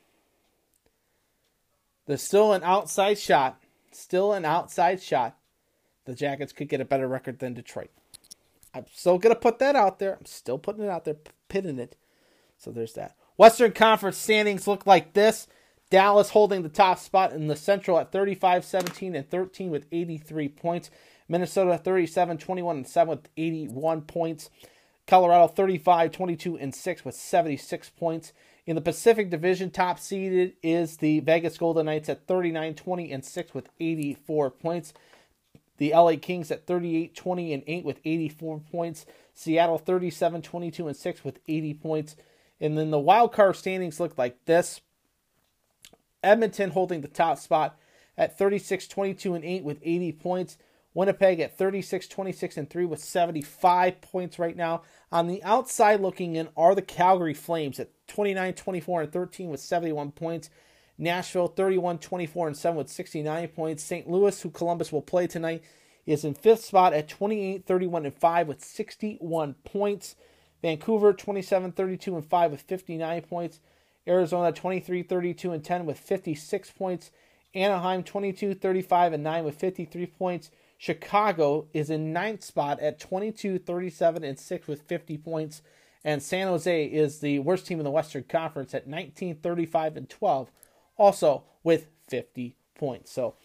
There's 2.06 2.22
still 2.22 2.54
an 2.54 2.64
outside 2.64 3.18
shot, 3.18 3.62
still 3.92 4.34
an 4.34 4.46
outside 4.46 5.02
shot 5.02 5.38
the 6.08 6.16
Jackets 6.16 6.54
could 6.54 6.70
get 6.70 6.80
a 6.82 6.86
better 6.86 7.08
record 7.08 7.40
than 7.40 7.54
Detroit. 7.54 7.92
I'm 8.74 8.86
still 8.94 9.18
going 9.18 9.36
to 9.36 9.40
put 9.40 9.60
that 9.60 9.76
out 9.76 10.00
there. 10.00 10.14
I'm 10.14 10.26
still 10.26 10.58
putting 10.58 10.86
it 10.86 10.90
out 10.90 11.04
there, 11.04 11.18
pitting 11.50 11.80
it. 11.80 11.98
So 12.58 12.72
there's 12.72 12.94
that. 12.94 13.16
Western 13.36 13.74
Conference 13.74 14.18
standings 14.18 14.68
look 14.68 14.88
like 14.88 15.14
this. 15.14 15.48
Dallas 15.90 16.30
holding 16.30 16.64
the 16.64 16.70
top 16.70 17.00
spot 17.00 17.34
in 17.34 17.48
the 17.48 17.58
Central 17.58 18.00
at 18.00 18.14
35, 18.14 18.64
17, 18.64 19.16
and 19.16 19.30
13 19.30 19.70
with 19.70 19.86
83 19.92 20.48
points. 20.48 20.90
Minnesota 21.28 21.78
37, 21.78 22.38
21, 22.38 22.78
and 22.78 22.88
7 22.88 23.10
with 23.10 23.30
81 23.38 24.02
points. 24.02 24.50
Colorado 25.06 25.48
35, 25.48 26.12
22, 26.12 26.58
and 26.58 26.76
6 26.76 27.06
with 27.06 27.16
76 27.16 27.90
points. 27.92 28.34
In 28.66 28.76
the 28.76 28.82
Pacific 28.82 29.30
Division, 29.30 29.72
top 29.72 29.98
seeded 29.98 30.54
is 30.62 30.98
the 30.98 31.22
Vegas 31.22 31.58
Golden 31.58 31.86
Knights 31.86 32.10
at 32.10 32.28
39, 32.28 32.76
20, 32.76 33.12
and 33.14 33.24
6 33.24 33.54
with 33.54 33.70
84 33.80 34.52
points. 34.52 34.94
The 35.78 35.92
LA 35.92 36.16
Kings 36.22 36.52
at 36.52 36.68
38, 36.68 37.16
20, 37.16 37.54
and 37.54 37.64
8 37.66 37.86
with 37.86 38.00
84 38.04 38.60
points. 38.72 39.06
Seattle 39.34 39.78
37, 39.78 40.42
22, 40.42 40.88
and 40.88 40.98
6 40.98 41.24
with 41.24 41.40
80 41.48 41.74
points. 41.76 42.16
And 42.60 42.78
then 42.78 42.92
the 42.92 43.00
wild 43.00 43.32
card 43.32 43.56
standings 43.56 44.00
look 44.00 44.18
like 44.18 44.44
this 44.46 44.82
Edmonton 46.24 46.72
holding 46.72 47.02
the 47.02 47.08
top 47.08 47.38
spot 47.38 47.78
at 48.18 48.38
36, 48.38 48.88
22, 48.88 49.36
and 49.36 49.46
8 49.46 49.64
with 49.64 49.80
80 49.84 50.12
points. 50.14 50.58
Winnipeg 50.94 51.40
at 51.40 51.58
36, 51.58 52.08
26, 52.08 52.58
and 52.58 52.70
3 52.70 52.86
with 52.86 53.04
75 53.04 54.02
points 54.02 54.40
right 54.40 54.56
now. 54.56 54.82
On 55.12 55.28
the 55.28 55.44
outside 55.44 56.02
looking 56.02 56.36
in 56.36 56.50
are 56.58 56.74
the 56.74 56.82
Calgary 56.82 57.34
Flames 57.34 57.80
at 57.80 57.90
29, 58.08 58.54
24, 58.54 59.02
and 59.02 59.12
13 59.12 59.50
with 59.50 59.60
71 59.60 60.12
points. 60.12 60.50
Nashville 60.98 61.48
31 61.48 62.00
24 62.00 62.48
and 62.48 62.58
7 62.58 62.78
with 62.78 62.90
69 62.90 63.48
points. 63.50 63.84
St. 63.84 64.10
Louis, 64.10 64.42
who 64.42 64.50
Columbus 64.50 64.92
will 64.92 65.02
play 65.02 65.28
tonight, 65.28 65.64
is 66.06 66.24
in 66.24 66.34
fifth 66.34 66.66
spot 66.66 66.94
at 66.94 67.08
28 67.08 67.66
31 67.66 68.06
and 68.06 68.16
5 68.16 68.48
with 68.48 68.64
61 68.64 69.56
points. 69.64 70.16
Vancouver 70.62 71.14
27 71.14 71.72
32 71.72 72.16
and 72.16 72.26
5 72.26 72.52
with 72.52 72.62
59 72.62 73.22
points. 73.24 73.60
Arizona 74.08 74.52
23 74.52 75.04
32 75.04 75.52
and 75.52 75.64
10 75.64 75.86
with 75.86 76.00
56 76.00 76.72
points. 76.72 77.12
Anaheim 77.54 78.04
22 78.04 78.56
35 78.56 79.14
and 79.14 79.24
9 79.24 79.44
with 79.44 79.56
53 79.56 80.06
points. 80.08 80.50
Chicago 80.78 81.68
is 81.74 81.90
in 81.90 82.14
ninth 82.14 82.44
spot 82.44 82.80
at 82.80 83.00
22 83.00 83.60
37 83.60 84.24
and 84.24 84.40
6 84.40 84.68
with 84.68 84.84
50 84.84 85.18
points. 85.18 85.62
And 86.04 86.22
San 86.22 86.48
Jose 86.48 86.86
is 86.86 87.20
the 87.20 87.40
worst 87.40 87.66
team 87.66 87.80
in 87.80 87.84
the 87.84 87.92
Western 87.92 88.24
Conference 88.24 88.74
at 88.74 88.88
19 88.88 89.36
35 89.36 89.98
and 89.98 90.10
12, 90.10 90.52
also 90.98 91.44
with 91.64 91.88
50 92.08 92.56
points. 92.76 93.12
So 93.12 93.36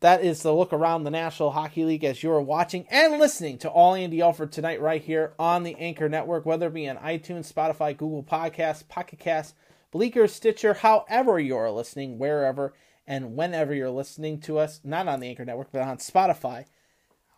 that 0.00 0.22
is 0.22 0.42
the 0.42 0.54
look 0.54 0.72
around 0.72 1.04
the 1.04 1.10
National 1.10 1.50
Hockey 1.50 1.84
League 1.84 2.04
as 2.04 2.22
you're 2.22 2.40
watching 2.40 2.86
and 2.90 3.18
listening 3.18 3.58
to 3.58 3.68
All 3.68 3.94
Andy 3.94 4.20
Alford 4.20 4.52
tonight, 4.52 4.80
right 4.80 5.02
here 5.02 5.34
on 5.38 5.62
the 5.62 5.76
Anchor 5.76 6.08
Network, 6.08 6.46
whether 6.46 6.68
it 6.68 6.74
be 6.74 6.88
on 6.88 6.96
iTunes, 6.96 7.52
Spotify, 7.52 7.96
Google 7.96 8.22
Podcasts, 8.22 8.86
Pocket 8.86 9.18
Casts, 9.18 9.54
Breaker, 9.90 10.28
Stitcher, 10.28 10.74
however 10.74 11.38
you're 11.40 11.70
listening, 11.70 12.18
wherever 12.18 12.74
and 13.08 13.34
whenever 13.34 13.74
you're 13.74 13.90
listening 13.90 14.38
to 14.38 14.58
us, 14.58 14.80
not 14.84 15.08
on 15.08 15.18
the 15.18 15.28
Anchor 15.28 15.46
Network, 15.46 15.72
but 15.72 15.80
on 15.80 15.96
Spotify. 15.96 16.66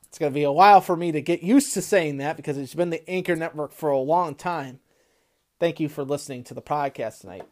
It's 0.09 0.19
going 0.19 0.33
to 0.33 0.35
be 0.35 0.43
a 0.43 0.51
while 0.51 0.81
for 0.81 0.97
me 0.97 1.13
to 1.13 1.23
get 1.23 1.45
used 1.45 1.73
to 1.75 1.81
saying 1.81 2.17
that 2.17 2.37
because 2.37 2.59
it's 2.59 2.75
been 2.75 2.91
the 2.91 3.09
Anchor 3.09 3.37
Network 3.37 3.73
for 3.73 3.89
a 3.89 3.99
long 3.99 4.35
time. 4.35 4.81
Thank 5.61 5.79
you 5.79 5.89
for 5.89 6.03
listening 6.03 6.43
to 6.45 6.55
the 6.55 6.61
podcast 6.61 7.21
tonight. 7.21 7.45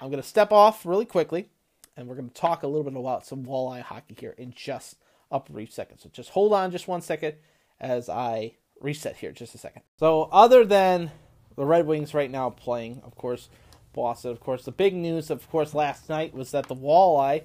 I'm 0.00 0.08
going 0.08 0.22
to 0.22 0.26
step 0.26 0.52
off 0.52 0.86
really 0.86 1.04
quickly 1.04 1.50
and 1.98 2.08
we're 2.08 2.14
going 2.14 2.30
to 2.30 2.34
talk 2.34 2.62
a 2.62 2.66
little 2.66 2.90
bit 2.90 2.98
about 2.98 3.26
some 3.26 3.44
walleye 3.44 3.82
hockey 3.82 4.16
here 4.18 4.34
in 4.38 4.54
just 4.56 4.96
a 5.30 5.38
brief 5.38 5.70
second. 5.70 5.98
So 5.98 6.08
just 6.08 6.30
hold 6.30 6.54
on 6.54 6.70
just 6.70 6.88
one 6.88 7.02
second 7.02 7.34
as 7.78 8.08
I 8.08 8.54
reset 8.80 9.16
here, 9.16 9.32
just 9.32 9.54
a 9.54 9.58
second. 9.58 9.82
So, 9.98 10.30
other 10.32 10.64
than 10.64 11.10
the 11.56 11.66
Red 11.66 11.86
Wings 11.86 12.14
right 12.14 12.30
now 12.30 12.48
playing, 12.48 13.02
of 13.04 13.16
course, 13.16 13.50
Boston, 13.92 14.30
of 14.30 14.40
course, 14.40 14.64
the 14.64 14.72
big 14.72 14.94
news, 14.94 15.30
of 15.30 15.50
course, 15.50 15.74
last 15.74 16.08
night 16.08 16.34
was 16.34 16.52
that 16.52 16.68
the 16.68 16.74
walleye 16.74 17.42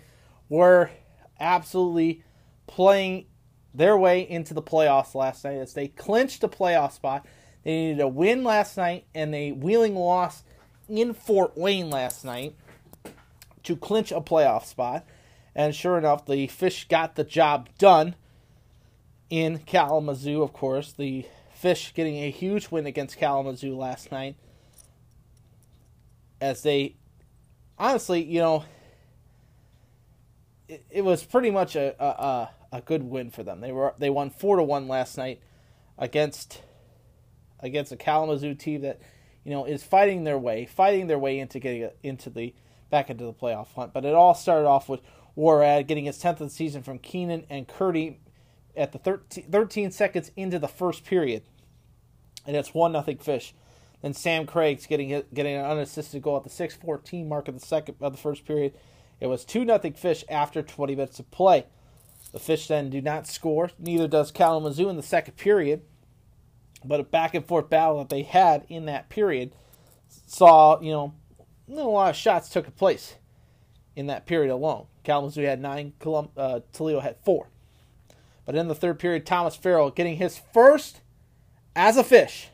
were 0.51 0.91
absolutely 1.39 2.23
playing 2.67 3.25
their 3.73 3.97
way 3.97 4.19
into 4.29 4.53
the 4.53 4.61
playoffs 4.61 5.15
last 5.15 5.45
night 5.45 5.55
as 5.55 5.73
they 5.73 5.87
clinched 5.87 6.43
a 6.43 6.47
playoff 6.49 6.91
spot. 6.91 7.25
They 7.63 7.71
needed 7.71 8.01
a 8.01 8.07
win 8.07 8.43
last 8.43 8.75
night 8.75 9.05
and 9.15 9.33
a 9.33 9.53
wheeling 9.53 9.95
loss 9.95 10.43
in 10.89 11.13
Fort 11.13 11.57
Wayne 11.57 11.89
last 11.89 12.25
night 12.25 12.53
to 13.63 13.77
clinch 13.77 14.11
a 14.11 14.19
playoff 14.19 14.65
spot. 14.65 15.05
And 15.55 15.73
sure 15.73 15.97
enough, 15.97 16.25
the 16.25 16.47
Fish 16.47 16.85
got 16.89 17.15
the 17.15 17.23
job 17.23 17.69
done 17.77 18.15
in 19.29 19.59
Kalamazoo, 19.59 20.43
of 20.43 20.51
course. 20.51 20.91
The 20.91 21.25
Fish 21.53 21.93
getting 21.93 22.17
a 22.17 22.29
huge 22.29 22.69
win 22.71 22.85
against 22.85 23.17
Kalamazoo 23.17 23.75
last 23.75 24.11
night. 24.11 24.35
As 26.41 26.63
they, 26.63 26.95
honestly, 27.77 28.21
you 28.21 28.39
know, 28.39 28.65
it, 30.71 30.85
it 30.89 31.01
was 31.03 31.23
pretty 31.23 31.51
much 31.51 31.75
a, 31.75 32.01
a, 32.01 32.49
a 32.71 32.81
good 32.81 33.03
win 33.03 33.29
for 33.29 33.43
them. 33.43 33.59
They 33.59 33.73
were 33.73 33.93
they 33.97 34.09
won 34.09 34.29
four 34.29 34.55
to 34.55 34.63
one 34.63 34.87
last 34.87 35.17
night 35.17 35.41
against 35.97 36.61
against 37.59 37.91
a 37.91 37.97
Kalamazoo 37.97 38.55
team 38.55 38.81
that 38.81 39.01
you 39.43 39.51
know 39.51 39.65
is 39.65 39.83
fighting 39.83 40.23
their 40.23 40.37
way, 40.37 40.65
fighting 40.65 41.07
their 41.07 41.19
way 41.19 41.39
into 41.39 41.59
getting 41.59 41.89
into 42.03 42.29
the 42.29 42.55
back 42.89 43.09
into 43.09 43.25
the 43.25 43.33
playoff 43.33 43.73
hunt. 43.73 43.93
But 43.93 44.05
it 44.05 44.15
all 44.15 44.33
started 44.33 44.65
off 44.65 44.87
with 44.87 45.01
Warad 45.37 45.87
getting 45.87 46.05
his 46.05 46.17
10th 46.17 46.31
of 46.31 46.39
the 46.39 46.49
season 46.49 46.83
from 46.83 46.99
Keenan 46.99 47.45
and 47.49 47.67
Curdy 47.67 48.19
at 48.75 48.93
the 48.93 48.97
13, 48.97 49.45
13 49.51 49.91
seconds 49.91 50.31
into 50.37 50.57
the 50.57 50.67
first 50.67 51.03
period. 51.03 51.43
And 52.45 52.55
it's 52.55 52.73
1 52.73 52.91
nothing 52.91 53.17
Fish. 53.17 53.53
Then 54.01 54.13
Sam 54.13 54.45
Craig's 54.45 54.87
getting 54.87 55.09
getting 55.33 55.55
an 55.55 55.65
unassisted 55.65 56.21
goal 56.21 56.37
at 56.37 56.43
the 56.43 56.49
6:14 56.49 57.27
mark 57.27 57.49
of 57.49 57.59
the 57.59 57.65
second 57.65 57.95
of 57.99 58.13
the 58.13 58.17
first 58.17 58.45
period. 58.45 58.73
It 59.21 59.27
was 59.27 59.45
2 59.45 59.63
nothing 59.63 59.93
Fish 59.93 60.25
after 60.27 60.63
20 60.63 60.95
minutes 60.95 61.19
of 61.19 61.29
play. 61.31 61.65
The 62.33 62.39
Fish 62.39 62.67
then 62.67 62.89
do 62.89 63.01
not 63.01 63.27
score, 63.27 63.69
neither 63.77 64.07
does 64.07 64.31
Kalamazoo 64.31 64.89
in 64.89 64.97
the 64.97 65.03
second 65.03 65.37
period. 65.37 65.83
But 66.83 66.99
a 66.99 67.03
back 67.03 67.35
and 67.35 67.45
forth 67.45 67.69
battle 67.69 67.99
that 67.99 68.09
they 68.09 68.23
had 68.23 68.65
in 68.67 68.85
that 68.85 69.09
period 69.09 69.53
saw, 70.25 70.81
you 70.81 70.91
know, 70.91 71.13
a 71.69 71.73
lot 71.73 72.09
of 72.09 72.15
shots 72.15 72.49
took 72.49 72.75
place 72.75 73.15
in 73.95 74.07
that 74.07 74.25
period 74.25 74.51
alone. 74.51 74.87
Kalamazoo 75.03 75.43
had 75.43 75.61
nine, 75.61 75.93
uh, 76.35 76.61
Toledo 76.73 76.99
had 76.99 77.17
four. 77.23 77.47
But 78.45 78.55
in 78.55 78.67
the 78.67 78.75
third 78.75 78.97
period, 78.97 79.25
Thomas 79.27 79.55
Farrell 79.55 79.91
getting 79.91 80.17
his 80.17 80.41
first 80.51 81.01
as 81.75 81.97
a 81.97 82.03
fish, 82.03 82.49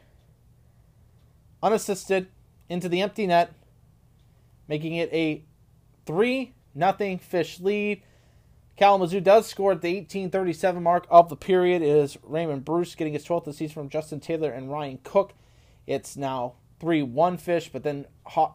unassisted, 1.63 2.27
into 2.67 2.89
the 2.89 3.01
empty 3.01 3.25
net, 3.25 3.53
making 4.67 4.95
it 4.95 5.11
a 5.13 5.43
3 6.05 6.53
nothing 6.77 7.17
fish 7.17 7.59
lead. 7.59 8.01
Kalamazoo 8.77 9.19
does 9.19 9.47
score 9.47 9.71
at 9.71 9.81
the 9.81 9.95
1837 9.95 10.83
mark 10.83 11.07
of 11.09 11.29
the 11.29 11.35
period. 11.35 11.81
It 11.81 11.87
is 11.87 12.17
Raymond 12.23 12.63
Bruce 12.63 12.93
getting 12.93 13.13
his 13.13 13.25
12th 13.25 13.39
of 13.39 13.45
the 13.45 13.53
season 13.53 13.73
from 13.73 13.89
Justin 13.89 14.19
Taylor 14.19 14.51
and 14.51 14.71
Ryan 14.71 14.99
Cook. 15.03 15.33
It's 15.87 16.15
now 16.15 16.53
3 16.79 17.01
1 17.01 17.37
fish, 17.37 17.69
but 17.73 17.83
then 17.83 18.05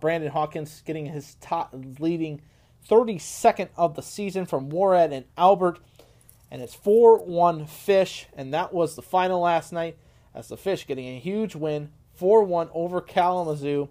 Brandon 0.00 0.30
Hawkins 0.30 0.82
getting 0.86 1.06
his 1.06 1.34
top 1.40 1.74
leading 1.98 2.40
32nd 2.88 3.68
of 3.76 3.94
the 3.94 4.02
season 4.02 4.46
from 4.46 4.70
Warad 4.70 5.12
and 5.12 5.24
Albert. 5.36 5.80
And 6.50 6.62
it's 6.62 6.74
4 6.74 7.24
1 7.24 7.66
fish, 7.66 8.28
and 8.34 8.54
that 8.54 8.72
was 8.72 8.94
the 8.94 9.02
final 9.02 9.40
last 9.40 9.72
night 9.72 9.96
as 10.34 10.48
the 10.48 10.56
fish 10.56 10.86
getting 10.86 11.08
a 11.08 11.18
huge 11.18 11.56
win 11.56 11.90
4 12.14 12.44
1 12.44 12.68
over 12.72 13.00
Kalamazoo. 13.00 13.88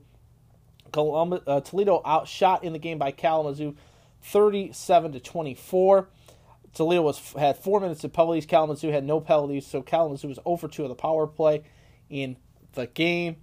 Uh, 0.93 1.61
Toledo 1.61 2.01
outshot 2.05 2.63
in 2.63 2.73
the 2.73 2.79
game 2.79 2.97
by 2.97 3.11
Kalamazoo 3.11 3.75
37 4.21 5.13
to 5.13 5.19
24. 5.19 6.07
Toledo 6.73 7.01
was 7.01 7.33
had 7.33 7.57
four 7.57 7.79
minutes 7.79 8.03
of 8.03 8.13
penalties. 8.13 8.45
Kalamazoo 8.45 8.91
had 8.91 9.03
no 9.03 9.19
penalties, 9.19 9.67
so 9.67 9.81
Kalamazoo 9.81 10.29
was 10.29 10.39
over 10.45 10.67
two 10.67 10.83
of 10.83 10.89
the 10.89 10.95
power 10.95 11.27
play 11.27 11.63
in 12.09 12.37
the 12.73 12.87
game. 12.87 13.37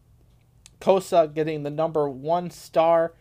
Cossa 0.81 1.33
getting 1.33 1.63
the 1.63 1.71
number 1.71 2.09
one 2.09 2.51
star 2.51 3.13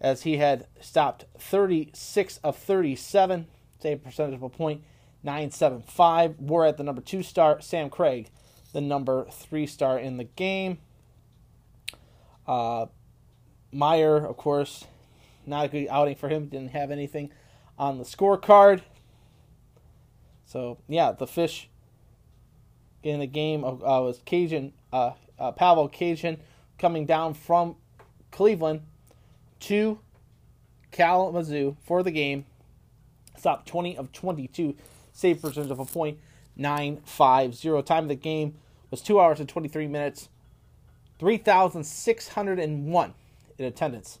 as 0.00 0.22
he 0.22 0.38
had 0.38 0.66
stopped 0.80 1.26
36 1.38 2.38
of 2.38 2.56
37, 2.56 3.46
same 3.80 3.98
percentage 3.98 4.34
of 4.34 4.42
a 4.42 4.48
point, 4.48 4.82
975. 5.22 6.36
We're 6.38 6.64
at 6.64 6.78
the 6.78 6.84
number 6.84 7.02
two 7.02 7.22
star, 7.22 7.60
Sam 7.60 7.90
Craig, 7.90 8.30
the 8.72 8.80
number 8.80 9.26
three 9.30 9.66
star 9.66 9.98
in 9.98 10.16
the 10.16 10.24
game. 10.24 10.78
Uh, 12.46 12.86
Meyer, 13.70 14.16
of 14.16 14.36
course, 14.36 14.84
not 15.46 15.66
a 15.66 15.68
good 15.68 15.88
outing 15.88 16.16
for 16.16 16.28
him. 16.28 16.46
Didn't 16.46 16.70
have 16.70 16.90
anything 16.90 17.30
on 17.78 17.98
the 17.98 18.04
scorecard. 18.04 18.82
So 20.44 20.78
yeah, 20.88 21.12
the 21.12 21.26
fish 21.26 21.68
in 23.02 23.20
the 23.20 23.26
game 23.26 23.64
of, 23.64 23.82
uh, 23.82 24.02
was 24.02 24.18
Cajan, 24.26 24.72
uh, 24.92 25.12
uh, 25.38 25.52
Pavel 25.52 25.88
Cajan 25.88 26.38
coming 26.78 27.06
down 27.06 27.34
from 27.34 27.76
Cleveland 28.30 28.82
to 29.60 29.98
Kalamazoo 30.90 31.76
for 31.82 32.02
the 32.02 32.10
game. 32.10 32.44
Stopped 33.36 33.66
20 33.68 33.96
of 33.96 34.12
22, 34.12 34.74
save 35.12 35.40
percentage 35.40 35.70
of 35.70 35.78
a 35.78 35.84
point, 35.86 36.18
950. 36.56 37.82
Time 37.82 38.04
of 38.04 38.08
the 38.08 38.14
game 38.14 38.56
was 38.90 39.00
2 39.00 39.18
hours 39.18 39.40
and 39.40 39.48
23 39.48 39.86
minutes, 39.86 40.28
3,601 41.18 43.14
in 43.56 43.64
attendance 43.64 44.18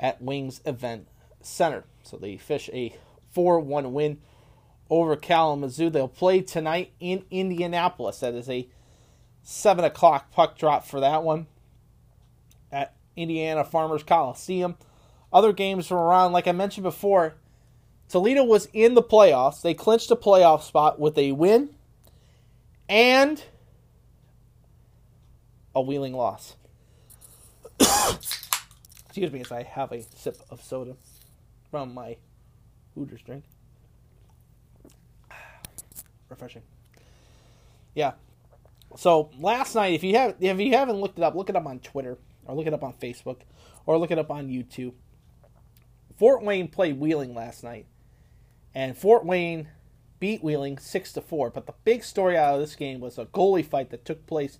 at 0.00 0.20
Wings 0.20 0.60
Event 0.64 1.06
Center. 1.42 1.84
So 2.02 2.16
they 2.16 2.36
fish 2.36 2.68
a 2.72 2.96
4 3.32 3.60
1 3.60 3.92
win 3.92 4.18
over 4.88 5.14
Kalamazoo. 5.14 5.90
They'll 5.90 6.08
play 6.08 6.40
tonight 6.40 6.92
in 6.98 7.24
Indianapolis. 7.30 8.20
That 8.20 8.34
is 8.34 8.48
a 8.48 8.68
7 9.42 9.84
o'clock 9.84 10.32
puck 10.32 10.58
drop 10.58 10.84
for 10.84 10.98
that 11.00 11.22
one 11.22 11.46
at 12.72 12.94
Indiana 13.16 13.64
Farmers 13.64 14.02
Coliseum. 14.02 14.76
Other 15.32 15.52
games 15.52 15.86
from 15.86 15.98
around, 15.98 16.32
like 16.32 16.48
I 16.48 16.52
mentioned 16.52 16.82
before, 16.82 17.34
Toledo 18.08 18.42
was 18.42 18.68
in 18.72 18.94
the 18.94 19.02
playoffs. 19.02 19.62
They 19.62 19.74
clinched 19.74 20.10
a 20.10 20.16
playoff 20.16 20.62
spot 20.62 20.98
with 20.98 21.16
a 21.16 21.30
win 21.32 21.70
and 22.88 23.42
a 25.74 25.80
wheeling 25.80 26.14
loss. 26.14 26.56
Excuse 29.10 29.32
me 29.32 29.40
as 29.40 29.50
I 29.50 29.64
have 29.64 29.90
a 29.90 30.02
sip 30.02 30.36
of 30.50 30.62
soda 30.62 30.94
from 31.68 31.92
my 31.92 32.16
Hooters 32.94 33.22
drink. 33.22 33.42
Refreshing. 36.28 36.62
Yeah. 37.92 38.12
So 38.96 39.30
last 39.36 39.74
night, 39.74 39.94
if 39.94 40.04
you 40.04 40.16
have 40.16 40.36
if 40.38 40.60
you 40.60 40.72
haven't 40.74 41.00
looked 41.00 41.18
it 41.18 41.24
up, 41.24 41.34
look 41.34 41.50
it 41.50 41.56
up 41.56 41.66
on 41.66 41.80
Twitter 41.80 42.18
or 42.46 42.54
look 42.54 42.68
it 42.68 42.72
up 42.72 42.84
on 42.84 42.92
Facebook, 42.94 43.38
or 43.84 43.98
look 43.98 44.12
it 44.12 44.18
up 44.18 44.30
on 44.30 44.48
YouTube. 44.48 44.92
Fort 46.16 46.44
Wayne 46.44 46.68
played 46.68 47.00
Wheeling 47.00 47.34
last 47.34 47.64
night, 47.64 47.86
and 48.74 48.96
Fort 48.96 49.24
Wayne 49.24 49.68
beat 50.20 50.42
Wheeling 50.42 50.78
six 50.78 51.12
to 51.14 51.20
four. 51.20 51.50
But 51.50 51.66
the 51.66 51.74
big 51.84 52.04
story 52.04 52.38
out 52.38 52.54
of 52.54 52.60
this 52.60 52.76
game 52.76 53.00
was 53.00 53.18
a 53.18 53.26
goalie 53.26 53.66
fight 53.66 53.90
that 53.90 54.04
took 54.04 54.26
place 54.26 54.58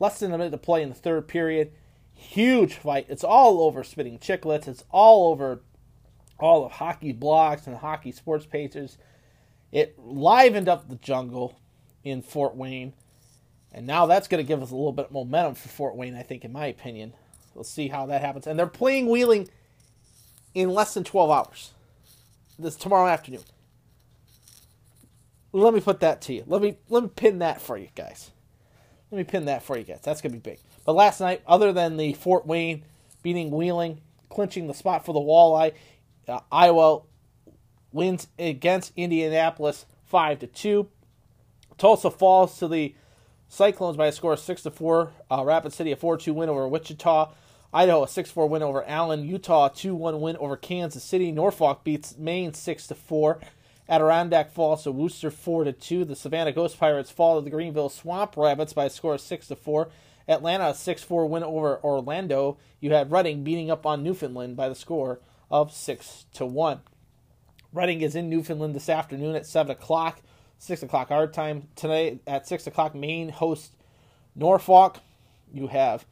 Less 0.00 0.20
than 0.20 0.32
a 0.32 0.38
minute 0.38 0.50
to 0.50 0.58
play 0.58 0.82
in 0.82 0.90
the 0.90 0.94
third 0.94 1.26
period. 1.26 1.72
Huge 2.18 2.74
fight. 2.74 3.06
It's 3.08 3.22
all 3.22 3.62
over 3.62 3.84
Spitting 3.84 4.18
Chicklets. 4.18 4.66
It's 4.66 4.84
all 4.90 5.30
over 5.30 5.62
all 6.40 6.66
of 6.66 6.72
hockey 6.72 7.14
blogs 7.14 7.66
and 7.68 7.76
hockey 7.76 8.10
sports 8.10 8.44
pages. 8.44 8.98
It 9.70 9.96
livened 9.98 10.68
up 10.68 10.88
the 10.88 10.96
jungle 10.96 11.60
in 12.02 12.22
Fort 12.22 12.56
Wayne. 12.56 12.92
And 13.72 13.86
now 13.86 14.06
that's 14.06 14.26
going 14.26 14.44
to 14.44 14.46
give 14.46 14.62
us 14.62 14.72
a 14.72 14.74
little 14.74 14.92
bit 14.92 15.06
of 15.06 15.12
momentum 15.12 15.54
for 15.54 15.68
Fort 15.68 15.94
Wayne, 15.94 16.16
I 16.16 16.22
think, 16.22 16.44
in 16.44 16.52
my 16.52 16.66
opinion. 16.66 17.14
We'll 17.54 17.62
see 17.62 17.86
how 17.86 18.06
that 18.06 18.20
happens. 18.20 18.48
And 18.48 18.58
they're 18.58 18.66
playing 18.66 19.08
Wheeling 19.08 19.48
in 20.54 20.70
less 20.70 20.94
than 20.94 21.04
12 21.04 21.30
hours. 21.30 21.72
This 22.58 22.74
tomorrow 22.74 23.08
afternoon. 23.08 23.42
Let 25.52 25.72
me 25.72 25.80
put 25.80 26.00
that 26.00 26.20
to 26.22 26.34
you. 26.34 26.44
Let 26.46 26.60
me 26.62 26.78
let 26.88 27.04
me 27.04 27.10
pin 27.14 27.38
that 27.38 27.60
for 27.60 27.78
you 27.78 27.88
guys. 27.94 28.32
Let 29.10 29.18
me 29.18 29.24
pin 29.24 29.44
that 29.46 29.62
for 29.62 29.78
you 29.78 29.84
guys. 29.84 30.00
That's 30.02 30.20
gonna 30.20 30.34
be 30.34 30.40
big. 30.40 30.58
But 30.88 30.94
last 30.94 31.20
night, 31.20 31.42
other 31.46 31.70
than 31.70 31.98
the 31.98 32.14
Fort 32.14 32.46
Wayne 32.46 32.82
beating 33.22 33.50
Wheeling, 33.50 34.00
clinching 34.30 34.68
the 34.68 34.72
spot 34.72 35.04
for 35.04 35.12
the 35.12 35.20
walleye, 35.20 35.74
uh, 36.26 36.40
Iowa 36.50 37.02
wins 37.92 38.26
against 38.38 38.94
Indianapolis 38.96 39.84
five 40.06 40.38
to 40.38 40.46
two. 40.46 40.88
Tulsa 41.76 42.10
falls 42.10 42.58
to 42.60 42.68
the 42.68 42.94
Cyclones 43.50 43.98
by 43.98 44.06
a 44.06 44.12
score 44.12 44.32
of 44.32 44.38
six 44.38 44.62
to 44.62 44.70
four. 44.70 45.10
Uh, 45.30 45.44
Rapid 45.44 45.74
City 45.74 45.92
a 45.92 45.96
four 45.96 46.16
two 46.16 46.32
win 46.32 46.48
over 46.48 46.66
Wichita. 46.66 47.32
Idaho 47.70 48.04
a 48.04 48.08
six 48.08 48.30
four 48.30 48.48
win 48.48 48.62
over 48.62 48.82
Allen. 48.88 49.28
Utah 49.28 49.66
a 49.66 49.70
two 49.70 49.94
one 49.94 50.22
win 50.22 50.38
over 50.38 50.56
Kansas 50.56 51.04
City. 51.04 51.30
Norfolk 51.30 51.84
beats 51.84 52.16
Maine 52.16 52.54
six 52.54 52.86
to 52.86 52.94
four. 52.94 53.40
Adirondack 53.90 54.52
falls 54.52 54.84
to 54.84 54.92
Worcester 54.92 55.30
four 55.30 55.64
to 55.64 55.72
two. 55.74 56.06
The 56.06 56.16
Savannah 56.16 56.52
Ghost 56.52 56.80
Pirates 56.80 57.10
fall 57.10 57.38
to 57.38 57.44
the 57.44 57.50
Greenville 57.50 57.90
Swamp 57.90 58.38
Rabbits 58.38 58.72
by 58.72 58.86
a 58.86 58.90
score 58.90 59.16
of 59.16 59.20
six 59.20 59.48
to 59.48 59.56
four. 59.56 59.90
Atlanta 60.28 60.68
a 60.68 60.74
six 60.74 61.02
four 61.02 61.26
win 61.26 61.42
over 61.42 61.80
Orlando. 61.82 62.58
You 62.80 62.92
had 62.92 63.10
Reading 63.10 63.42
beating 63.42 63.70
up 63.70 63.86
on 63.86 64.02
Newfoundland 64.02 64.56
by 64.56 64.68
the 64.68 64.74
score 64.74 65.20
of 65.50 65.72
six 65.72 66.26
to 66.34 66.44
one. 66.44 66.80
Reading 67.72 68.02
is 68.02 68.14
in 68.14 68.28
Newfoundland 68.28 68.74
this 68.74 68.88
afternoon 68.88 69.34
at 69.34 69.46
seven 69.46 69.72
o'clock, 69.72 70.20
six 70.58 70.82
o'clock 70.82 71.10
our 71.10 71.26
time 71.26 71.68
Tonight 71.74 72.20
At 72.26 72.46
six 72.46 72.66
o'clock, 72.66 72.94
Maine 72.94 73.30
hosts 73.30 73.72
Norfolk. 74.36 74.98
You 75.52 75.68
have 75.68 76.04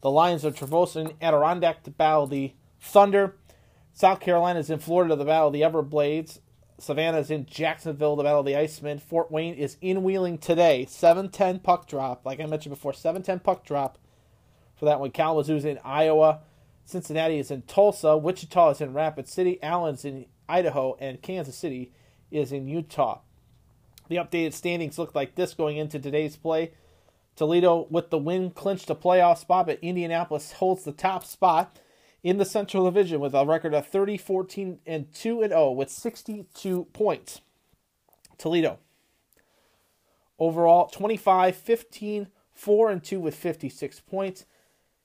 the 0.00 0.10
Lions 0.10 0.44
of 0.44 0.56
Traverse 0.56 0.96
and 0.96 1.14
Adirondack 1.20 1.84
to 1.84 1.90
battle 1.90 2.26
the 2.26 2.52
Thunder. 2.80 3.36
South 3.92 4.20
Carolina 4.20 4.58
is 4.58 4.70
in 4.70 4.78
Florida 4.78 5.16
to 5.16 5.24
battle 5.24 5.50
the 5.50 5.60
Everblades. 5.60 6.40
Savannah 6.80 7.18
is 7.18 7.30
in 7.30 7.46
Jacksonville 7.46 8.16
to 8.16 8.22
battle 8.22 8.40
of 8.40 8.46
the 8.46 8.54
Icemen. 8.54 9.00
Fort 9.00 9.30
Wayne 9.30 9.54
is 9.54 9.76
in 9.80 10.02
Wheeling 10.02 10.38
today. 10.38 10.86
7-10 10.88 11.62
puck 11.62 11.86
drop. 11.86 12.24
Like 12.24 12.40
I 12.40 12.46
mentioned 12.46 12.74
before, 12.74 12.92
7-10 12.92 13.42
puck 13.42 13.64
drop 13.64 13.98
for 14.76 14.86
that 14.86 14.98
one. 14.98 15.10
Kalamazoo's 15.10 15.64
in 15.64 15.78
Iowa. 15.84 16.40
Cincinnati 16.84 17.38
is 17.38 17.50
in 17.50 17.62
Tulsa. 17.62 18.16
Wichita 18.16 18.70
is 18.70 18.80
in 18.80 18.94
Rapid 18.94 19.28
City. 19.28 19.62
Allen's 19.62 20.04
in 20.04 20.26
Idaho. 20.48 20.96
And 20.98 21.20
Kansas 21.20 21.56
City 21.56 21.92
is 22.30 22.50
in 22.50 22.66
Utah. 22.66 23.20
The 24.08 24.16
updated 24.16 24.54
standings 24.54 24.98
look 24.98 25.14
like 25.14 25.34
this 25.34 25.54
going 25.54 25.76
into 25.76 25.98
today's 25.98 26.36
play. 26.36 26.72
Toledo, 27.36 27.86
with 27.90 28.10
the 28.10 28.18
win, 28.18 28.50
clinched 28.50 28.90
a 28.90 28.94
playoff 28.94 29.38
spot, 29.38 29.66
but 29.66 29.78
Indianapolis 29.80 30.52
holds 30.52 30.84
the 30.84 30.92
top 30.92 31.24
spot 31.24 31.78
in 32.22 32.38
the 32.38 32.44
Central 32.44 32.84
Division 32.84 33.20
with 33.20 33.34
a 33.34 33.46
record 33.46 33.74
of 33.74 33.86
30, 33.86 34.18
14, 34.18 34.78
and 34.86 35.12
2 35.12 35.42
and 35.42 35.50
0 35.50 35.72
with 35.72 35.90
62 35.90 36.84
points. 36.92 37.40
Toledo. 38.38 38.78
Overall, 40.38 40.88
25, 40.88 41.56
15, 41.56 42.28
4 42.52 42.90
and 42.90 43.04
2 43.04 43.20
with 43.20 43.34
56 43.34 44.00
points. 44.00 44.46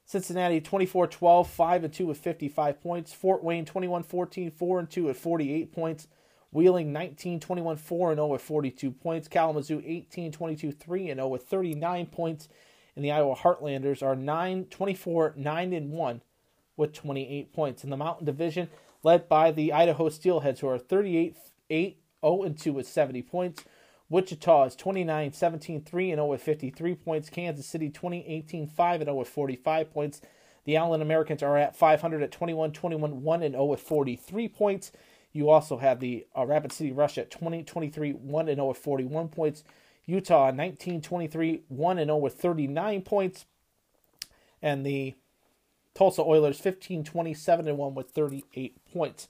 Cincinnati 0.05 0.61
24 0.61 1.07
12, 1.07 1.49
5 1.49 1.83
and 1.83 1.93
2 1.93 2.05
with 2.05 2.17
55 2.17 2.81
points. 2.81 3.13
Fort 3.13 3.43
Wayne 3.43 3.65
21 3.65 4.03
14, 4.03 4.51
4 4.51 4.79
and 4.79 4.89
2 4.89 5.03
with 5.05 5.17
48 5.17 5.71
points. 5.71 6.07
Wheeling 6.51 6.93
19 6.93 7.39
21 7.39 7.77
4 7.77 8.11
and 8.11 8.17
0 8.17 8.27
with 8.27 8.41
42 8.41 8.91
points. 8.91 9.27
Kalamazoo 9.27 9.81
18 9.83 10.31
22 10.31 10.71
3 10.71 11.09
and 11.09 11.17
0 11.17 11.27
with 11.27 11.43
39 11.47 12.05
points. 12.05 12.47
And 12.95 13.03
the 13.03 13.11
Iowa 13.11 13.35
Heartlanders 13.35 14.03
are 14.03 14.15
9 14.15 14.65
24 14.65 15.33
9 15.35 15.73
and 15.73 15.91
1 15.91 16.21
with 16.77 16.93
28 16.93 17.53
points. 17.53 17.83
In 17.83 17.89
the 17.89 17.97
Mountain 17.97 18.25
Division, 18.25 18.69
led 19.03 19.29
by 19.29 19.51
the 19.51 19.71
Idaho 19.71 20.09
Steelheads, 20.09 20.59
who 20.59 20.67
are 20.67 20.77
38 20.79 21.35
8 21.69 21.97
0 22.23 22.55
2 22.57 22.73
with 22.73 22.87
70 22.87 23.21
points. 23.21 23.63
Wichita 24.09 24.65
is 24.65 24.75
29 24.75 25.33
17 25.33 25.83
3 25.83 26.09
0 26.09 26.25
with 26.25 26.41
53 26.41 26.95
points. 26.95 27.29
Kansas 27.29 27.65
City 27.65 27.89
20 27.89 28.25
18 28.27 28.67
5 28.67 29.01
0 29.01 29.15
with 29.15 29.27
45 29.27 29.91
points. 29.91 30.21
The 30.65 30.77
Allen 30.77 31.01
Americans 31.01 31.43
are 31.43 31.57
at 31.57 31.75
500 31.75 32.23
at 32.23 32.31
21 32.31 32.71
21 32.71 33.23
1 33.23 33.39
0 33.39 33.65
with 33.65 33.79
43 33.79 34.47
points. 34.49 34.91
You 35.31 35.49
also 35.49 35.77
have 35.77 35.99
the 35.99 36.25
uh, 36.37 36.45
Rapid 36.45 36.71
City 36.71 36.91
Rush 36.91 37.17
at 37.17 37.31
20 37.31 37.63
23 37.63 38.11
1 38.11 38.45
0 38.45 38.65
with 38.65 38.77
41 38.77 39.29
points. 39.29 39.63
Utah 40.05 40.51
19 40.51 41.01
23 41.01 41.63
1 41.67 41.97
0 41.97 42.17
with 42.17 42.33
39 42.35 43.01
points. 43.01 43.45
And 44.61 44.85
the 44.85 45.15
Tulsa 45.95 46.21
Oilers 46.21 46.59
15 46.59 47.03
27 47.03 47.67
and 47.67 47.77
1 47.77 47.95
with 47.95 48.11
38 48.11 48.77
points. 48.93 49.27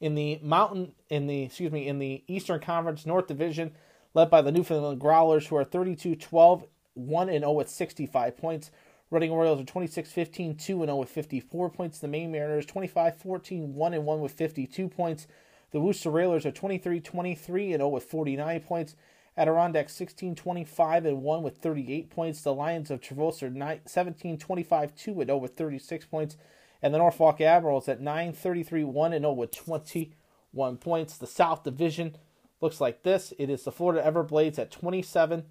In 0.00 0.14
the 0.14 0.40
Mountain 0.42 0.92
in 1.08 1.26
the 1.26 1.44
excuse 1.44 1.70
me, 1.70 1.86
in 1.86 1.98
the 1.98 2.24
Eastern 2.26 2.60
Conference 2.60 3.06
North 3.06 3.28
Division, 3.28 3.72
led 4.14 4.30
by 4.30 4.42
the 4.42 4.50
Newfoundland 4.50 5.00
Growlers 5.00 5.46
who 5.46 5.56
are 5.56 5.64
32 5.64 6.16
12 6.16 6.64
1 6.94 7.28
and 7.28 7.40
0 7.40 7.52
with 7.52 7.68
65 7.68 8.36
points. 8.36 8.70
Reading 9.10 9.32
Royals 9.32 9.60
are 9.60 9.64
26 9.64 10.10
15 10.10 10.56
2 10.56 10.82
and 10.82 10.88
0 10.88 10.96
with 10.96 11.10
54 11.10 11.70
points. 11.70 11.98
The 11.98 12.08
Maine 12.08 12.32
Mariners 12.32 12.66
25 12.66 13.16
14 13.18 13.74
1 13.74 13.94
and 13.94 14.04
1 14.04 14.20
with 14.20 14.32
52 14.32 14.88
points. 14.88 15.26
The 15.70 15.80
Worcester 15.80 16.10
Railers 16.10 16.46
are 16.46 16.50
23 16.50 17.00
23 17.00 17.72
and 17.72 17.80
0 17.80 17.88
with 17.88 18.04
49 18.04 18.60
points. 18.60 18.96
Adirondack 19.36 19.90
16 19.90 20.34
25 20.34 21.04
and 21.04 21.22
1 21.22 21.42
with 21.42 21.58
38 21.58 22.10
points. 22.10 22.40
The 22.40 22.54
Lions 22.54 22.90
of 22.90 23.00
Traverse 23.00 23.42
are 23.42 23.80
17 23.84 24.38
25 24.38 24.94
2 24.94 25.10
and 25.20 25.28
0 25.28 25.36
with 25.36 25.56
36 25.56 26.06
points. 26.06 26.36
And 26.82 26.94
the 26.94 26.98
Norfolk 26.98 27.40
Admirals 27.40 27.88
at 27.88 28.00
9 28.00 28.32
33 28.32 28.84
1 28.84 29.12
and 29.12 29.22
0 29.22 29.32
with 29.32 29.50
21 29.54 30.76
points. 30.78 31.18
The 31.18 31.26
South 31.26 31.64
Division 31.64 32.16
looks 32.60 32.80
like 32.80 33.02
this 33.02 33.34
it 33.38 33.50
is 33.50 33.64
the 33.64 33.72
Florida 33.72 34.02
Everblades 34.02 34.58
at 34.58 34.70
27 34.70 35.44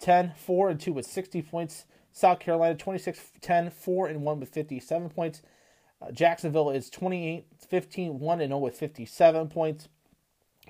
10 0.00 0.32
4 0.36 0.70
and 0.70 0.80
2 0.80 0.92
with 0.92 1.06
60 1.06 1.42
points. 1.42 1.84
South 2.10 2.40
Carolina 2.40 2.74
26 2.74 3.32
10 3.40 3.70
4 3.70 4.08
and 4.08 4.22
1 4.22 4.40
with 4.40 4.48
57 4.48 5.10
points. 5.10 5.42
Uh, 6.00 6.10
Jacksonville 6.10 6.70
is 6.70 6.90
28 6.90 7.46
15 7.68 8.18
1 8.18 8.40
and 8.40 8.50
0 8.50 8.58
with 8.58 8.76
57 8.76 9.48
points. 9.48 9.88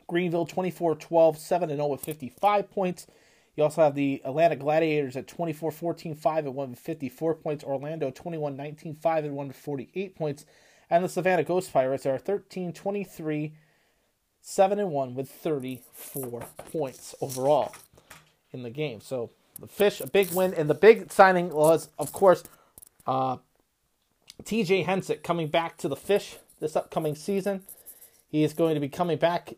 Greenville 0.09 0.47
24 0.47 0.97
12, 0.97 1.39
7 1.39 1.69
0 1.69 1.87
with 1.87 2.01
55 2.01 2.71
points. 2.71 3.07
You 3.55 3.65
also 3.65 3.83
have 3.83 3.95
the 3.95 4.23
Atlanta 4.25 4.57
Gladiators 4.57 5.17
at 5.17 5.29
24 5.29 5.71
14, 5.71 6.15
5 6.15 6.47
and 6.47 6.55
1 6.55 6.71
with 6.71 6.79
54 6.79 7.35
points. 7.35 7.65
Orlando 7.65 8.11
21 8.11 8.57
19, 8.57 8.97
5 8.97 9.25
and 9.25 9.37
1 9.37 9.49
with 9.49 9.57
48 9.57 10.17
points. 10.17 10.45
And 10.91 11.05
the 11.05 11.09
Savannah 11.09 11.45
Ghost 11.45 11.73
Pirates 11.73 12.07
are 12.07 12.19
13 12.19 12.73
23, 12.73 13.53
7 14.41 14.79
and 14.79 14.91
1 14.91 15.15
with 15.15 15.31
34 15.31 16.47
points 16.73 17.15
overall 17.21 17.75
in 18.53 18.63
the 18.63 18.71
game. 18.71 19.01
So 19.01 19.31
the 19.61 19.67
Fish, 19.67 20.01
a 20.01 20.07
big 20.07 20.31
win. 20.33 20.55
And 20.55 20.71
the 20.71 20.75
big 20.75 21.13
signing 21.13 21.51
was, 21.51 21.89
of 21.99 22.13
course, 22.13 22.45
uh, 23.07 23.37
TJ 24.43 24.87
Hensick 24.87 25.23
coming 25.23 25.49
back 25.49 25.77
to 25.79 25.89
the 25.89 25.97
Fish 25.97 26.37
this 26.61 26.77
upcoming 26.77 27.15
season. 27.15 27.63
He 28.29 28.45
is 28.45 28.53
going 28.53 28.75
to 28.75 28.81
be 28.81 28.89
coming 28.89 29.19
back 29.19 29.55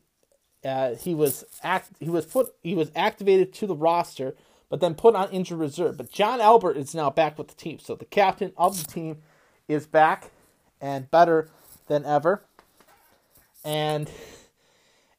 uh, 0.64 0.94
he 0.94 1.14
was 1.14 1.44
act 1.62 1.90
he 2.00 2.10
was 2.10 2.26
put 2.26 2.54
he 2.62 2.74
was 2.74 2.90
activated 2.94 3.52
to 3.54 3.66
the 3.66 3.74
roster, 3.74 4.34
but 4.68 4.80
then 4.80 4.94
put 4.94 5.14
on 5.14 5.30
injured 5.30 5.58
reserve. 5.58 5.96
But 5.96 6.10
John 6.10 6.40
Albert 6.40 6.76
is 6.76 6.94
now 6.94 7.10
back 7.10 7.38
with 7.38 7.48
the 7.48 7.54
team, 7.54 7.78
so 7.78 7.94
the 7.94 8.04
captain 8.04 8.52
of 8.56 8.78
the 8.78 8.90
team 8.90 9.18
is 9.68 9.86
back 9.86 10.30
and 10.80 11.10
better 11.10 11.48
than 11.86 12.04
ever. 12.04 12.44
And 13.64 14.10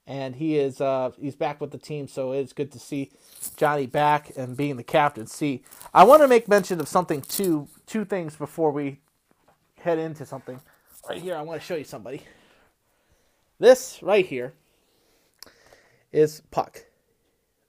and 0.06 0.36
he 0.36 0.58
is 0.58 0.80
uh, 0.80 1.12
he's 1.20 1.36
back 1.36 1.60
with 1.60 1.72
the 1.72 1.78
team, 1.78 2.08
so 2.08 2.34
it's 2.34 2.54
good 2.54 2.72
to 2.74 2.80
see 2.80 3.12
Johnny 3.56 3.88
back 3.88 4.32
and 4.36 4.56
being 4.56 4.78
the 4.78 4.84
captain. 4.84 5.26
See, 5.26 5.64
I 5.94 6.04
want 6.04 6.22
to 6.22 6.28
make 6.28 6.48
mention 6.48 6.80
of 6.80 6.88
something 6.88 7.22
two 7.22 7.68
two 7.88 8.06
things 8.06 8.36
before 8.36 8.72
we 8.72 9.00
head 9.80 9.98
into 9.98 10.26
something. 10.26 10.60
Right 11.10 11.22
here, 11.22 11.36
I 11.36 11.42
want 11.42 11.60
to 11.60 11.66
show 11.66 11.76
you 11.76 11.84
somebody. 11.84 12.22
This 13.60 14.00
right 14.04 14.26
here 14.26 14.54
is 16.12 16.42
Puck. 16.52 16.86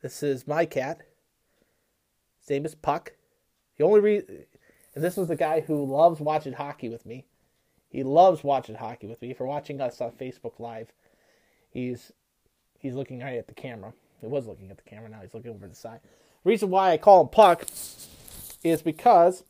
This 0.02 0.22
is 0.22 0.46
my 0.46 0.64
cat. 0.66 1.02
His 2.40 2.50
name 2.50 2.64
is 2.64 2.74
Puck. 2.74 3.12
The 3.76 3.84
only 3.84 4.00
reason, 4.00 4.44
and 4.94 5.04
this 5.04 5.16
was 5.16 5.28
the 5.28 5.36
guy 5.36 5.60
who 5.60 5.84
loves 5.84 6.20
watching 6.20 6.52
hockey 6.52 6.88
with 6.88 7.06
me. 7.06 7.26
He 7.88 8.02
loves 8.02 8.42
watching 8.42 8.74
hockey 8.74 9.06
with 9.06 9.22
me. 9.22 9.34
For 9.34 9.46
watching 9.46 9.80
us 9.80 10.00
on 10.00 10.12
Facebook 10.12 10.58
Live, 10.58 10.92
he's 11.70 12.12
he's 12.78 12.94
looking 12.94 13.20
right 13.20 13.38
at 13.38 13.48
the 13.48 13.54
camera. 13.54 13.92
He 14.20 14.26
was 14.26 14.46
looking 14.46 14.70
at 14.70 14.76
the 14.76 14.90
camera. 14.90 15.08
Now 15.08 15.20
he's 15.20 15.34
looking 15.34 15.50
over 15.50 15.66
the 15.66 15.74
side. 15.74 16.00
The 16.42 16.50
reason 16.50 16.70
why 16.70 16.92
I 16.92 16.96
call 16.96 17.20
him 17.20 17.28
Puck 17.28 17.66
is 18.64 18.82
because 18.82 19.44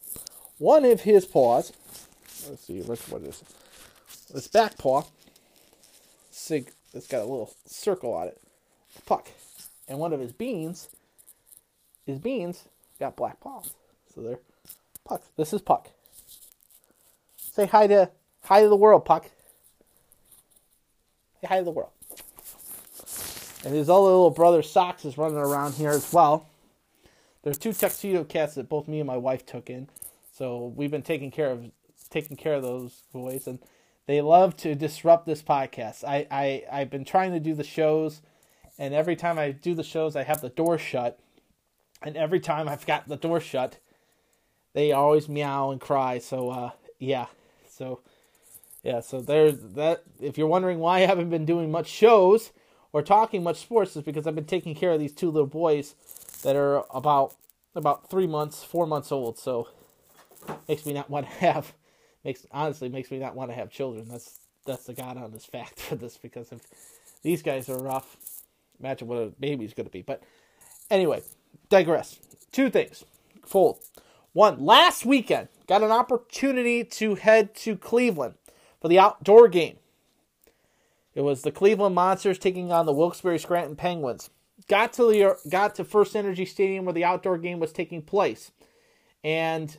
one 0.59 0.85
of 0.85 1.03
his 1.03 1.25
paws, 1.25 1.73
let's 2.49 2.65
see, 2.65 2.83
what, 2.83 2.99
what 3.09 3.23
is 3.23 3.43
it? 3.43 3.49
This 4.35 4.49
back 4.49 4.79
paw, 4.79 5.05
sig, 6.31 6.73
it's 6.95 7.07
got 7.07 7.21
a 7.21 7.27
little 7.27 7.55
circle 7.67 8.13
on 8.15 8.29
it, 8.29 8.41
puck. 9.07 9.29
And 9.89 9.99
one 9.99 10.13
of 10.13 10.21
his 10.21 10.33
beans, 10.33 10.89
his 12.07 12.19
beans 12.19 12.65
got 12.99 13.17
black 13.17 13.41
paws. 13.41 13.75
So 14.15 14.23
they're 14.23 14.39
Puck. 15.05 15.23
This 15.37 15.53
is 15.53 15.61
Puck. 15.61 15.89
Say 17.37 17.67
hi 17.67 17.87
to 17.87 18.11
hi 18.45 18.63
to 18.63 18.69
the 18.69 18.77
world, 18.77 19.05
Puck. 19.05 19.31
Say 21.41 21.49
hi 21.49 21.59
to 21.59 21.65
the 21.65 21.71
world. 21.71 21.91
And 23.65 23.75
his 23.75 23.89
other 23.89 24.03
little 24.03 24.31
brother 24.31 24.63
Socks 24.63 25.05
is 25.05 25.19
running 25.19 25.39
around 25.39 25.75
here 25.75 25.91
as 25.91 26.13
well. 26.13 26.49
There's 27.43 27.59
two 27.59 27.73
tuxedo 27.73 28.25
cats 28.25 28.55
that 28.55 28.69
both 28.69 28.89
me 28.89 29.01
and 29.01 29.07
my 29.07 29.17
wife 29.17 29.45
took 29.45 29.69
in. 29.71 29.89
So 30.33 30.73
we've 30.77 30.91
been 30.91 31.03
taking 31.03 31.31
care 31.31 31.51
of 31.51 31.71
taking 32.11 32.37
care 32.37 32.55
of 32.55 32.63
those 32.63 33.03
boys 33.13 33.47
and 33.47 33.59
they 34.07 34.21
love 34.21 34.57
to 34.59 34.75
disrupt 34.75 35.27
this 35.27 35.43
podcast. 35.43 36.05
I, 36.05 36.27
I, 36.31 36.65
I've 36.71 36.91
been 36.91 37.05
trying 37.05 37.33
to 37.33 37.41
do 37.41 37.55
the 37.55 37.65
shows 37.65 38.21
and 38.79 38.95
every 38.95 39.17
time 39.17 39.39
I 39.39 39.51
do 39.51 39.75
the 39.75 39.83
shows 39.83 40.17
I 40.17 40.23
have 40.23 40.41
the 40.41 40.49
door 40.49 40.79
shut. 40.79 41.19
And 42.05 42.17
every 42.17 42.41
time 42.41 42.69
I've 42.69 42.87
got 42.87 43.07
the 43.07 43.17
door 43.17 43.41
shut, 43.41 43.79
they 44.73 44.91
always 44.91 45.29
meow 45.29 45.71
and 45.71 45.81
cry. 45.81 46.19
So 46.19 46.51
uh, 46.51 46.71
yeah. 46.99 47.27
So 47.69 48.01
yeah, 48.83 49.01
so 49.01 49.21
there's 49.21 49.59
that 49.75 50.03
if 50.21 50.37
you're 50.37 50.49
wondering 50.49 50.81
why 50.81 50.99
I 50.99 51.07
haven't 51.07 51.31
been 51.31 51.45
doing 51.45 51.71
much 51.71 51.87
shows, 51.87 52.51
or 52.93 53.03
talking 53.03 53.43
much 53.43 53.61
sports 53.61 53.97
is 53.97 54.03
because 54.03 54.27
I've 54.27 54.35
been 54.35 54.45
taking 54.45 54.75
care 54.75 54.93
of 54.93 55.01
these 55.01 55.13
two 55.13 55.31
little 55.31 55.47
boys 55.47 55.95
that 56.43 56.57
are 56.57 56.85
about 56.93 57.35
about 57.75 58.11
three 58.11 58.27
months, 58.27 58.63
four 58.65 58.87
months 58.87 59.13
old. 59.13 59.39
So 59.39 59.69
makes 60.69 60.85
me 60.85 60.93
not 60.93 61.09
want 61.09 61.27
to 61.27 61.33
have 61.47 61.73
makes 62.25 62.47
honestly 62.51 62.89
makes 62.89 63.11
me 63.11 63.19
not 63.19 63.35
want 63.35 63.51
to 63.51 63.55
have 63.55 63.71
children. 63.71 64.09
That's 64.09 64.41
that's 64.67 64.85
the 64.85 64.95
god 64.95 65.17
honest 65.17 65.51
fact 65.51 65.81
for 65.81 65.97
this 65.97 66.19
because 66.19 66.53
if 66.53 66.61
these 67.23 67.43
guys 67.43 67.69
are 67.69 67.79
rough, 67.79 68.17
imagine 68.81 69.09
what 69.09 69.19
a 69.19 69.27
baby's 69.39 69.75
going 69.75 69.87
to 69.87 69.93
be. 69.93 70.03
But 70.03 70.23
anyway, 70.91 71.23
digress. 71.69 72.19
Two 72.51 72.71
things. 72.71 73.05
Fold. 73.45 73.79
One 74.33 74.65
last 74.65 75.05
weekend 75.05 75.49
got 75.67 75.83
an 75.83 75.91
opportunity 75.91 76.85
to 76.85 77.15
head 77.17 77.55
to 77.57 77.77
Cleveland 77.77 78.35
for 78.81 78.89
the 78.89 78.99
outdoor 78.99 79.49
game. 79.49 79.77
It 81.15 81.23
was 81.23 81.43
the 81.43 81.53
Cleveland 81.53 81.95
Monsters 81.95 82.39
taking 82.39 82.73
on 82.73 82.87
the 82.87 82.93
Wilkes-Barre 82.93 83.39
Scranton 83.39 83.77
Penguins. 83.77 84.31
Got 84.69 84.93
to 84.95 85.05
the 85.05 85.37
got 85.51 85.75
to 85.75 85.85
First 85.85 86.17
Energy 86.17 86.47
Stadium 86.47 86.85
where 86.85 86.95
the 86.95 87.05
outdoor 87.05 87.37
game 87.37 87.59
was 87.59 87.73
taking 87.73 88.01
place, 88.01 88.53
and 89.25 89.77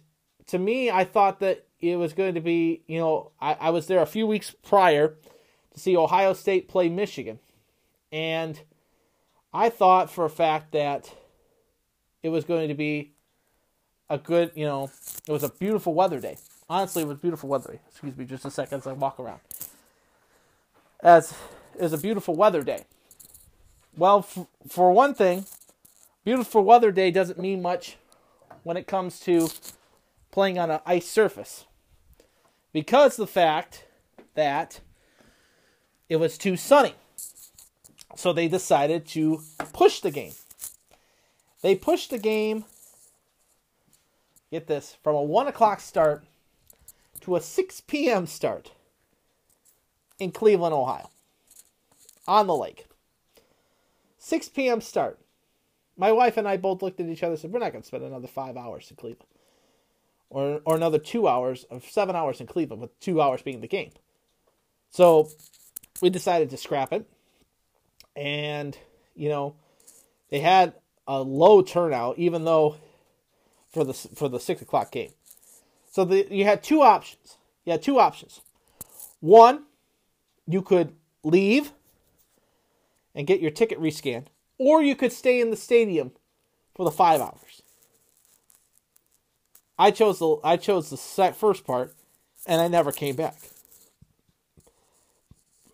to 0.47 0.59
me, 0.59 0.91
I 0.91 1.05
thought 1.05 1.39
that 1.39 1.65
it 1.79 1.95
was 1.95 2.13
going 2.13 2.35
to 2.35 2.41
be. 2.41 2.83
You 2.87 2.99
know, 2.99 3.31
I, 3.39 3.53
I 3.53 3.69
was 3.69 3.87
there 3.87 4.01
a 4.01 4.05
few 4.05 4.27
weeks 4.27 4.51
prior 4.51 5.15
to 5.73 5.79
see 5.79 5.95
Ohio 5.95 6.33
State 6.33 6.67
play 6.67 6.89
Michigan, 6.89 7.39
and 8.11 8.59
I 9.53 9.69
thought 9.69 10.09
for 10.09 10.25
a 10.25 10.29
fact 10.29 10.71
that 10.71 11.13
it 12.21 12.29
was 12.29 12.45
going 12.45 12.69
to 12.69 12.73
be 12.73 13.11
a 14.09 14.17
good. 14.17 14.51
You 14.55 14.65
know, 14.65 14.91
it 15.27 15.31
was 15.31 15.43
a 15.43 15.49
beautiful 15.49 15.93
weather 15.93 16.19
day. 16.19 16.37
Honestly, 16.69 17.03
it 17.03 17.07
was 17.07 17.17
beautiful 17.19 17.49
weather. 17.49 17.73
Day. 17.73 17.79
Excuse 17.89 18.17
me, 18.17 18.25
just 18.25 18.45
a 18.45 18.51
second 18.51 18.79
as 18.79 18.87
I 18.87 18.93
walk 18.93 19.19
around 19.19 19.39
as 21.03 21.35
is 21.77 21.93
a 21.93 21.97
beautiful 21.97 22.35
weather 22.35 22.63
day. 22.63 22.85
Well, 23.95 24.19
f- 24.19 24.47
for 24.69 24.91
one 24.91 25.13
thing, 25.13 25.45
beautiful 26.23 26.63
weather 26.63 26.91
day 26.91 27.11
doesn't 27.11 27.37
mean 27.37 27.61
much 27.61 27.97
when 28.63 28.77
it 28.77 28.87
comes 28.87 29.19
to 29.21 29.49
playing 30.31 30.57
on 30.57 30.71
an 30.71 30.79
ice 30.85 31.07
surface. 31.07 31.65
Because 32.71 33.17
the 33.17 33.27
fact 33.27 33.85
that 34.33 34.79
it 36.09 36.15
was 36.15 36.37
too 36.37 36.55
sunny. 36.55 36.95
So 38.15 38.31
they 38.31 38.47
decided 38.47 39.07
to 39.07 39.41
push 39.73 39.99
the 39.99 40.11
game. 40.11 40.33
They 41.61 41.75
pushed 41.75 42.09
the 42.09 42.19
game, 42.19 42.65
get 44.51 44.67
this, 44.67 44.97
from 45.01 45.15
a 45.15 45.23
1 45.23 45.47
o'clock 45.47 45.79
start 45.79 46.25
to 47.21 47.35
a 47.35 47.41
6 47.41 47.81
p.m. 47.81 48.27
start 48.27 48.71
in 50.19 50.31
Cleveland, 50.31 50.75
Ohio, 50.75 51.09
on 52.27 52.47
the 52.47 52.55
lake. 52.55 52.85
6 54.17 54.49
p.m. 54.49 54.81
start. 54.81 55.19
My 55.97 56.11
wife 56.11 56.37
and 56.37 56.47
I 56.47 56.57
both 56.57 56.81
looked 56.81 56.99
at 56.99 57.07
each 57.07 57.23
other 57.23 57.33
and 57.33 57.39
said, 57.39 57.51
We're 57.51 57.59
not 57.59 57.71
going 57.71 57.81
to 57.81 57.87
spend 57.87 58.03
another 58.03 58.27
five 58.27 58.57
hours 58.57 58.89
in 58.89 58.97
Cleveland. 58.97 59.29
Or, 60.29 60.61
or 60.65 60.75
another 60.75 60.97
two 60.97 61.27
hours, 61.27 61.63
of 61.65 61.85
seven 61.85 62.15
hours 62.15 62.41
in 62.41 62.47
Cleveland, 62.47 62.81
with 62.81 62.99
two 62.99 63.21
hours 63.21 63.41
being 63.41 63.61
the 63.61 63.67
game. 63.67 63.91
So 64.89 65.29
we 66.01 66.09
decided 66.09 66.49
to 66.49 66.57
scrap 66.57 66.91
it. 66.91 67.07
And, 68.15 68.77
you 69.15 69.29
know, 69.29 69.55
they 70.29 70.39
had 70.39 70.73
a 71.07 71.21
low 71.21 71.61
turnout, 71.61 72.17
even 72.17 72.45
though 72.45 72.77
for 73.71 73.83
the 73.83 73.93
for 73.93 74.29
the 74.29 74.39
six 74.39 74.61
o'clock 74.61 74.91
game. 74.91 75.11
So 75.91 76.05
the, 76.05 76.27
you 76.29 76.45
had 76.45 76.63
two 76.63 76.81
options. 76.81 77.37
You 77.65 77.71
had 77.71 77.81
two 77.81 77.99
options. 77.99 78.41
One, 79.19 79.63
you 80.47 80.61
could 80.61 80.93
leave 81.23 81.71
and 83.15 83.27
get 83.27 83.41
your 83.41 83.51
ticket 83.51 83.79
rescanned, 83.79 84.25
or 84.57 84.81
you 84.81 84.95
could 84.95 85.13
stay 85.13 85.39
in 85.39 85.49
the 85.49 85.57
stadium 85.57 86.11
for 86.75 86.83
the 86.83 86.91
five 86.91 87.21
hours. 87.21 87.61
I 89.77 89.91
chose 89.91 90.19
the 90.19 90.37
I 90.43 90.57
chose 90.57 90.89
the 90.89 91.33
first 91.33 91.65
part, 91.65 91.93
and 92.45 92.61
I 92.61 92.67
never 92.67 92.91
came 92.91 93.15
back. 93.15 93.37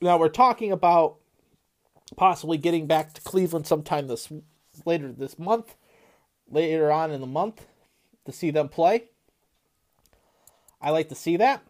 Now 0.02 0.18
we're 0.18 0.30
talking 0.30 0.72
about 0.72 1.18
possibly 2.16 2.58
getting 2.58 2.88
back 2.88 3.14
to 3.14 3.22
Cleveland 3.22 3.68
sometime 3.68 4.08
this 4.08 4.32
later 4.86 5.12
this 5.12 5.38
month, 5.38 5.76
later 6.50 6.92
on 6.92 7.12
in 7.12 7.22
the 7.22 7.28
month, 7.28 7.66
to 8.26 8.32
see 8.32 8.52
them 8.52 8.70
play. 8.70 9.06
I 10.82 10.92
like 10.92 11.10
to 11.10 11.16
see 11.16 11.38
that. 11.38 11.62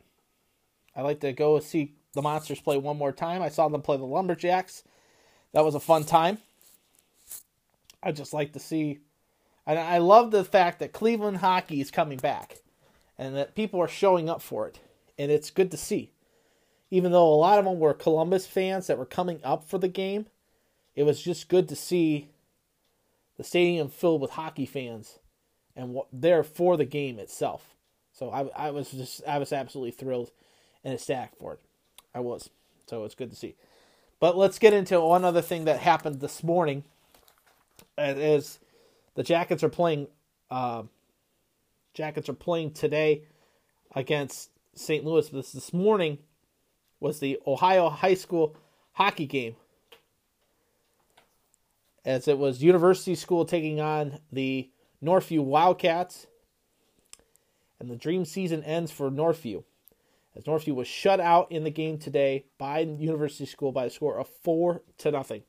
I 0.95 1.01
like 1.01 1.19
to 1.21 1.33
go 1.33 1.59
see 1.59 1.95
the 2.13 2.21
Monsters 2.21 2.59
play 2.59 2.77
one 2.77 2.97
more 2.97 3.11
time. 3.11 3.41
I 3.41 3.49
saw 3.49 3.67
them 3.67 3.81
play 3.81 3.97
the 3.97 4.03
Lumberjacks. 4.03 4.83
That 5.53 5.65
was 5.65 5.75
a 5.75 5.79
fun 5.79 6.03
time. 6.03 6.39
I 8.01 8.11
just 8.11 8.33
like 8.33 8.53
to 8.53 8.59
see, 8.59 8.99
and 9.65 9.77
I 9.77 9.97
love 9.97 10.31
the 10.31 10.45
fact 10.45 10.79
that 10.79 10.93
Cleveland 10.93 11.37
hockey 11.37 11.81
is 11.81 11.91
coming 11.91 12.17
back, 12.17 12.57
and 13.17 13.35
that 13.35 13.55
people 13.55 13.81
are 13.81 13.87
showing 13.87 14.29
up 14.29 14.41
for 14.41 14.67
it, 14.67 14.79
and 15.17 15.31
it's 15.31 15.49
good 15.49 15.71
to 15.71 15.77
see. 15.77 16.11
Even 16.91 17.11
though 17.11 17.33
a 17.33 17.35
lot 17.35 17.59
of 17.59 17.65
them 17.65 17.79
were 17.79 17.93
Columbus 17.93 18.47
fans 18.47 18.87
that 18.87 18.97
were 18.97 19.05
coming 19.05 19.39
up 19.43 19.63
for 19.63 19.77
the 19.77 19.87
game, 19.87 20.25
it 20.95 21.03
was 21.03 21.21
just 21.21 21.49
good 21.49 21.69
to 21.69 21.75
see 21.75 22.29
the 23.37 23.43
stadium 23.43 23.89
filled 23.89 24.21
with 24.21 24.31
hockey 24.31 24.65
fans 24.65 25.19
and 25.75 25.97
there 26.11 26.43
for 26.43 26.75
the 26.75 26.85
game 26.85 27.19
itself. 27.19 27.75
So 28.11 28.29
I, 28.31 28.67
I 28.67 28.71
was 28.71 28.91
just 28.91 29.21
I 29.25 29.37
was 29.37 29.53
absolutely 29.53 29.91
thrilled 29.91 30.31
and 30.83 30.93
ecstatic 30.93 31.31
for 31.39 31.53
it. 31.53 31.59
I 32.13 32.19
was. 32.19 32.49
So 32.87 33.05
it's 33.05 33.15
good 33.15 33.29
to 33.29 33.35
see. 33.35 33.55
But 34.19 34.35
let's 34.35 34.59
get 34.59 34.73
into 34.73 34.99
one 34.99 35.23
other 35.23 35.41
thing 35.41 35.65
that 35.65 35.79
happened 35.79 36.19
this 36.19 36.43
morning. 36.43 36.83
Is 37.97 38.59
the 39.15 39.23
Jackets 39.23 39.63
are 39.63 39.69
playing. 39.69 40.07
Uh, 40.51 40.83
Jackets 41.93 42.27
are 42.27 42.33
playing 42.33 42.71
today 42.71 43.23
against 43.95 44.49
St. 44.75 45.05
Louis. 45.05 45.29
This 45.29 45.53
this 45.53 45.71
morning 45.71 46.17
was 46.99 47.19
the 47.19 47.39
Ohio 47.47 47.89
high 47.89 48.13
school 48.13 48.55
hockey 48.93 49.25
game, 49.25 49.55
as 52.05 52.27
it 52.27 52.37
was 52.37 52.63
University 52.63 53.15
School 53.15 53.45
taking 53.45 53.79
on 53.79 54.19
the 54.31 54.69
Northview 55.03 55.43
Wildcats, 55.43 56.27
and 57.79 57.89
the 57.89 57.95
dream 57.95 58.25
season 58.25 58.63
ends 58.63 58.91
for 58.91 59.09
Northview 59.09 59.63
as 60.35 60.45
Northview 60.45 60.75
was 60.75 60.87
shut 60.87 61.19
out 61.19 61.51
in 61.51 61.63
the 61.63 61.69
game 61.69 61.97
today 61.97 62.45
by 62.57 62.79
University 62.79 63.45
School 63.45 63.71
by 63.71 63.85
a 63.85 63.89
score 63.89 64.17
of 64.17 64.27
four 64.43 64.81
to 64.99 65.11
nothing. 65.11 65.43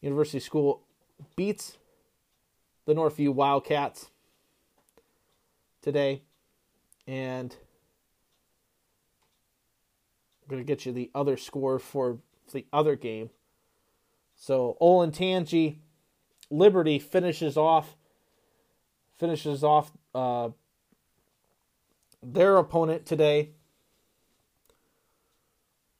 University 0.00 0.40
School 0.40 0.82
beats 1.36 1.78
the 2.84 2.94
Northview 2.94 3.32
Wildcats 3.32 4.10
today, 5.82 6.22
and 7.06 7.54
I'm 10.46 10.50
going 10.50 10.62
to 10.62 10.66
get 10.66 10.86
you 10.86 10.92
the 10.92 11.10
other 11.14 11.36
score 11.36 11.78
for 11.78 12.18
the 12.52 12.66
other 12.72 12.94
game. 12.94 13.30
So 14.36 14.76
Olentangy 14.80 15.78
Liberty 16.50 17.00
finishes 17.00 17.56
off 17.56 17.96
finishes 19.18 19.64
off 19.64 19.90
uh, 20.14 20.50
their 22.22 22.58
opponent 22.58 23.06
today 23.06 23.50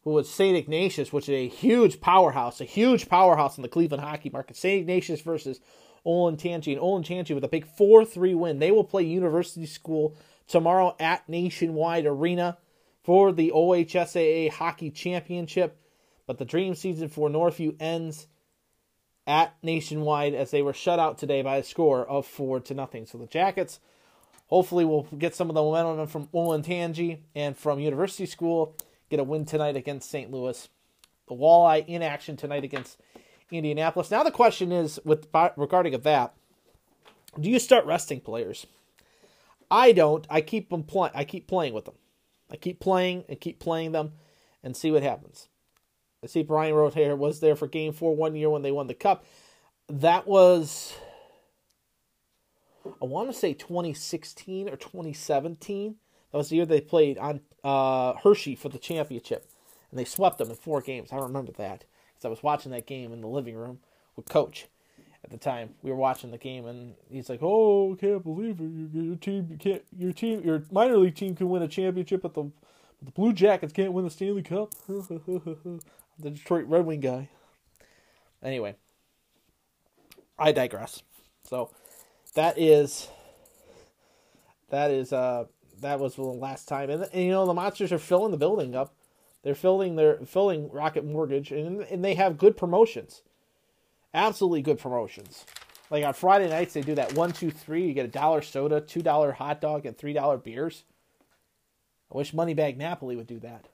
who 0.05 0.11
was 0.11 0.31
St. 0.31 0.57
Ignatius, 0.57 1.13
which 1.13 1.29
is 1.29 1.35
a 1.35 1.49
huge 1.49 2.01
powerhouse, 2.01 2.61
a 2.61 2.65
huge 2.65 3.09
powerhouse 3.09 3.57
in 3.57 3.63
the 3.63 3.69
Cleveland 3.69 4.05
hockey 4.05 4.31
market. 4.31 4.57
St. 4.57 4.83
Ignatius 4.83 5.21
versus 5.23 5.61
Olentangy. 6.07 6.73
And 6.73 6.81
Olentangy 6.81 7.35
with 7.35 7.43
a 7.43 7.49
big 7.49 7.67
4 7.67 8.05
3 8.05 8.35
win. 8.35 8.59
They 8.61 8.71
will 8.71 8.85
play 8.85 9.03
University 9.03 9.67
School 9.67 10.15
tomorrow 10.47 10.95
at 11.01 11.29
Nationwide 11.29 12.07
Arena 12.07 12.59
for 13.07 13.31
the 13.31 13.53
OHSAA 13.55 14.51
Hockey 14.51 14.91
Championship. 14.91 15.81
But 16.27 16.39
the 16.39 16.45
dream 16.45 16.75
season 16.75 17.09
for 17.09 17.29
Northview 17.29 17.77
ends 17.79 18.27
at 19.29 19.55
Nationwide 19.63 20.35
as 20.35 20.51
they 20.51 20.61
were 20.61 20.73
shut 20.73 20.99
out 20.99 21.17
today 21.17 21.41
by 21.41 21.59
a 21.59 21.63
score 21.63 22.05
of 22.05 22.27
4 22.27 22.59
to 22.61 22.75
nothing. 22.75 23.07
So 23.07 23.17
the 23.17 23.29
Jackets 23.29 23.79
hopefully 24.49 24.85
will 24.85 25.05
get 25.17 25.37
some 25.37 25.49
of 25.49 25.55
the 25.55 25.63
momentum 25.63 26.09
from 26.09 26.27
Olentangy 26.35 27.21
and 27.37 27.57
from 27.57 27.79
University 27.79 28.27
School, 28.27 28.77
get 29.09 29.21
a 29.21 29.25
win 29.25 29.45
tonight 29.45 29.77
against 29.77 30.11
St. 30.11 30.33
Louis. 30.33 30.69
The 31.29 31.35
Walleye 31.37 31.87
in 31.87 32.03
action 32.03 32.37
tonight 32.37 32.65
against 32.65 33.01
Indianapolis. 33.53 34.11
Now 34.11 34.25
the 34.25 34.33
question 34.33 34.73
is 34.73 34.99
with 35.05 35.29
regarding 35.57 35.95
of 35.95 36.03
that, 36.03 36.35
do 37.39 37.49
you 37.49 37.61
start 37.61 37.87
resting 37.87 38.21
players? 38.21 38.67
I 39.71 39.93
don't. 39.93 40.27
I 40.29 40.41
keep 40.41 40.71
them 40.71 40.83
play. 40.83 41.11
I 41.15 41.23
keep 41.23 41.47
playing 41.47 41.73
with 41.73 41.85
them. 41.85 41.95
I 42.51 42.57
keep 42.57 42.81
playing 42.81 43.25
and 43.29 43.41
keep 43.41 43.59
playing 43.59 43.93
them, 43.93 44.13
and 44.63 44.77
see 44.77 44.91
what 44.91 45.03
happens. 45.03 45.49
I 46.23 46.27
see 46.27 46.43
Brian 46.43 46.75
Rotier 46.75 47.17
was 47.17 47.41
there 47.41 47.57
for 47.57 47.67
Game 47.67 47.93
Four 47.93 48.17
one 48.17 48.35
year 48.35 48.51
when 48.51 48.63
they 48.63 48.73
won 48.73 48.87
the 48.87 48.95
Cup. 48.95 49.25
That 49.89 50.27
was, 50.27 50.95
I 52.85 53.05
want 53.05 53.29
to 53.29 53.35
say 53.35 53.53
2016 53.53 54.69
or 54.69 54.77
2017. 54.77 55.97
That 56.33 56.39
was 56.39 56.49
the 56.49 56.57
year 56.57 56.67
they 56.67 56.81
played 56.81 57.19
on 57.19 57.41
uh, 57.63 58.15
Hershey 58.15 58.57
for 58.57 58.69
the 58.69 58.79
championship, 58.79 59.49
and 59.91 59.99
they 59.99 60.05
swept 60.05 60.39
them 60.39 60.51
in 60.51 60.57
four 60.57 60.81
games. 60.81 61.13
I 61.13 61.17
remember 61.17 61.53
that 61.53 61.85
because 62.15 62.25
I 62.25 62.29
was 62.29 62.43
watching 62.43 62.73
that 62.73 62.87
game 62.87 63.13
in 63.13 63.21
the 63.21 63.29
living 63.29 63.55
room 63.55 63.79
with 64.17 64.29
Coach 64.29 64.67
at 65.27 65.33
the 65.33 65.39
time. 65.39 65.71
We 65.83 65.91
were 65.91 65.97
watching 65.97 66.31
the 66.31 66.39
game, 66.39 66.67
and 66.67 66.95
he's 67.11 67.29
like, 67.29 67.41
"Oh, 67.43 67.93
I 67.93 67.97
can't 67.97 68.23
believe 68.23 68.61
it! 68.61 68.65
Your, 68.95 69.05
your 69.05 69.17
team, 69.17 69.49
you 69.51 69.59
can't, 69.59 69.83
your 69.97 70.13
team, 70.13 70.43
your 70.45 70.63
minor 70.71 70.97
league 70.97 71.17
team 71.17 71.35
can 71.35 71.49
win 71.49 71.63
a 71.63 71.69
championship, 71.69 72.23
but 72.23 72.35
the 72.35 72.45
but 72.45 73.07
the 73.07 73.11
Blue 73.11 73.33
Jackets 73.33 73.73
can't 73.73 73.93
win 73.93 74.05
the 74.05 74.11
Stanley 74.11 74.43
Cup." 74.43 74.73
the 74.89 76.31
Detroit 76.31 76.67
Red 76.67 76.87
Wing 76.87 77.01
guy. 77.01 77.29
Anyway, 78.43 78.77
I 80.39 80.53
digress. 80.53 81.03
So 81.43 81.71
that 82.35 82.59
is 82.59 83.09
that 84.71 84.91
is 84.91 85.13
uh 85.13 85.47
that 85.81 85.99
was 85.99 86.15
the 86.15 86.23
last 86.23 86.69
time, 86.69 86.89
and, 86.89 87.03
and 87.13 87.23
you 87.25 87.31
know 87.31 87.47
the 87.47 87.55
monsters 87.55 87.93
are 87.93 87.99
filling 87.99 88.31
the 88.31 88.39
building 88.39 88.77
up. 88.77 88.95
They're 89.43 89.55
filling 89.57 89.97
their 89.97 90.19
filling 90.25 90.71
Rocket 90.71 91.05
Mortgage, 91.05 91.51
and 91.51 91.83
and 91.83 92.05
they 92.05 92.15
have 92.15 92.39
good 92.39 92.57
promotions 92.57 93.23
absolutely 94.17 94.63
good 94.63 94.79
promotions. 94.79 95.45
Like 95.91 96.05
on 96.05 96.15
Friday 96.15 96.49
nights, 96.49 96.75
they 96.75 96.81
do 96.81 96.97
that 96.97 97.15
one, 97.15 97.33
two, 97.33 97.51
three. 97.51 97.87
You 97.87 97.95
get 97.95 98.07
a 98.07 98.09
dollar 98.09 98.43
soda, 98.43 98.81
two 98.81 99.03
dollar 99.03 99.33
hot 99.33 99.61
dog, 99.61 99.87
and 99.87 99.97
three 99.97 100.13
dollar 100.13 100.37
beers. 100.37 100.83
I 102.13 102.17
wish 102.17 102.33
Moneybag 102.33 102.77
Napoli 102.77 103.15
would 103.15 103.27
do 103.27 103.39
that. 103.41 103.67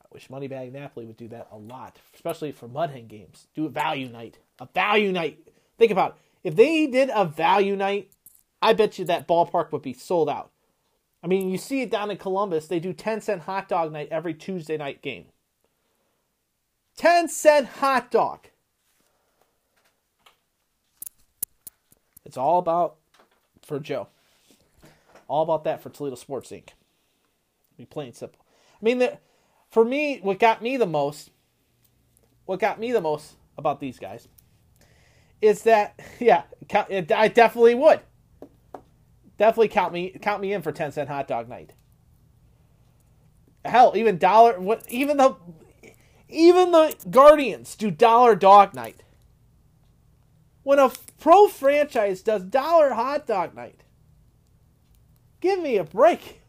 I 0.00 0.06
wish 0.12 0.28
Moneybag 0.28 0.72
Napoli 0.72 1.06
would 1.06 1.16
do 1.16 1.28
that 1.28 1.48
a 1.50 1.56
lot, 1.56 1.98
especially 2.14 2.52
for 2.52 2.68
Mudhen 2.68 3.08
games. 3.08 3.48
Do 3.54 3.66
a 3.66 3.70
value 3.70 4.08
night, 4.08 4.38
a 4.60 4.68
value 4.72 5.12
night. 5.12 5.38
Think 5.76 5.90
about 5.90 6.12
it. 6.12 6.48
if 6.48 6.56
they 6.56 6.86
did 6.86 7.10
a 7.12 7.24
value 7.24 7.74
night. 7.74 8.10
I 8.60 8.72
bet 8.72 8.98
you 8.98 9.04
that 9.04 9.28
ballpark 9.28 9.70
would 9.70 9.82
be 9.82 9.92
sold 9.92 10.28
out. 10.28 10.50
I 11.22 11.26
mean, 11.26 11.48
you 11.48 11.58
see 11.58 11.82
it 11.82 11.90
down 11.90 12.10
in 12.10 12.16
Columbus. 12.16 12.66
They 12.66 12.80
do 12.80 12.92
10 12.92 13.20
cent 13.20 13.42
hot 13.42 13.68
dog 13.68 13.92
night 13.92 14.08
every 14.10 14.34
Tuesday 14.34 14.76
night 14.76 15.02
game. 15.02 15.26
10 16.96 17.28
cent 17.28 17.66
hot 17.66 18.10
dog. 18.10 18.48
It's 22.28 22.36
all 22.36 22.58
about 22.58 22.96
for 23.62 23.80
Joe. 23.80 24.08
All 25.28 25.42
about 25.42 25.64
that 25.64 25.82
for 25.82 25.88
Toledo 25.88 26.14
Sports 26.14 26.50
Inc. 26.50 26.68
Be 27.78 27.86
plain 27.86 28.12
simple. 28.12 28.44
I 28.80 28.84
mean, 28.84 28.98
the, 28.98 29.18
for 29.70 29.82
me, 29.82 30.18
what 30.18 30.38
got 30.38 30.62
me 30.62 30.76
the 30.76 30.86
most, 30.86 31.30
what 32.44 32.60
got 32.60 32.78
me 32.78 32.92
the 32.92 33.00
most 33.00 33.36
about 33.56 33.80
these 33.80 33.98
guys, 33.98 34.28
is 35.40 35.62
that 35.62 35.98
yeah, 36.20 36.42
I 36.70 37.28
definitely 37.28 37.74
would. 37.74 38.00
Definitely 39.38 39.68
count 39.68 39.92
me 39.94 40.10
count 40.20 40.42
me 40.42 40.52
in 40.52 40.60
for 40.62 40.72
ten 40.72 40.92
cent 40.92 41.08
hot 41.08 41.28
dog 41.28 41.48
night. 41.48 41.72
Hell, 43.64 43.92
even 43.94 44.18
dollar 44.18 44.60
what 44.60 44.84
even 44.90 45.16
the 45.16 45.36
even 46.28 46.72
the 46.72 46.94
Guardians 47.08 47.74
do 47.74 47.90
dollar 47.90 48.34
dog 48.34 48.74
night 48.74 49.02
when 50.68 50.78
a 50.78 50.92
pro 51.18 51.48
franchise 51.48 52.20
does 52.20 52.42
dollar 52.42 52.92
hot 52.92 53.26
dog 53.26 53.54
night. 53.54 53.84
Give 55.40 55.62
me 55.62 55.78
a 55.78 55.84
break. 55.84 56.42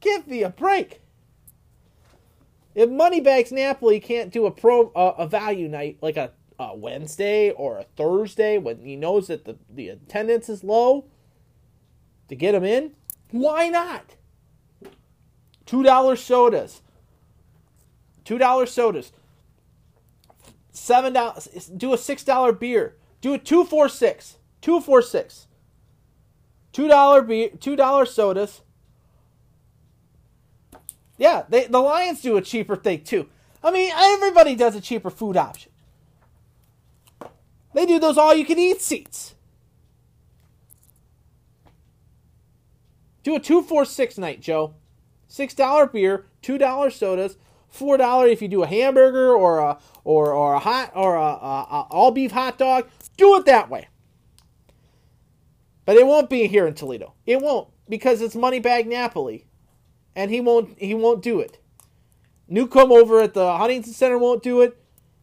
Give 0.00 0.26
me 0.26 0.42
a 0.42 0.50
break. 0.50 1.00
If 2.74 2.90
Moneybags 2.90 3.52
Napoli 3.52 4.00
can't 4.00 4.30
do 4.30 4.44
a 4.44 4.50
pro 4.50 4.90
uh, 4.90 5.14
a 5.16 5.26
value 5.26 5.66
night 5.66 5.96
like 6.02 6.18
a, 6.18 6.32
a 6.58 6.76
Wednesday 6.76 7.52
or 7.52 7.78
a 7.78 7.84
Thursday 7.96 8.58
when 8.58 8.82
he 8.82 8.96
knows 8.96 9.28
that 9.28 9.46
the, 9.46 9.56
the 9.70 9.88
attendance 9.88 10.50
is 10.50 10.62
low 10.62 11.06
to 12.28 12.36
get 12.36 12.54
him 12.54 12.64
in, 12.64 12.92
why 13.30 13.70
not? 13.70 14.16
Two 15.64 15.82
dollar 15.82 16.16
sodas. 16.16 16.82
Two 18.26 18.36
dollar 18.36 18.66
sodas 18.66 19.10
seven 20.78 21.12
dollars. 21.12 21.70
Do 21.76 21.92
a 21.92 21.98
six 21.98 22.24
dollar 22.24 22.52
beer. 22.52 22.96
Do 23.20 23.34
a 23.34 23.38
two 23.38 23.64
four 23.64 23.88
six. 23.88 24.38
Two 24.60 24.80
four 24.80 25.02
six. 25.02 25.46
Two 26.72 26.88
dollar 26.88 27.22
beer. 27.22 27.50
Two 27.60 27.76
dollar 27.76 28.06
sodas. 28.06 28.62
Yeah, 31.16 31.44
they 31.48 31.66
the 31.66 31.80
Lions 31.80 32.22
do 32.22 32.36
a 32.36 32.42
cheaper 32.42 32.76
thing 32.76 33.02
too. 33.02 33.28
I 33.62 33.70
mean, 33.70 33.90
everybody 33.94 34.54
does 34.54 34.76
a 34.76 34.80
cheaper 34.80 35.10
food 35.10 35.36
option. 35.36 35.72
They 37.74 37.86
do 37.86 37.98
those 37.98 38.16
all 38.16 38.34
you 38.34 38.44
can 38.44 38.58
eat 38.58 38.80
seats. 38.80 39.34
Do 43.24 43.34
a 43.34 43.40
two 43.40 43.62
four 43.62 43.84
six 43.84 44.16
night, 44.16 44.40
Joe. 44.40 44.74
Six 45.26 45.52
dollar 45.54 45.86
beer, 45.86 46.26
two 46.40 46.56
dollar 46.56 46.90
sodas, 46.90 47.36
four 47.68 47.96
dollar 47.96 48.26
if 48.26 48.42
you 48.42 48.48
do 48.48 48.62
a 48.62 48.66
hamburger 48.66 49.32
or 49.32 49.58
a 49.58 49.78
or 50.04 50.32
or 50.32 50.54
a 50.54 50.58
hot 50.58 50.92
or 50.94 51.16
a, 51.16 51.22
a, 51.22 51.66
a 51.70 51.86
all 51.90 52.10
beef 52.10 52.32
hot 52.32 52.58
dog. 52.58 52.88
Do 53.16 53.36
it 53.36 53.46
that 53.46 53.70
way. 53.70 53.88
But 55.84 55.96
it 55.96 56.06
won't 56.06 56.28
be 56.28 56.46
here 56.46 56.66
in 56.66 56.74
Toledo. 56.74 57.14
It 57.24 57.40
won't 57.40 57.68
because 57.88 58.20
it's 58.20 58.34
Moneybag 58.34 58.86
Napoli, 58.86 59.46
and 60.14 60.30
he 60.30 60.40
won't 60.40 60.78
he 60.78 60.94
won't 60.94 61.22
do 61.22 61.40
it. 61.40 61.58
Newcomb 62.48 62.92
over 62.92 63.20
at 63.20 63.34
the 63.34 63.56
Huntington 63.56 63.92
Center 63.92 64.18
won't 64.18 64.42
do 64.42 64.60
it. 64.62 64.76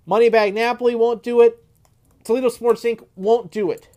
Moneybag 0.08 0.54
Napoli 0.54 0.96
won't 0.96 1.24
do 1.24 1.42
it. 1.42 1.64
Toledo 2.24 2.50
Sports 2.50 2.84
Inc. 2.84 3.06
won't 3.16 3.52
do 3.52 3.72
it. 3.72 3.88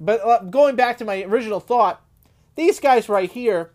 But 0.00 0.20
uh, 0.24 0.42
going 0.44 0.76
back 0.76 0.98
to 0.98 1.04
my 1.04 1.22
original 1.22 1.60
thought, 1.60 2.02
these 2.56 2.80
guys 2.80 3.08
right 3.08 3.30
here 3.30 3.72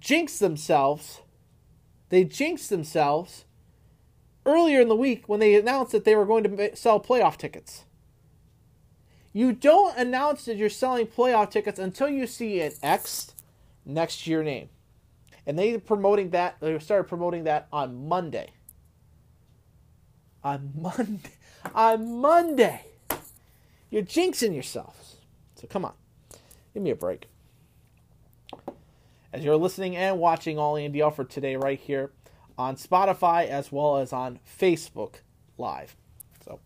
jinx 0.00 0.38
themselves 0.38 1.20
they 2.10 2.24
jinxed 2.24 2.70
themselves 2.70 3.44
earlier 4.44 4.80
in 4.80 4.88
the 4.88 4.96
week 4.96 5.28
when 5.28 5.40
they 5.40 5.54
announced 5.54 5.92
that 5.92 6.04
they 6.04 6.16
were 6.16 6.26
going 6.26 6.44
to 6.44 6.76
sell 6.76 7.00
playoff 7.00 7.36
tickets. 7.36 7.84
You 9.32 9.52
don't 9.52 9.96
announce 9.96 10.44
that 10.44 10.56
you're 10.56 10.68
selling 10.68 11.06
playoff 11.06 11.50
tickets 11.50 11.78
until 11.78 12.08
you 12.08 12.26
see 12.26 12.60
an 12.60 12.72
X 12.82 13.32
next 13.86 14.24
to 14.24 14.30
your 14.30 14.42
name. 14.42 14.68
And 15.46 15.56
they 15.58 15.78
promoting 15.78 16.30
that 16.30 16.56
they 16.60 16.76
started 16.80 17.04
promoting 17.04 17.44
that 17.44 17.68
on 17.72 18.08
Monday. 18.08 18.50
On 20.42 20.72
Monday. 20.76 21.30
On 21.74 22.20
Monday. 22.20 22.84
You're 23.88 24.02
jinxing 24.02 24.52
yourselves. 24.52 25.16
So 25.54 25.68
come 25.68 25.84
on. 25.84 25.94
Give 26.74 26.82
me 26.82 26.90
a 26.90 26.96
break 26.96 27.26
as 29.32 29.44
you're 29.44 29.56
listening 29.56 29.96
and 29.96 30.18
watching 30.18 30.58
All 30.58 30.76
Andy 30.76 31.02
Alford 31.02 31.30
today 31.30 31.56
right 31.56 31.78
here 31.78 32.10
on 32.58 32.76
Spotify 32.76 33.46
as 33.46 33.70
well 33.70 33.96
as 33.96 34.12
on 34.12 34.38
Facebook 34.60 35.16
Live. 35.56 35.96
So, 36.44 36.58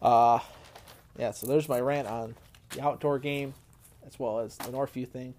uh, 0.00 0.38
yeah, 1.18 1.32
so 1.32 1.46
there's 1.46 1.68
my 1.68 1.80
rant 1.80 2.08
on 2.08 2.34
the 2.70 2.82
outdoor 2.82 3.18
game 3.18 3.54
as 4.06 4.18
well 4.18 4.40
as 4.40 4.56
the 4.56 4.70
Northview 4.70 5.08
thing. 5.08 5.34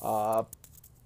Uh, 0.00 0.44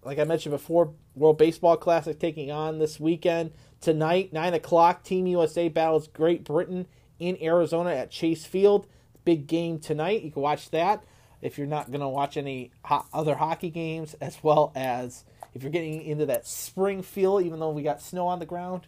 like 0.02 0.18
I 0.18 0.24
mentioned 0.24 0.52
before, 0.52 0.92
World 1.14 1.38
Baseball 1.38 1.76
Classic 1.76 2.18
taking 2.18 2.50
on 2.50 2.78
this 2.78 2.98
weekend. 2.98 3.52
Tonight, 3.80 4.32
9 4.32 4.54
o'clock, 4.54 5.04
Team 5.04 5.26
USA 5.26 5.68
battles 5.68 6.08
Great 6.08 6.44
Britain 6.44 6.86
in 7.18 7.38
Arizona 7.42 7.90
at 7.90 8.10
Chase 8.10 8.44
Field. 8.44 8.86
Big 9.24 9.46
game 9.46 9.78
tonight. 9.78 10.22
You 10.22 10.30
can 10.30 10.42
watch 10.42 10.70
that 10.70 11.04
if 11.42 11.58
you're 11.58 11.66
not 11.66 11.90
going 11.90 12.00
to 12.00 12.08
watch 12.08 12.36
any 12.36 12.70
ho- 12.84 13.06
other 13.12 13.34
hockey 13.34 13.70
games, 13.70 14.14
as 14.20 14.38
well 14.42 14.72
as 14.74 15.24
if 15.54 15.62
you're 15.62 15.72
getting 15.72 16.02
into 16.02 16.26
that 16.26 16.46
spring 16.46 17.02
feel, 17.02 17.40
even 17.40 17.60
though 17.60 17.70
we 17.70 17.82
got 17.82 18.02
snow 18.02 18.26
on 18.26 18.38
the 18.38 18.46
ground. 18.46 18.86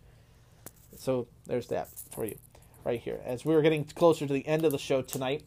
So 0.97 1.27
there's 1.47 1.69
that 1.69 1.89
for 2.11 2.25
you, 2.25 2.39
right 2.85 3.01
here. 3.01 3.21
As 3.25 3.45
we 3.45 3.55
were 3.55 3.63
getting 3.63 3.85
closer 3.85 4.27
to 4.27 4.33
the 4.33 4.47
end 4.47 4.65
of 4.65 4.73
the 4.73 4.79
show 4.79 5.03
tonight, 5.03 5.45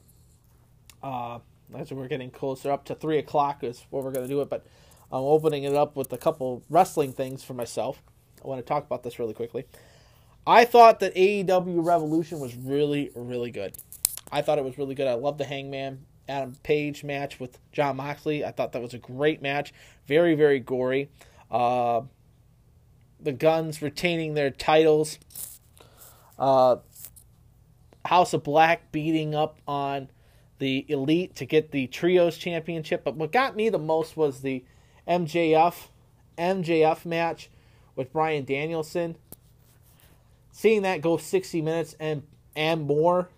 uh, 1.04 1.40
as 1.76 1.92
we're 1.92 2.08
getting 2.08 2.32
closer 2.32 2.72
up 2.72 2.86
to 2.86 2.96
three 2.96 3.18
o'clock 3.18 3.64
is 3.64 3.86
what 3.90 4.04
we're 4.04 4.12
going 4.12 4.28
to 4.28 4.34
do 4.34 4.42
it. 4.42 4.50
But 4.50 4.66
I'm 5.12 5.24
opening 5.24 5.64
it 5.64 5.76
up 5.76 5.96
with 5.96 6.12
a 6.12 6.18
couple 6.18 6.64
wrestling 6.70 7.14
things 7.14 7.44
for 7.44 7.54
myself. 7.54 8.02
I 8.44 8.48
want 8.48 8.60
to 8.60 8.68
talk 8.68 8.86
about 8.86 9.04
this 9.04 9.20
really 9.20 9.34
quickly. 9.34 9.66
I 10.48 10.66
thought 10.66 11.00
that 11.00 11.16
AEW 11.16 11.86
Revolution 11.86 12.40
was 12.40 12.56
really, 12.56 13.12
really 13.16 13.50
good. 13.50 13.76
I 14.32 14.42
thought 14.42 14.58
it 14.58 14.64
was 14.64 14.78
really 14.78 14.94
good. 14.94 15.08
I 15.08 15.14
love 15.14 15.38
the 15.38 15.46
Hangman 15.46 16.06
Adam 16.28 16.56
Page 16.64 17.04
match 17.04 17.40
with 17.40 17.60
Jon 17.72 17.98
Moxley. 17.98 18.44
I 18.44 18.52
thought 18.52 18.72
that 18.74 18.82
was 18.82 18.94
a 18.94 19.00
great 19.00 19.42
match. 19.42 19.74
Very, 20.08 20.36
very 20.36 20.60
gory. 20.60 21.10
Uh, 21.52 22.02
the 23.20 23.32
Guns 23.32 23.82
retaining 23.82 24.34
their 24.34 24.50
titles. 24.50 25.20
Uh, 26.38 26.78
House 28.06 28.34
of 28.34 28.44
Black 28.44 28.92
beating 28.92 29.34
up 29.34 29.60
on 29.68 30.10
the 30.60 30.86
Elite 30.88 31.36
to 31.36 31.46
get 31.46 31.72
the 31.72 31.88
Trios 31.88 32.38
Championship. 32.38 33.04
But 33.04 33.16
what 33.16 33.32
got 33.32 33.56
me 33.56 33.70
the 33.70 33.80
most 33.80 34.16
was 34.16 34.42
the 34.42 34.64
MJF 35.08 35.88
MJF 36.38 37.06
match 37.06 37.50
with 37.96 38.12
Bryan 38.12 38.46
Danielson. 38.46 39.16
Seeing 40.52 40.84
that 40.84 41.02
go 41.02 41.18
60 41.18 41.62
minutes 41.62 41.96
and 42.00 42.24
and 42.56 42.84
more 42.84 43.30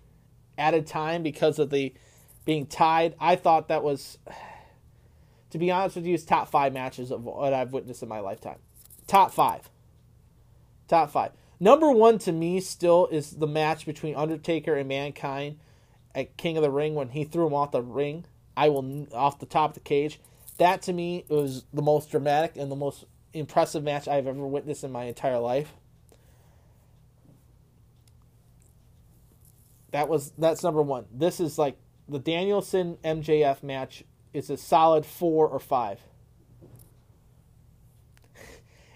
at 0.56 0.74
a 0.74 0.82
time 0.82 1.22
because 1.22 1.58
of 1.58 1.70
the 1.70 1.92
being 2.48 2.64
tied, 2.64 3.14
I 3.20 3.36
thought 3.36 3.68
that 3.68 3.82
was 3.82 4.16
to 5.50 5.58
be 5.58 5.70
honest 5.70 5.96
with 5.96 6.06
you, 6.06 6.14
it's 6.14 6.24
top 6.24 6.48
five 6.48 6.72
matches 6.72 7.10
of 7.10 7.22
what 7.22 7.52
I've 7.52 7.74
witnessed 7.74 8.02
in 8.02 8.08
my 8.08 8.20
lifetime. 8.20 8.56
Top 9.06 9.32
five. 9.32 9.68
Top 10.88 11.10
five. 11.10 11.32
Number 11.60 11.90
one 11.90 12.16
to 12.20 12.32
me 12.32 12.60
still 12.60 13.06
is 13.08 13.32
the 13.32 13.46
match 13.46 13.84
between 13.84 14.16
Undertaker 14.16 14.74
and 14.76 14.88
Mankind 14.88 15.58
at 16.14 16.38
King 16.38 16.56
of 16.56 16.62
the 16.62 16.70
Ring 16.70 16.94
when 16.94 17.10
he 17.10 17.22
threw 17.22 17.46
him 17.46 17.52
off 17.52 17.70
the 17.70 17.82
ring. 17.82 18.24
I 18.56 18.70
will 18.70 19.06
off 19.12 19.38
the 19.38 19.44
top 19.44 19.72
of 19.72 19.74
the 19.74 19.80
cage. 19.80 20.18
That 20.56 20.80
to 20.82 20.94
me 20.94 21.26
was 21.28 21.64
the 21.74 21.82
most 21.82 22.10
dramatic 22.10 22.56
and 22.56 22.72
the 22.72 22.76
most 22.76 23.04
impressive 23.34 23.84
match 23.84 24.08
I've 24.08 24.26
ever 24.26 24.46
witnessed 24.46 24.84
in 24.84 24.90
my 24.90 25.04
entire 25.04 25.38
life. 25.38 25.74
That 29.90 30.08
was 30.08 30.32
that's 30.38 30.62
number 30.62 30.80
one. 30.80 31.04
This 31.12 31.40
is 31.40 31.58
like 31.58 31.76
the 32.08 32.18
Danielson 32.18 32.98
MJF 33.04 33.62
match 33.62 34.04
is 34.32 34.50
a 34.50 34.56
solid 34.56 35.04
four 35.04 35.46
or 35.48 35.58
five. 35.58 36.00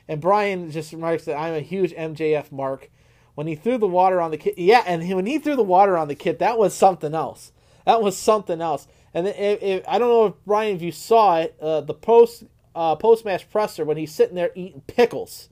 And 0.09 0.21
Brian 0.21 0.71
just 0.71 0.93
remarks 0.93 1.25
that 1.27 1.37
I'm 1.37 1.55
a 1.55 1.61
huge 1.61 1.93
MJF 1.93 2.51
mark. 2.51 2.91
When 3.35 3.47
he 3.47 3.55
threw 3.55 3.79
the 3.79 3.87
water 3.87 4.21
on 4.21 4.31
the 4.31 4.37
kid, 4.37 4.55
yeah, 4.59 4.83
and 4.85 5.09
when 5.15 5.27
he 5.27 5.39
threw 5.39 5.57
the 5.57 5.63
water 5.63 5.97
on 5.97 6.09
the 6.09 6.15
kid, 6.17 6.41
that 6.41 6.59
was 6.59 6.75
something 6.75 7.15
else. 7.15 7.53
That 7.87 8.03
was 8.03 8.17
something 8.17 8.61
else. 8.61 8.89
And 9.15 9.29
if, 9.29 9.63
if, 9.63 9.89
I 9.89 9.99
don't 9.99 10.09
know 10.09 10.27
if 10.27 10.35
Brian, 10.45 10.77
if 10.77 10.83
you 10.83 10.93
saw 10.93 11.39
it, 11.39 11.57
uh, 11.61 11.81
the 11.83 11.95
post 11.95 12.45
uh, 12.75 12.97
post 12.97 13.25
match 13.25 13.49
presser 13.51 13.85
when 13.85 13.97
he's 13.97 14.13
sitting 14.13 14.35
there 14.35 14.51
eating 14.55 14.83
pickles, 14.87 15.49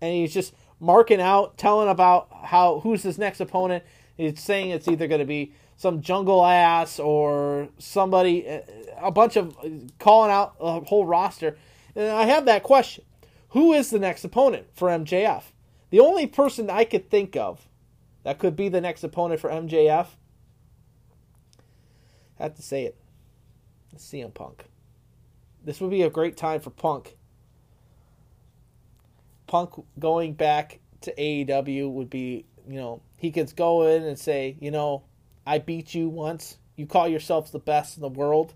and 0.00 0.12
he's 0.12 0.34
just 0.34 0.54
marking 0.80 1.20
out, 1.20 1.56
telling 1.56 1.88
about 1.88 2.28
how 2.44 2.80
who's 2.80 3.02
his 3.02 3.18
next 3.18 3.40
opponent. 3.40 3.84
He's 4.16 4.40
saying 4.40 4.70
it's 4.70 4.88
either 4.88 5.06
going 5.06 5.20
to 5.20 5.26
be 5.26 5.52
some 5.78 6.02
jungle 6.02 6.44
ass 6.44 6.98
or 6.98 7.68
somebody, 7.78 8.46
uh, 8.46 8.60
a 9.00 9.12
bunch 9.12 9.36
of 9.36 9.56
uh, 9.58 9.68
calling 9.98 10.30
out 10.30 10.56
a 10.60 10.80
whole 10.80 11.06
roster. 11.06 11.56
And 11.94 12.10
I 12.10 12.24
have 12.24 12.44
that 12.44 12.64
question: 12.64 13.04
Who 13.50 13.72
is 13.72 13.88
the 13.88 13.98
next 13.98 14.24
opponent 14.24 14.66
for 14.74 14.88
MJF? 14.88 15.44
The 15.90 16.00
only 16.00 16.26
person 16.26 16.68
I 16.68 16.84
could 16.84 17.08
think 17.08 17.36
of 17.36 17.66
that 18.24 18.38
could 18.38 18.56
be 18.56 18.68
the 18.68 18.80
next 18.80 19.04
opponent 19.04 19.40
for 19.40 19.48
MJF, 19.48 20.08
I 22.38 22.42
have 22.42 22.54
to 22.56 22.62
say 22.62 22.84
it, 22.84 22.96
CM 23.96 24.34
Punk. 24.34 24.64
This 25.64 25.80
would 25.80 25.90
be 25.90 26.02
a 26.02 26.10
great 26.10 26.36
time 26.36 26.60
for 26.60 26.70
Punk. 26.70 27.16
Punk 29.46 29.82
going 29.98 30.34
back 30.34 30.80
to 31.02 31.14
AEW 31.14 31.90
would 31.90 32.10
be, 32.10 32.44
you 32.68 32.76
know, 32.76 33.00
he 33.16 33.30
could 33.30 33.54
go 33.56 33.86
in 33.86 34.02
and 34.02 34.18
say, 34.18 34.56
you 34.60 34.70
know, 34.70 35.04
I 35.48 35.56
beat 35.56 35.94
you 35.94 36.10
once. 36.10 36.58
You 36.76 36.86
call 36.86 37.08
yourselves 37.08 37.50
the 37.50 37.58
best 37.58 37.96
in 37.96 38.02
the 38.02 38.08
world. 38.08 38.52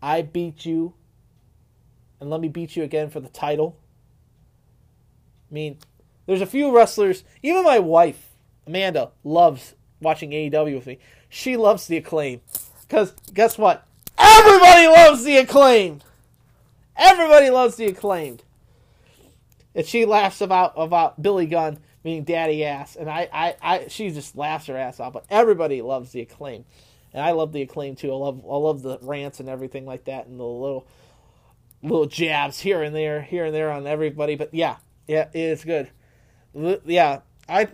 I 0.00 0.22
beat 0.22 0.64
you. 0.64 0.94
And 2.20 2.30
let 2.30 2.40
me 2.40 2.46
beat 2.46 2.76
you 2.76 2.84
again 2.84 3.10
for 3.10 3.18
the 3.18 3.28
title. 3.28 3.76
I 5.50 5.54
mean, 5.54 5.78
there's 6.26 6.40
a 6.40 6.46
few 6.46 6.72
wrestlers, 6.72 7.24
even 7.42 7.64
my 7.64 7.80
wife, 7.80 8.28
Amanda, 8.68 9.10
loves 9.24 9.74
watching 10.00 10.30
AEW 10.30 10.76
with 10.76 10.86
me. 10.86 11.00
She 11.28 11.56
loves 11.56 11.88
the 11.88 11.96
acclaim. 11.96 12.40
Because 12.82 13.14
guess 13.34 13.58
what? 13.58 13.84
Everybody 14.16 14.86
loves 14.86 15.24
the 15.24 15.38
acclaimed. 15.38 16.04
Everybody 16.96 17.50
loves 17.50 17.74
the 17.74 17.86
acclaimed. 17.86 18.44
And 19.74 19.84
she 19.84 20.04
laughs 20.04 20.40
about 20.40 20.74
about 20.76 21.20
Billy 21.20 21.46
Gunn 21.46 21.80
being 22.08 22.24
daddy 22.24 22.64
ass. 22.64 22.96
And 22.96 23.08
I, 23.08 23.28
I, 23.32 23.56
I 23.62 23.88
she 23.88 24.10
just 24.10 24.36
laughs 24.36 24.66
her 24.66 24.76
ass 24.76 25.00
off. 25.00 25.12
But 25.12 25.26
everybody 25.30 25.82
loves 25.82 26.12
the 26.12 26.20
acclaim. 26.20 26.64
And 27.12 27.22
I 27.22 27.32
love 27.32 27.52
the 27.52 27.62
acclaim 27.62 27.96
too. 27.96 28.12
I 28.12 28.16
love 28.16 28.44
I 28.44 28.56
love 28.56 28.82
the 28.82 28.98
rants 29.02 29.40
and 29.40 29.48
everything 29.48 29.86
like 29.86 30.04
that 30.04 30.26
and 30.26 30.38
the 30.38 30.44
little 30.44 30.86
little 31.82 32.06
jabs 32.06 32.60
here 32.60 32.82
and 32.82 32.94
there, 32.94 33.22
here 33.22 33.46
and 33.46 33.54
there 33.54 33.70
on 33.70 33.86
everybody. 33.86 34.34
But 34.34 34.52
yeah, 34.52 34.76
yeah, 35.06 35.28
it 35.32 35.40
is 35.40 35.64
good 35.64 35.90
yeah, 36.84 37.20
I, 37.48 37.68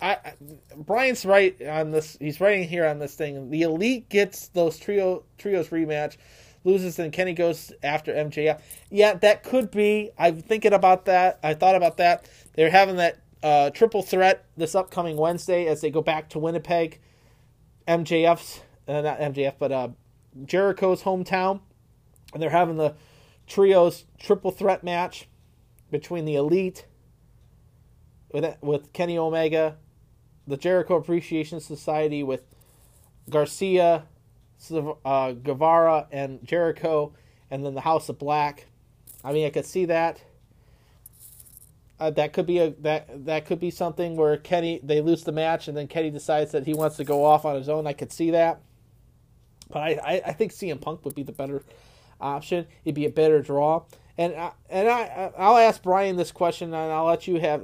I, 0.00 0.18
Brian's 0.76 1.24
right 1.24 1.60
on 1.62 1.90
this. 1.90 2.16
He's 2.20 2.40
writing 2.40 2.68
here 2.68 2.86
on 2.86 2.98
this 2.98 3.14
thing. 3.14 3.50
The 3.50 3.62
elite 3.62 4.08
gets 4.08 4.48
those 4.48 4.78
trio 4.78 5.24
trios 5.38 5.68
rematch, 5.68 6.16
loses, 6.64 6.98
and 6.98 7.12
Kenny 7.12 7.32
goes 7.32 7.72
after 7.82 8.12
MJF. 8.12 8.60
Yeah, 8.90 9.14
that 9.14 9.42
could 9.42 9.70
be. 9.70 10.10
I'm 10.18 10.40
thinking 10.40 10.72
about 10.72 11.04
that. 11.06 11.38
I 11.42 11.54
thought 11.54 11.74
about 11.74 11.96
that. 11.98 12.28
They're 12.54 12.70
having 12.70 12.96
that 12.96 13.18
uh, 13.42 13.70
triple 13.70 14.02
threat 14.02 14.44
this 14.56 14.74
upcoming 14.74 15.16
Wednesday 15.16 15.66
as 15.66 15.80
they 15.80 15.90
go 15.90 16.02
back 16.02 16.28
to 16.30 16.38
Winnipeg. 16.38 17.00
MJF's 17.88 18.60
uh, 18.86 19.00
not 19.00 19.18
MJF, 19.18 19.54
but 19.58 19.72
uh, 19.72 19.88
Jericho's 20.44 21.02
hometown, 21.02 21.60
and 22.32 22.42
they're 22.42 22.50
having 22.50 22.76
the 22.76 22.94
trios 23.46 24.04
triple 24.18 24.50
threat 24.50 24.84
match 24.84 25.28
between 25.90 26.24
the 26.24 26.36
elite 26.36 26.86
with 28.32 28.56
with 28.60 28.92
Kenny 28.92 29.18
Omega, 29.18 29.76
the 30.46 30.56
Jericho 30.56 30.96
Appreciation 30.96 31.60
Society 31.60 32.22
with 32.22 32.44
Garcia, 33.28 34.04
uh, 34.70 35.32
Guevara, 35.32 36.06
and 36.12 36.44
Jericho, 36.44 37.12
and 37.50 37.64
then 37.64 37.74
the 37.74 37.80
House 37.80 38.08
of 38.08 38.18
Black. 38.18 38.66
I 39.24 39.32
mean, 39.32 39.46
I 39.46 39.50
could 39.50 39.66
see 39.66 39.86
that. 39.86 40.20
Uh, 42.00 42.10
that 42.10 42.32
could 42.32 42.46
be 42.46 42.58
a 42.58 42.70
that 42.80 43.26
that 43.26 43.46
could 43.46 43.60
be 43.60 43.70
something 43.70 44.16
where 44.16 44.36
Kenny 44.36 44.80
they 44.82 45.00
lose 45.00 45.22
the 45.22 45.30
match 45.30 45.68
and 45.68 45.76
then 45.76 45.86
Kenny 45.86 46.10
decides 46.10 46.50
that 46.50 46.66
he 46.66 46.74
wants 46.74 46.96
to 46.96 47.04
go 47.04 47.24
off 47.24 47.44
on 47.44 47.54
his 47.54 47.68
own. 47.68 47.86
I 47.86 47.92
could 47.92 48.10
see 48.10 48.32
that, 48.32 48.60
but 49.70 49.78
I 49.78 49.90
I, 50.02 50.22
I 50.26 50.32
think 50.32 50.50
CM 50.50 50.80
Punk 50.80 51.04
would 51.04 51.14
be 51.14 51.22
the 51.22 51.30
better 51.30 51.62
option. 52.20 52.66
It'd 52.84 52.96
be 52.96 53.06
a 53.06 53.10
better 53.10 53.40
draw. 53.40 53.84
And 54.18 54.34
I, 54.34 54.50
and 54.68 54.88
I 54.88 55.32
I'll 55.38 55.56
ask 55.56 55.80
Brian 55.80 56.16
this 56.16 56.32
question, 56.32 56.74
and 56.74 56.92
I'll 56.92 57.04
let 57.04 57.28
you 57.28 57.38
have. 57.38 57.62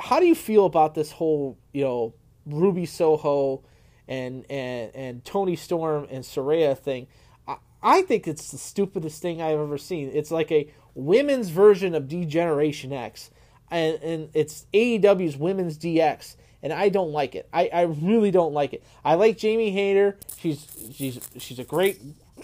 How 0.00 0.18
do 0.18 0.26
you 0.26 0.34
feel 0.34 0.66
about 0.66 0.96
this 0.96 1.12
whole 1.12 1.56
you 1.72 1.84
know 1.84 2.14
Ruby 2.46 2.86
Soho 2.86 3.62
and 4.08 4.44
and 4.50 4.94
and 4.94 5.24
Toni 5.24 5.56
Storm 5.56 6.06
and 6.10 6.24
Saraya 6.24 6.76
thing? 6.76 7.06
I, 7.46 7.56
I 7.82 8.02
think 8.02 8.28
it's 8.28 8.50
the 8.50 8.58
stupidest 8.58 9.22
thing 9.22 9.40
I've 9.40 9.58
ever 9.58 9.78
seen. 9.78 10.10
It's 10.12 10.30
like 10.30 10.50
a 10.52 10.70
women's 10.94 11.48
version 11.48 11.94
of 11.94 12.08
D-Generation 12.08 12.92
X, 12.92 13.30
and 13.70 14.02
and 14.02 14.30
it's 14.34 14.66
AEW's 14.72 15.36
Women's 15.36 15.78
DX 15.78 16.36
and 16.62 16.72
I 16.72 16.88
don't 16.88 17.12
like 17.12 17.34
it. 17.34 17.48
I, 17.52 17.70
I 17.72 17.82
really 17.82 18.30
don't 18.30 18.52
like 18.52 18.72
it. 18.72 18.84
I 19.04 19.14
like 19.14 19.38
Jamie 19.38 19.70
Hayter. 19.70 20.18
She's 20.38 20.66
she's 20.92 21.20
she's 21.38 21.58
a 21.58 21.64
great 21.64 22.00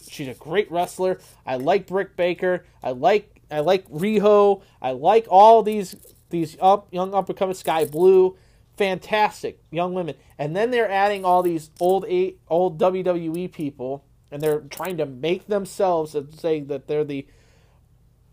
she's 0.09 0.29
a 0.29 0.35
great 0.35 0.71
wrestler. 0.71 1.21
I 1.45 1.57
like 1.57 1.87
Britt 1.87 2.17
Baker. 2.17 2.65
I 2.83 2.93
like 2.93 3.41
I 3.51 3.61
like 3.61 3.89
Riho. 3.89 4.63
I 4.81 4.93
like 4.93 5.27
all 5.29 5.63
these 5.63 5.97
these 6.31 6.57
up 6.61 6.93
young 6.93 7.15
up 7.15 7.29
and 7.29 7.39
coming 7.39 7.55
Sky 7.55 7.85
Blue. 7.85 8.37
Fantastic 8.77 9.63
young 9.71 9.95
women. 9.95 10.17
And 10.39 10.55
then 10.55 10.71
they're 10.71 10.91
adding 10.91 11.25
all 11.25 11.43
these 11.43 11.71
old 11.81 12.05
eight 12.09 12.41
old 12.49 12.79
WWE 12.79 13.51
people 13.53 14.05
and 14.31 14.43
they're 14.43 14.61
trying 14.61 14.97
to 14.99 15.07
make 15.07 15.47
themselves 15.47 16.15
and 16.15 16.35
say 16.35 16.61
that 16.61 16.87
they're 16.87 17.05
the 17.05 17.27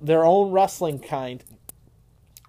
their 0.01 0.25
own 0.25 0.51
wrestling 0.51 0.99
kind. 0.99 1.43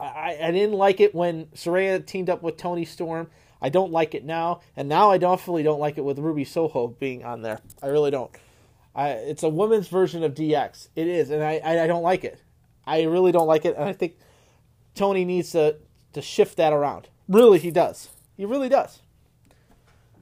I, 0.01 0.37
I 0.43 0.51
didn't 0.51 0.75
like 0.75 0.99
it 0.99 1.15
when 1.15 1.47
Saraya 1.55 2.05
teamed 2.05 2.29
up 2.29 2.43
with 2.43 2.57
Toni 2.57 2.85
Storm. 2.85 3.31
I 3.63 3.69
don't 3.69 3.93
like 3.93 4.15
it 4.15 4.25
now, 4.25 4.61
and 4.77 4.89
now 4.89 5.11
I 5.11 5.19
definitely 5.19 5.63
don't 5.63 5.79
like 5.79 5.97
it 5.97 6.05
with 6.05 6.19
Ruby 6.19 6.45
Soho 6.45 6.89
being 6.89 7.25
on 7.25 7.43
there. 7.43 7.61
I 7.81 7.87
really 7.87 8.11
don't. 8.11 8.31
I, 8.95 9.11
it's 9.11 9.43
a 9.43 9.49
woman's 9.49 9.89
version 9.89 10.25
of 10.25 10.35
DX. 10.35 10.89
It 10.97 11.07
is, 11.07 11.31
and 11.31 11.43
I, 11.43 11.61
I, 11.65 11.85
I 11.85 11.87
don't 11.87 12.03
like 12.03 12.25
it. 12.25 12.41
I 12.87 13.05
really 13.05 13.33
don't 13.33 13.47
like 13.47 13.65
it, 13.65 13.77
and 13.77 13.85
I 13.89 13.93
think 13.93 14.17
Tony 14.95 15.25
needs 15.25 15.53
to 15.53 15.77
to 16.13 16.23
shift 16.23 16.57
that 16.57 16.73
around. 16.73 17.09
Really, 17.29 17.59
he 17.59 17.71
does. 17.71 18.09
He 18.37 18.45
really 18.45 18.69
does. 18.69 19.01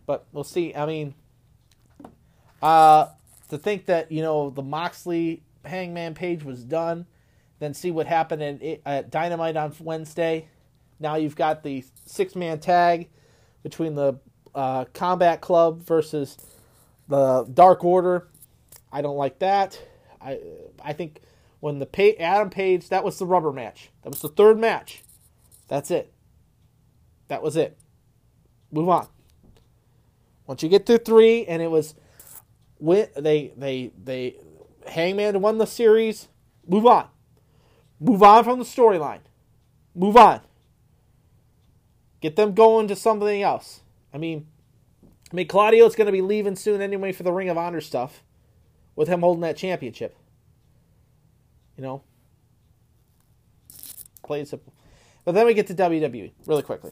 But 0.07 0.27
we'll 0.33 0.45
see. 0.45 0.75
I 0.75 0.87
mean, 0.87 1.15
uh, 2.63 3.09
to 3.49 3.59
think 3.59 3.87
that 3.87 4.11
you 4.13 4.23
know 4.23 4.51
the 4.51 4.63
Moxley 4.63 5.43
Hangman 5.65 6.15
page 6.15 6.45
was 6.45 6.65
done, 6.65 7.07
then 7.59 7.75
see 7.75 7.91
what 7.91 8.07
happened 8.07 8.43
at, 8.43 8.81
at 8.85 9.11
Dynamite 9.11 9.57
on 9.57 9.75
Wednesday. 9.81 10.49
Now 11.01 11.17
you've 11.17 11.37
got 11.37 11.63
the 11.63 11.85
six 12.07 12.37
man 12.37 12.61
tag 12.61 13.09
between 13.63 13.95
the 13.95 14.19
uh, 14.55 14.85
Combat 14.93 15.41
Club 15.41 15.83
versus 15.83 16.37
the 17.09 17.45
Dark 17.53 17.85
Order. 17.85 18.29
I 18.93 19.03
don't 19.03 19.17
like 19.17 19.39
that. 19.41 19.81
I 20.21 20.39
I 20.85 20.93
think 20.93 21.21
when 21.61 21.79
the 21.79 21.87
pay, 21.87 22.15
Adam 22.17 22.51
Page 22.51 22.89
that 22.91 23.05
was 23.05 23.19
the 23.19 23.27
rubber 23.27 23.53
match. 23.53 23.91
That 24.03 24.11
was 24.11 24.21
the 24.21 24.29
third 24.29 24.59
match. 24.59 25.03
That's 25.69 25.91
it. 25.91 26.12
That 27.33 27.43
was 27.43 27.57
it. 27.57 27.79
Move 28.71 28.91
on. 28.91 29.09
Once 30.47 30.63
you 30.63 30.69
get 30.69 30.85
to 30.85 30.99
three, 30.99 31.47
and 31.47 31.63
it 31.63 31.71
was 31.71 31.95
win, 32.79 33.09
they 33.17 33.55
they 33.57 33.91
they 34.05 34.37
Hangman 34.87 35.41
won 35.41 35.57
the 35.57 35.67
series. 35.67 36.29
Move 36.69 36.85
on. 36.85 37.09
Move 37.99 38.23
on 38.23 38.45
from 38.45 38.59
the 38.59 38.67
storyline. 38.67 39.21
Move 39.95 40.15
on. 40.15 40.43
Get 42.21 42.37
them 42.37 42.53
going 42.53 42.87
to 42.89 42.97
something 42.97 43.43
else. 43.43 43.81
I 44.13 44.19
mean, 44.19 44.47
I 45.33 45.35
mean 45.35 45.49
Claudio's 45.49 45.97
going 45.97 46.09
to 46.09 46.13
be 46.13 46.21
leaving 46.21 46.55
soon 46.55 46.83
anyway 46.83 47.13
for 47.13 47.23
the 47.23 47.33
Ring 47.33 47.49
of 47.49 47.57
Honor 47.57 47.81
stuff, 47.81 48.23
with 48.95 49.09
him 49.09 49.21
holding 49.21 49.41
that 49.41 49.57
championship. 49.57 50.15
You 51.79 51.83
know, 51.83 52.03
plain 54.23 54.45
simple. 54.45 54.75
But 55.25 55.33
then 55.33 55.47
we 55.47 55.55
get 55.55 55.67
to 55.69 55.75
WWE 55.75 56.33
really 56.45 56.63
quickly. 56.63 56.91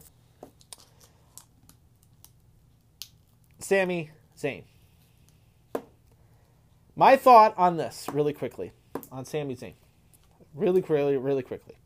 Sami 3.70 4.10
Zayn. 4.36 4.64
My 6.96 7.14
thought 7.14 7.54
on 7.56 7.76
this, 7.76 8.08
really 8.12 8.32
quickly, 8.32 8.72
on 9.12 9.24
Sami 9.24 9.54
Zayn, 9.54 9.74
really, 10.56 10.80
really, 10.80 11.16
really 11.16 11.44
quickly. 11.44 11.76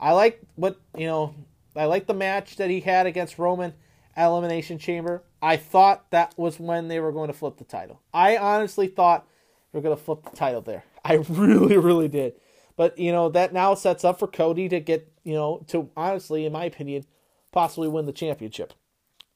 I 0.00 0.10
like 0.10 0.40
what 0.56 0.80
you 0.96 1.06
know. 1.06 1.36
I 1.76 1.84
like 1.84 2.08
the 2.08 2.14
match 2.14 2.56
that 2.56 2.68
he 2.68 2.80
had 2.80 3.06
against 3.06 3.38
Roman 3.38 3.74
at 4.16 4.26
Elimination 4.26 4.76
Chamber. 4.76 5.22
I 5.40 5.56
thought 5.56 6.10
that 6.10 6.36
was 6.36 6.58
when 6.58 6.88
they 6.88 6.98
were 6.98 7.12
going 7.12 7.28
to 7.28 7.32
flip 7.32 7.58
the 7.58 7.64
title. 7.64 8.00
I 8.12 8.36
honestly 8.36 8.88
thought 8.88 9.24
they 9.72 9.78
were 9.78 9.84
going 9.84 9.96
to 9.96 10.02
flip 10.02 10.24
the 10.24 10.36
title 10.36 10.62
there. 10.62 10.82
I 11.04 11.14
really, 11.28 11.76
really 11.76 12.08
did. 12.08 12.32
But 12.76 12.98
you 12.98 13.12
know 13.12 13.28
that 13.28 13.52
now 13.52 13.74
sets 13.74 14.02
up 14.02 14.18
for 14.18 14.26
Cody 14.26 14.68
to 14.68 14.80
get 14.80 15.12
you 15.22 15.34
know 15.34 15.64
to 15.68 15.90
honestly, 15.96 16.44
in 16.44 16.52
my 16.52 16.64
opinion, 16.64 17.06
possibly 17.52 17.86
win 17.86 18.06
the 18.06 18.12
championship. 18.12 18.74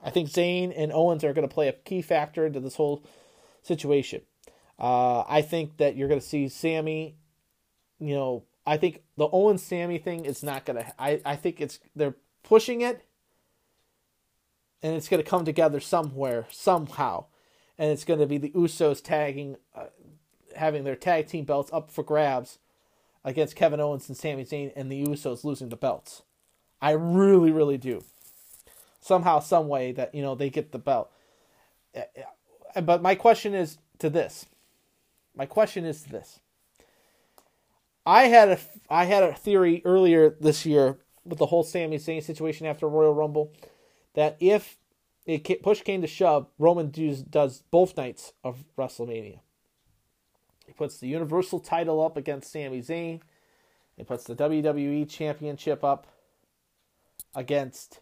I 0.00 0.10
think 0.10 0.28
Zayn 0.28 0.72
and 0.76 0.92
Owens 0.92 1.24
are 1.24 1.32
going 1.32 1.48
to 1.48 1.52
play 1.52 1.68
a 1.68 1.72
key 1.72 2.02
factor 2.02 2.46
into 2.46 2.60
this 2.60 2.76
whole 2.76 3.04
situation. 3.62 4.22
Uh, 4.78 5.24
I 5.28 5.42
think 5.42 5.78
that 5.78 5.96
you're 5.96 6.08
going 6.08 6.20
to 6.20 6.26
see 6.26 6.48
Sami, 6.48 7.16
You 7.98 8.14
know, 8.14 8.44
I 8.64 8.76
think 8.76 9.02
the 9.16 9.28
Owens 9.28 9.62
Sami 9.62 9.98
thing 9.98 10.24
is 10.24 10.42
not 10.42 10.64
going 10.64 10.76
to. 10.76 10.92
I 10.98 11.20
I 11.24 11.36
think 11.36 11.60
it's 11.60 11.80
they're 11.96 12.14
pushing 12.42 12.80
it, 12.80 13.04
and 14.82 14.94
it's 14.94 15.08
going 15.08 15.22
to 15.22 15.28
come 15.28 15.44
together 15.44 15.80
somewhere 15.80 16.46
somehow, 16.50 17.24
and 17.76 17.90
it's 17.90 18.04
going 18.04 18.20
to 18.20 18.26
be 18.26 18.38
the 18.38 18.50
Usos 18.50 19.02
tagging, 19.02 19.56
uh, 19.74 19.86
having 20.54 20.84
their 20.84 20.96
tag 20.96 21.26
team 21.26 21.44
belts 21.44 21.72
up 21.72 21.90
for 21.90 22.04
grabs 22.04 22.58
against 23.24 23.56
Kevin 23.56 23.80
Owens 23.80 24.08
and 24.08 24.16
Sami 24.16 24.44
Zayn, 24.44 24.70
and 24.76 24.92
the 24.92 25.02
Usos 25.02 25.44
losing 25.44 25.70
the 25.70 25.76
belts. 25.76 26.22
I 26.80 26.92
really, 26.92 27.50
really 27.50 27.78
do. 27.78 28.04
Somehow, 29.00 29.38
some 29.38 29.68
way 29.68 29.92
that 29.92 30.14
you 30.14 30.22
know 30.22 30.34
they 30.34 30.50
get 30.50 30.72
the 30.72 30.78
belt. 30.78 31.10
Uh, 31.96 32.00
uh, 32.74 32.80
but 32.80 33.00
my 33.00 33.14
question 33.14 33.54
is 33.54 33.78
to 33.98 34.10
this 34.10 34.46
my 35.38 35.46
question 35.46 35.84
is 35.84 36.02
this. 36.02 36.40
I 38.04 38.24
had 38.24 38.48
a 38.48 38.58
I 38.90 39.04
had 39.04 39.22
a 39.22 39.34
theory 39.34 39.80
earlier 39.84 40.36
this 40.40 40.66
year 40.66 40.98
with 41.24 41.38
the 41.38 41.46
whole 41.46 41.62
Sami 41.62 41.98
Zayn 41.98 42.22
situation 42.22 42.66
after 42.66 42.88
Royal 42.88 43.14
Rumble 43.14 43.52
that 44.14 44.36
if 44.40 44.76
it 45.26 45.62
push 45.62 45.82
came 45.82 46.00
to 46.00 46.06
shove, 46.06 46.48
Roman 46.58 46.90
does, 46.90 47.22
does 47.22 47.62
both 47.70 47.96
nights 47.96 48.32
of 48.42 48.64
WrestleMania. 48.76 49.40
He 50.66 50.72
puts 50.72 50.98
the 50.98 51.06
Universal 51.06 51.60
title 51.60 52.04
up 52.04 52.16
against 52.16 52.50
Sami 52.50 52.80
Zayn. 52.80 53.20
He 53.96 54.04
puts 54.04 54.24
the 54.24 54.34
WWE 54.34 55.08
Championship 55.08 55.84
up 55.84 56.06
against 57.34 58.00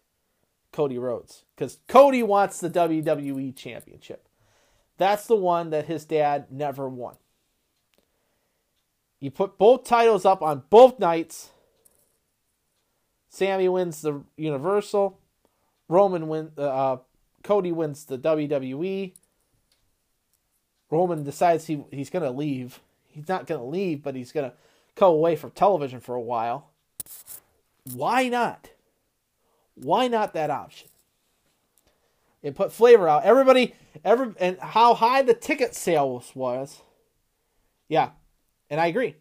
Cody 0.76 0.98
Rhodes 0.98 1.44
because 1.56 1.78
Cody 1.88 2.22
wants 2.22 2.60
the 2.60 2.68
WWE 2.68 3.56
Championship. 3.56 4.28
That's 4.98 5.26
the 5.26 5.34
one 5.34 5.70
that 5.70 5.86
his 5.86 6.04
dad 6.04 6.48
never 6.50 6.86
won. 6.86 7.16
You 9.18 9.30
put 9.30 9.56
both 9.56 9.84
titles 9.84 10.26
up 10.26 10.42
on 10.42 10.64
both 10.68 10.98
nights. 10.98 11.48
Sami 13.30 13.70
wins 13.70 14.02
the 14.02 14.22
Universal. 14.36 15.18
Roman 15.88 16.28
win. 16.28 16.52
Uh, 16.58 16.60
uh 16.60 16.98
Cody 17.42 17.72
wins 17.72 18.04
the 18.04 18.18
WWE. 18.18 19.14
Roman 20.90 21.24
decides 21.24 21.68
he 21.68 21.84
he's 21.90 22.10
gonna 22.10 22.30
leave. 22.30 22.80
He's 23.08 23.28
not 23.28 23.46
gonna 23.46 23.64
leave, 23.64 24.02
but 24.02 24.14
he's 24.14 24.30
gonna 24.30 24.52
go 24.94 25.06
away 25.06 25.36
from 25.36 25.52
television 25.52 26.00
for 26.00 26.14
a 26.14 26.20
while. 26.20 26.68
Why 27.94 28.28
not? 28.28 28.68
Why 29.76 30.08
not 30.08 30.34
that 30.34 30.50
option? 30.50 30.88
It 32.42 32.54
put 32.54 32.72
flavor 32.72 33.08
out. 33.08 33.24
Everybody, 33.24 33.74
every 34.04 34.32
and 34.38 34.58
how 34.60 34.94
high 34.94 35.22
the 35.22 35.34
ticket 35.34 35.74
sales 35.74 36.32
was. 36.34 36.82
Yeah, 37.88 38.10
and 38.70 38.80
I 38.80 38.86
agree. 38.86 39.16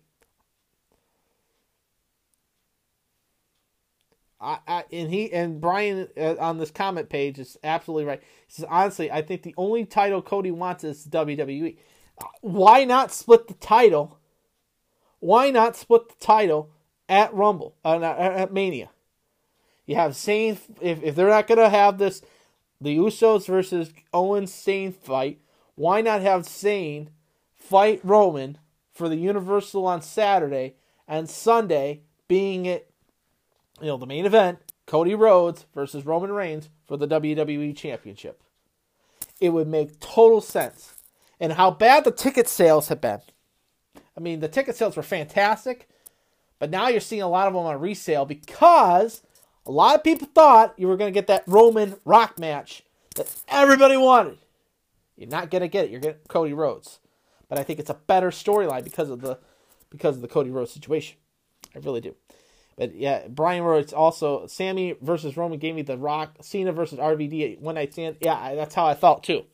I, 4.39 4.59
I, 4.67 4.83
and 4.91 5.09
he 5.09 5.31
and 5.31 5.59
Brian 5.59 6.07
uh, 6.17 6.35
on 6.39 6.57
this 6.57 6.71
comment 6.71 7.09
page 7.09 7.39
is 7.39 7.57
absolutely 7.63 8.05
right. 8.05 8.21
He 8.47 8.53
says 8.53 8.65
honestly, 8.69 9.11
I 9.11 9.21
think 9.21 9.43
the 9.43 9.55
only 9.57 9.85
title 9.85 10.21
Cody 10.21 10.51
wants 10.51 10.83
is 10.83 11.07
WWE. 11.07 11.77
Why 12.41 12.85
not 12.85 13.11
split 13.11 13.47
the 13.47 13.55
title? 13.55 14.19
Why 15.19 15.49
not 15.49 15.75
split 15.75 16.09
the 16.09 16.25
title 16.25 16.69
at 17.09 17.33
Rumble 17.33 17.75
uh, 17.83 17.99
at 18.01 18.53
Mania? 18.53 18.89
You 19.85 19.95
have 19.95 20.11
Zayn 20.11 20.57
if 20.81 21.03
if 21.03 21.15
they're 21.15 21.29
not 21.29 21.47
gonna 21.47 21.69
have 21.69 21.97
this, 21.97 22.21
the 22.81 22.97
Usos 22.97 23.47
versus 23.47 23.91
Owens 24.13 24.51
Zayn 24.51 24.93
fight. 24.93 25.39
Why 25.75 26.01
not 26.01 26.21
have 26.21 26.43
Zayn 26.43 27.09
fight 27.55 27.99
Roman 28.03 28.57
for 28.93 29.09
the 29.09 29.17
Universal 29.17 29.85
on 29.85 30.01
Saturday 30.01 30.75
and 31.07 31.29
Sunday 31.29 32.01
being 32.27 32.65
it, 32.65 32.89
you 33.81 33.87
know, 33.87 33.97
the 33.97 34.05
main 34.05 34.25
event, 34.25 34.59
Cody 34.85 35.15
Rhodes 35.15 35.65
versus 35.73 36.05
Roman 36.05 36.31
Reigns 36.31 36.69
for 36.87 36.97
the 36.97 37.07
WWE 37.07 37.75
Championship. 37.75 38.41
It 39.39 39.49
would 39.49 39.67
make 39.67 39.99
total 39.99 40.41
sense. 40.41 40.93
And 41.39 41.53
how 41.53 41.71
bad 41.71 42.05
the 42.05 42.11
ticket 42.11 42.47
sales 42.47 42.87
have 42.87 43.01
been. 43.01 43.19
I 44.15 44.21
mean, 44.21 44.39
the 44.39 44.47
ticket 44.47 44.77
sales 44.77 44.95
were 44.95 45.03
fantastic, 45.03 45.89
but 46.57 46.69
now 46.69 46.87
you're 46.87 47.01
seeing 47.01 47.21
a 47.21 47.27
lot 47.27 47.47
of 47.47 47.53
them 47.53 47.65
on 47.65 47.79
resale 47.79 48.25
because 48.25 49.21
a 49.65 49.71
lot 49.71 49.95
of 49.95 50.03
people 50.03 50.27
thought 50.33 50.73
you 50.77 50.87
were 50.87 50.97
going 50.97 51.11
to 51.11 51.17
get 51.17 51.27
that 51.27 51.43
Roman 51.47 51.95
Rock 52.05 52.39
match 52.39 52.83
that 53.15 53.33
everybody 53.47 53.97
wanted. 53.97 54.37
You're 55.15 55.29
not 55.29 55.49
going 55.49 55.61
to 55.61 55.67
get 55.67 55.85
it. 55.85 55.91
You're 55.91 56.01
getting 56.01 56.21
Cody 56.27 56.53
Rhodes 56.53 56.99
but 57.47 57.59
I 57.59 57.63
think 57.63 57.79
it's 57.79 57.89
a 57.89 57.95
better 57.95 58.31
storyline 58.31 58.83
because 58.83 59.09
of 59.09 59.21
the 59.21 59.37
because 59.89 60.15
of 60.15 60.21
the 60.21 60.27
Cody 60.27 60.49
Rhodes 60.49 60.71
situation. 60.71 61.17
I 61.75 61.79
really 61.79 62.01
do. 62.01 62.15
But 62.77 62.95
yeah, 62.95 63.27
Brian 63.29 63.63
Rhodes 63.63 63.93
also 63.93 64.47
Sami 64.47 64.95
versus 65.01 65.37
Roman 65.37 65.59
gave 65.59 65.75
me 65.75 65.81
the 65.81 65.97
Rock 65.97 66.37
Cena 66.41 66.71
versus 66.71 66.99
RVD 66.99 67.59
one 67.59 67.75
night 67.75 67.93
stand. 67.93 68.17
Yeah, 68.19 68.55
that's 68.55 68.75
how 68.75 68.85
I 68.85 68.95
felt 68.95 69.23
too. 69.23 69.45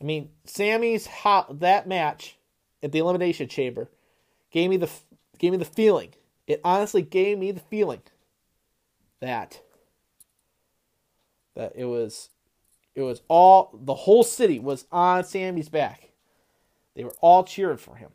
I 0.00 0.04
mean, 0.04 0.30
Sami's 0.44 1.06
hot 1.06 1.60
that 1.60 1.88
match 1.88 2.38
at 2.82 2.92
the 2.92 3.00
Elimination 3.00 3.48
Chamber 3.48 3.90
gave 4.50 4.70
me 4.70 4.76
the 4.76 4.90
gave 5.38 5.52
me 5.52 5.58
the 5.58 5.64
feeling. 5.64 6.10
It 6.46 6.60
honestly 6.64 7.02
gave 7.02 7.38
me 7.38 7.52
the 7.52 7.60
feeling 7.60 8.00
that 9.20 9.60
that 11.54 11.72
it 11.74 11.84
was 11.84 12.30
it 12.94 13.02
was 13.02 13.22
all 13.28 13.78
the 13.82 13.94
whole 13.94 14.22
city 14.22 14.58
was 14.58 14.86
on 14.90 15.24
Sami's 15.24 15.68
back. 15.68 16.10
They 16.94 17.04
were 17.04 17.14
all 17.20 17.44
cheering 17.44 17.76
for 17.76 17.96
him. 17.96 18.10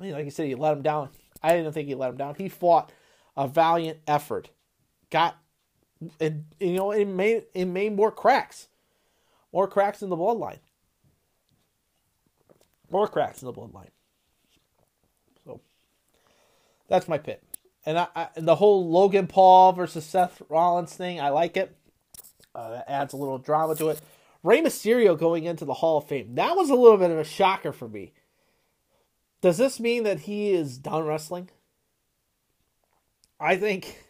Know, 0.00 0.10
like 0.10 0.26
I 0.26 0.28
said, 0.28 0.46
he 0.46 0.54
let 0.54 0.72
him 0.72 0.82
down. 0.82 1.10
I 1.42 1.56
didn't 1.56 1.72
think 1.72 1.88
he 1.88 1.94
let 1.94 2.10
him 2.10 2.16
down. 2.16 2.34
He 2.36 2.48
fought 2.48 2.92
a 3.36 3.46
valiant 3.46 3.98
effort. 4.06 4.50
Got 5.10 5.36
and 6.20 6.44
you 6.60 6.74
know 6.74 6.92
it 6.92 7.06
made 7.06 7.44
it 7.54 7.64
made 7.66 7.94
more 7.94 8.10
cracks. 8.10 8.68
More 9.52 9.66
cracks 9.66 10.02
in 10.02 10.10
the 10.10 10.16
bloodline. 10.16 10.58
More 12.90 13.08
cracks 13.08 13.42
in 13.42 13.46
the 13.46 13.52
bloodline. 13.52 13.90
So 15.44 15.60
that's 16.88 17.08
my 17.08 17.18
pit. 17.18 17.42
And 17.88 17.98
I, 18.00 18.06
I, 18.14 18.28
the 18.36 18.54
whole 18.54 18.86
Logan 18.86 19.26
Paul 19.26 19.72
versus 19.72 20.04
Seth 20.04 20.42
Rollins 20.50 20.94
thing, 20.94 21.22
I 21.22 21.30
like 21.30 21.56
it. 21.56 21.74
Uh, 22.54 22.68
that 22.72 22.84
adds 22.86 23.14
a 23.14 23.16
little 23.16 23.38
drama 23.38 23.74
to 23.76 23.88
it. 23.88 24.02
Rey 24.42 24.60
Mysterio 24.60 25.18
going 25.18 25.44
into 25.44 25.64
the 25.64 25.72
Hall 25.72 25.96
of 25.96 26.06
Fame. 26.06 26.34
That 26.34 26.54
was 26.54 26.68
a 26.68 26.74
little 26.74 26.98
bit 26.98 27.10
of 27.10 27.16
a 27.16 27.24
shocker 27.24 27.72
for 27.72 27.88
me. 27.88 28.12
Does 29.40 29.56
this 29.56 29.80
mean 29.80 30.02
that 30.02 30.20
he 30.20 30.50
is 30.50 30.76
done 30.76 31.04
wrestling? 31.04 31.48
I 33.40 33.56
think. 33.56 34.04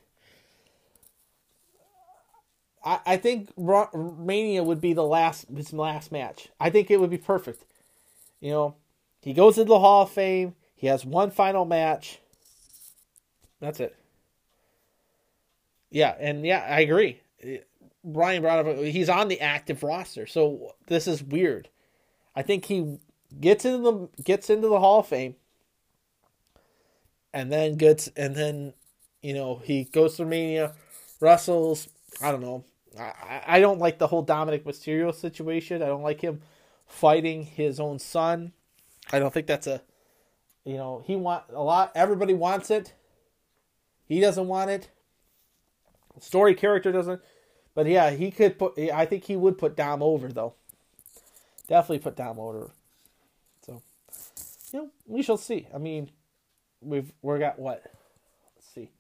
I, 2.85 2.99
I 3.07 3.17
think 3.17 3.57
Mania 3.57 4.65
would 4.65 4.81
be 4.81 4.93
the 4.93 5.07
last 5.07 5.47
his 5.55 5.73
last 5.73 6.11
match. 6.11 6.49
I 6.59 6.71
think 6.71 6.91
it 6.91 6.99
would 6.99 7.11
be 7.11 7.17
perfect. 7.17 7.63
You 8.41 8.51
know, 8.51 8.75
he 9.21 9.33
goes 9.33 9.57
into 9.57 9.69
the 9.69 9.79
Hall 9.79 10.03
of 10.03 10.11
Fame. 10.11 10.57
He 10.75 10.89
has 10.89 11.05
one 11.05 11.31
final 11.31 11.65
match. 11.65 12.19
That's 13.61 13.81
it. 13.81 13.97
Yeah, 15.91 16.15
and 16.19 16.45
yeah, 16.45 16.67
I 16.69 16.81
agree. 16.81 17.21
Brian 18.05 18.43
brought 18.43 18.67
up 18.67 18.77
he's 18.79 19.09
on 19.09 19.29
the 19.29 19.41
active 19.41 19.83
roster, 19.83 20.27
so 20.27 20.75
this 20.87 21.07
is 21.07 21.23
weird. 21.23 21.69
I 22.37 22.43
think 22.43 22.67
he 22.67 22.99
gets 23.41 23.65
into 23.65 23.79
the 23.79 24.23
gets 24.23 24.51
into 24.51 24.69
the 24.69 24.81
Hall 24.81 25.01
of 25.01 25.07
Fame, 25.07 25.35
and 27.33 27.51
then 27.51 27.77
gets 27.77 28.09
and 28.17 28.35
then 28.35 28.75
you 29.23 29.35
know 29.35 29.61
he 29.65 29.85
goes 29.85 30.17
to 30.17 30.25
Mania, 30.25 30.75
wrestles. 31.21 31.89
I 32.23 32.33
don't 32.33 32.41
know. 32.41 32.65
I 32.99 33.43
I 33.47 33.61
don't 33.61 33.79
like 33.79 33.99
the 33.99 34.07
whole 34.07 34.23
Dominic 34.23 34.65
Mysterio 34.65 35.15
situation. 35.15 35.83
I 35.83 35.87
don't 35.87 36.03
like 36.03 36.21
him 36.21 36.41
fighting 36.87 37.45
his 37.45 37.81
own 37.81 37.99
son. 37.99 38.53
I 39.13 39.19
don't 39.19 39.33
think 39.33 39.47
that's 39.47 39.67
a 39.67 39.83
you 40.65 40.77
know 40.77 41.03
he 41.07 41.17
want 41.17 41.45
a 41.51 41.63
lot. 41.63 41.93
Everybody 41.95 42.35
wants 42.35 42.71
it. 42.71 42.93
He 44.09 44.21
doesn't 44.21 44.49
want 44.49 44.71
it. 44.71 44.89
Story 46.19 46.55
character 46.55 46.91
doesn't. 46.91 47.21
But 47.75 47.87
yeah, 47.87 48.11
he 48.11 48.31
could 48.31 48.59
put. 48.59 48.79
I 48.79 49.05
think 49.05 49.25
he 49.25 49.37
would 49.37 49.59
put 49.59 49.77
Dom 49.77 50.03
over 50.03 50.29
though. 50.29 50.55
Definitely 51.69 52.01
put 52.01 52.17
Dom 52.17 52.41
over. 52.41 52.71
So, 53.65 53.83
you 54.73 54.79
know, 54.81 54.91
we 55.07 55.23
shall 55.23 55.37
see. 55.37 55.69
I 55.73 55.79
mean, 55.79 56.11
we've 56.81 57.13
we 57.23 57.39
got 57.39 57.59
what? 57.59 57.85
Let's 58.57 58.67
see. 58.75 58.91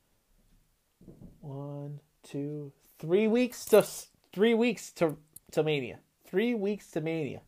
One, 1.40 2.00
two, 2.22 2.72
three 2.98 3.26
weeks 3.26 3.64
to 3.66 3.84
three 4.32 4.54
weeks 4.54 4.92
to 4.92 5.16
to 5.52 5.62
Mania. 5.62 6.00
Three 6.26 6.54
weeks 6.54 6.90
to 6.92 7.00
Mania. 7.00 7.40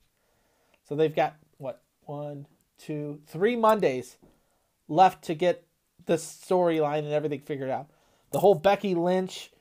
So 0.89 0.97
they've 0.97 1.15
got 1.15 1.37
what? 1.59 1.83
One, 2.07 2.47
two, 2.79 3.21
three 3.27 3.55
Mondays 3.55 4.17
left 4.89 5.23
to 5.25 5.35
get 5.35 5.65
the 6.11 6.17
storyline 6.17 7.05
and 7.05 7.13
everything 7.13 7.39
figured 7.39 7.71
out. 7.71 7.87
The 8.33 8.41
whole 8.41 8.57
Becky 8.57 8.97
Lynch 8.97 9.53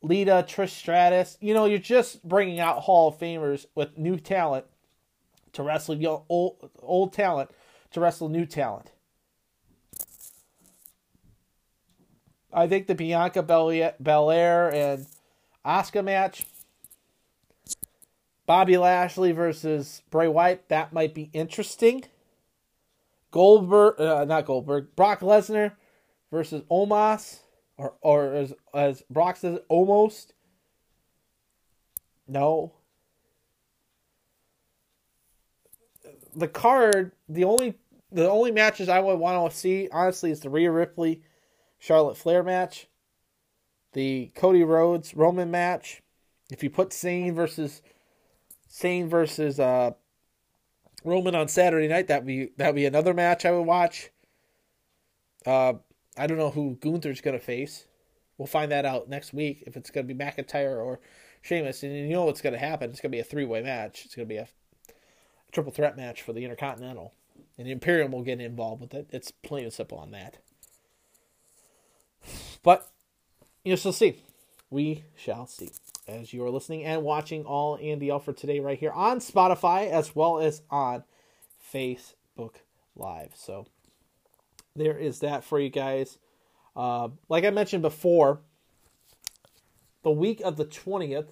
Lita, 0.00 0.44
Trish 0.46 0.70
Stratus. 0.70 1.36
You 1.40 1.54
know, 1.54 1.64
you're 1.64 1.80
just 1.80 2.26
bringing 2.26 2.60
out 2.60 2.82
Hall 2.82 3.08
of 3.08 3.18
Famers 3.18 3.66
with 3.74 3.98
new 3.98 4.16
talent 4.16 4.64
to 5.54 5.62
wrestle 5.64 6.24
old 6.28 6.70
old 6.80 7.12
talent 7.12 7.50
to 7.90 8.00
wrestle 8.00 8.28
new 8.28 8.46
talent. 8.46 8.92
I 12.52 12.68
think 12.68 12.86
the 12.86 12.94
Bianca 12.94 13.42
Belair 13.42 14.72
and 14.72 15.06
Asuka 15.66 16.04
match, 16.04 16.46
Bobby 18.46 18.78
Lashley 18.78 19.32
versus 19.32 20.02
Bray 20.10 20.28
Wyatt, 20.28 20.68
that 20.68 20.92
might 20.92 21.12
be 21.12 21.28
interesting. 21.32 22.04
Goldberg, 23.30 24.00
uh, 24.00 24.24
not 24.24 24.46
Goldberg, 24.46 24.94
Brock 24.96 25.20
Lesnar 25.20 25.72
versus 26.30 26.62
Omos 26.70 27.40
or 27.76 27.94
or 28.00 28.34
as 28.34 28.52
as 28.74 29.02
Brock 29.08 29.36
says, 29.36 29.58
almost. 29.68 30.34
No. 32.26 32.74
The 36.36 36.48
card, 36.48 37.12
the 37.28 37.44
only 37.44 37.74
the 38.12 38.28
only 38.28 38.50
matches 38.50 38.88
I 38.88 39.00
would 39.00 39.18
want 39.18 39.50
to 39.50 39.56
see, 39.56 39.88
honestly, 39.90 40.30
is 40.30 40.40
the 40.40 40.50
Rhea 40.50 40.70
Ripley, 40.70 41.22
Charlotte 41.78 42.16
Flair 42.16 42.42
match, 42.42 42.86
the 43.92 44.30
Cody 44.34 44.62
Rhodes 44.62 45.14
Roman 45.14 45.50
match. 45.50 46.02
If 46.50 46.62
you 46.62 46.70
put 46.70 46.90
Zayn 46.90 47.34
versus 47.34 47.82
Zayn 48.70 49.08
versus 49.08 49.60
uh, 49.60 49.92
Roman 51.04 51.34
on 51.34 51.48
Saturday 51.48 51.88
night, 51.88 52.08
that 52.08 52.26
be 52.26 52.50
that 52.56 52.74
be 52.74 52.86
another 52.86 53.14
match 53.14 53.44
I 53.44 53.52
would 53.52 53.66
watch. 53.66 54.10
Uh, 55.46 55.74
I 56.18 56.26
don't 56.26 56.38
know 56.38 56.50
who 56.50 56.76
Gunther's 56.80 57.20
going 57.20 57.38
to 57.38 57.44
face. 57.44 57.84
We'll 58.36 58.46
find 58.46 58.70
that 58.72 58.84
out 58.84 59.08
next 59.08 59.32
week 59.32 59.64
if 59.66 59.76
it's 59.76 59.90
going 59.90 60.06
to 60.06 60.14
be 60.14 60.18
McIntyre 60.18 60.84
or 60.84 61.00
Sheamus. 61.42 61.82
And 61.82 61.94
you 61.94 62.08
know 62.08 62.24
what's 62.24 62.40
going 62.40 62.52
to 62.52 62.58
happen. 62.58 62.90
It's 62.90 63.00
going 63.00 63.10
to 63.10 63.16
be 63.16 63.20
a 63.20 63.24
three 63.24 63.44
way 63.44 63.62
match. 63.62 64.04
It's 64.04 64.14
going 64.14 64.28
to 64.28 64.34
be 64.34 64.38
a, 64.38 64.48
triple 65.52 65.72
threat 65.72 65.96
match 65.96 66.22
for 66.22 66.32
the 66.32 66.44
Intercontinental. 66.44 67.14
And 67.56 67.66
the 67.66 67.72
Imperium 67.72 68.12
will 68.12 68.22
get 68.22 68.40
involved 68.40 68.80
with 68.80 68.94
it. 68.94 69.08
It's 69.10 69.30
plain 69.30 69.64
and 69.64 69.72
simple 69.72 69.98
on 69.98 70.10
that. 70.12 70.38
But, 72.62 72.90
you 73.64 73.76
so 73.76 73.90
see. 73.90 74.22
We 74.70 75.04
shall 75.16 75.46
see. 75.46 75.70
As 76.06 76.32
you 76.32 76.44
are 76.44 76.50
listening 76.50 76.84
and 76.84 77.02
watching 77.02 77.44
all 77.44 77.78
Andy 77.82 78.10
Alford 78.10 78.36
today 78.36 78.60
right 78.60 78.78
here 78.78 78.92
on 78.92 79.18
Spotify 79.18 79.90
as 79.90 80.14
well 80.14 80.38
as 80.38 80.62
on 80.70 81.04
Facebook 81.72 82.56
Live. 82.94 83.32
So 83.34 83.66
there 84.78 84.98
is 84.98 85.20
that 85.20 85.44
for 85.44 85.58
you 85.60 85.68
guys. 85.68 86.18
Uh, 86.76 87.08
like 87.28 87.44
I 87.44 87.50
mentioned 87.50 87.82
before, 87.82 88.40
the 90.02 90.10
week 90.10 90.40
of 90.42 90.56
the 90.56 90.64
20th, 90.64 91.28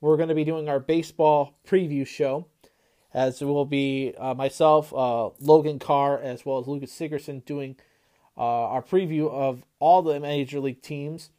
we're 0.00 0.16
going 0.16 0.28
to 0.28 0.34
be 0.34 0.44
doing 0.44 0.68
our 0.68 0.80
baseball 0.80 1.54
preview 1.66 2.06
show, 2.06 2.46
as 3.14 3.40
it 3.40 3.46
will 3.46 3.64
be 3.64 4.14
uh, 4.18 4.34
myself, 4.34 4.92
uh, 4.92 5.30
Logan 5.40 5.78
Carr, 5.78 6.20
as 6.20 6.44
well 6.44 6.58
as 6.58 6.66
Lucas 6.66 6.92
Sigerson 6.92 7.40
doing 7.46 7.76
uh, 8.36 8.40
our 8.40 8.82
preview 8.82 9.30
of 9.30 9.64
all 9.78 10.02
the 10.02 10.18
major 10.20 10.60
league 10.60 10.82
teams. 10.82 11.30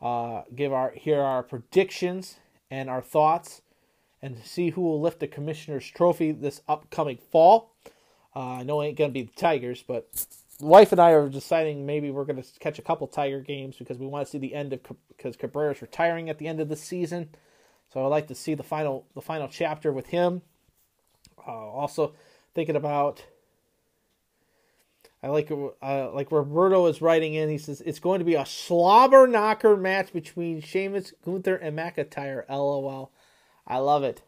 Uh, 0.00 0.42
give 0.54 0.72
our 0.72 0.92
here 0.94 1.20
our 1.20 1.42
predictions 1.42 2.38
and 2.70 2.88
our 2.88 3.02
thoughts, 3.02 3.62
and 4.22 4.38
see 4.44 4.70
who 4.70 4.80
will 4.80 5.00
lift 5.00 5.20
the 5.20 5.26
commissioner's 5.26 5.88
trophy 5.88 6.30
this 6.32 6.62
upcoming 6.68 7.16
fall. 7.16 7.72
Uh, 8.34 8.58
I 8.58 8.62
know 8.62 8.80
it 8.80 8.86
ain't 8.88 8.98
gonna 8.98 9.12
be 9.12 9.22
the 9.22 9.32
Tigers, 9.34 9.82
but 9.86 10.08
wife 10.60 10.92
and 10.92 11.00
I 11.00 11.10
are 11.12 11.28
deciding 11.28 11.86
maybe 11.86 12.10
we're 12.10 12.24
going 12.24 12.42
to 12.42 12.60
catch 12.60 12.78
a 12.78 12.82
couple 12.82 13.06
Tiger 13.06 13.40
games 13.40 13.76
because 13.76 13.98
we 13.98 14.06
want 14.06 14.26
to 14.26 14.30
see 14.30 14.38
the 14.38 14.54
end 14.54 14.72
of 14.72 14.80
because 15.08 15.36
Cabrera's 15.36 15.82
retiring 15.82 16.28
at 16.28 16.38
the 16.38 16.48
end 16.48 16.60
of 16.60 16.68
the 16.68 16.76
season. 16.76 17.30
So 17.92 18.04
I'd 18.04 18.08
like 18.08 18.28
to 18.28 18.34
see 18.34 18.54
the 18.54 18.62
final 18.62 19.06
the 19.14 19.22
final 19.22 19.48
chapter 19.48 19.92
with 19.92 20.06
him. 20.08 20.42
Uh, 21.46 21.52
also 21.52 22.14
thinking 22.54 22.76
about 22.76 23.24
I 25.22 25.28
like 25.28 25.50
uh, 25.50 26.12
like 26.12 26.30
Roberto 26.30 26.86
is 26.86 27.02
writing 27.02 27.34
in. 27.34 27.48
He 27.48 27.58
says 27.58 27.80
it's 27.80 27.98
going 27.98 28.20
to 28.20 28.24
be 28.24 28.34
a 28.34 28.46
slobber 28.46 29.26
knocker 29.26 29.76
match 29.76 30.12
between 30.12 30.60
Sheamus, 30.60 31.12
Gunther, 31.24 31.56
and 31.56 31.76
McIntyre. 31.76 32.48
LOL. 32.48 33.12
I 33.66 33.78
love 33.78 34.04
it. 34.04 34.22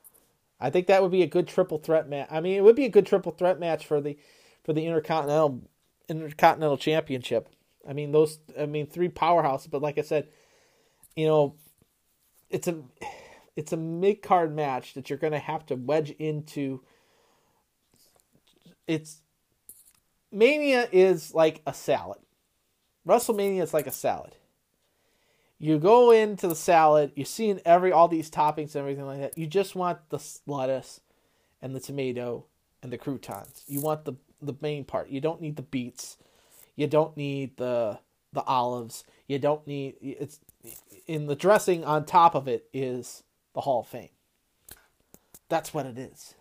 I 0.61 0.69
think 0.69 0.89
that 0.89 1.01
would 1.01 1.13
be 1.13 1.23
a 1.23 1.29
good 1.29 1.49
triple 1.49 1.79
threat 1.79 2.09
match. 2.09 2.29
I 2.31 2.41
mean, 2.41 2.57
it 2.57 2.63
would 2.63 2.77
be 2.77 2.85
a 2.85 2.91
good 2.91 3.07
triple 3.07 3.33
threat 3.33 3.61
match 3.61 3.87
for 3.87 4.01
the 4.01 4.19
for 4.65 4.73
the 4.73 4.85
Intercontinental 4.85 5.63
Intercontinental 6.11 6.77
Championship. 6.77 7.49
I 7.89 7.93
mean 7.93 8.13
those. 8.13 8.39
I 8.59 8.67
mean 8.67 8.87
three 8.87 9.09
powerhouses. 9.09 9.71
But 9.71 9.83
like 9.83 9.99
I 9.99 10.03
said, 10.03 10.29
you 11.17 11.27
know, 11.27 11.57
it's 12.51 12.69
a 12.69 12.83
it's 13.57 13.73
a 13.73 13.77
mid 13.77 14.23
card 14.23 14.55
match 14.55 14.95
that 14.95 15.09
you're 15.09 15.19
going 15.19 15.33
to 15.33 15.39
have 15.39 15.65
to 15.67 15.77
wedge 15.77 16.11
into. 16.11 16.83
It's 18.87 19.21
Mania 20.33 20.89
is 20.91 21.35
like 21.35 21.63
a 21.67 21.73
salad. 21.73 22.19
WrestleMania 23.07 23.63
is 23.63 23.75
like 23.75 23.87
a 23.87 23.93
salad. 23.93 24.37
You 25.59 25.79
go 25.79 26.11
into 26.11 26.49
the 26.49 26.57
salad, 26.57 27.13
you're 27.15 27.27
seeing 27.27 27.61
every 27.67 27.93
all 27.93 28.09
these 28.09 28.31
toppings 28.31 28.75
and 28.75 28.77
everything 28.77 29.07
like 29.07 29.21
that. 29.21 29.37
You 29.37 29.47
just 29.47 29.75
want 29.75 29.99
the 30.09 30.19
lettuce 30.47 31.01
and 31.61 31.75
the 31.75 31.81
tomato 31.81 32.47
and 32.83 32.91
the 32.91 32.99
croutons. 32.99 33.65
You 33.67 33.81
want 33.81 34.05
the 34.05 34.15
the 34.43 34.57
main 34.61 34.85
part. 34.85 35.09
You 35.09 35.21
don't 35.21 35.41
need 35.41 35.57
the 35.57 35.63
beets. 35.63 36.17
You 36.77 36.87
don't 36.87 37.17
need 37.17 37.57
the 37.57 37.99
the 38.33 38.43
olives. 38.43 39.05
You 39.27 39.39
don't 39.39 39.67
need 39.67 39.97
it's 40.01 40.41
in 41.07 41.27
the 41.27 41.35
dressing 41.35 41.85
on 41.85 42.05
top 42.05 42.35
of 42.35 42.49
it 42.49 42.69
is 42.73 43.23
the 43.55 43.61
Hall 43.61 43.81
of 43.81 43.89
Fame. 43.89 44.11
That's 45.49 45.75
what 45.75 45.87
it 45.87 45.99
is. 45.99 46.35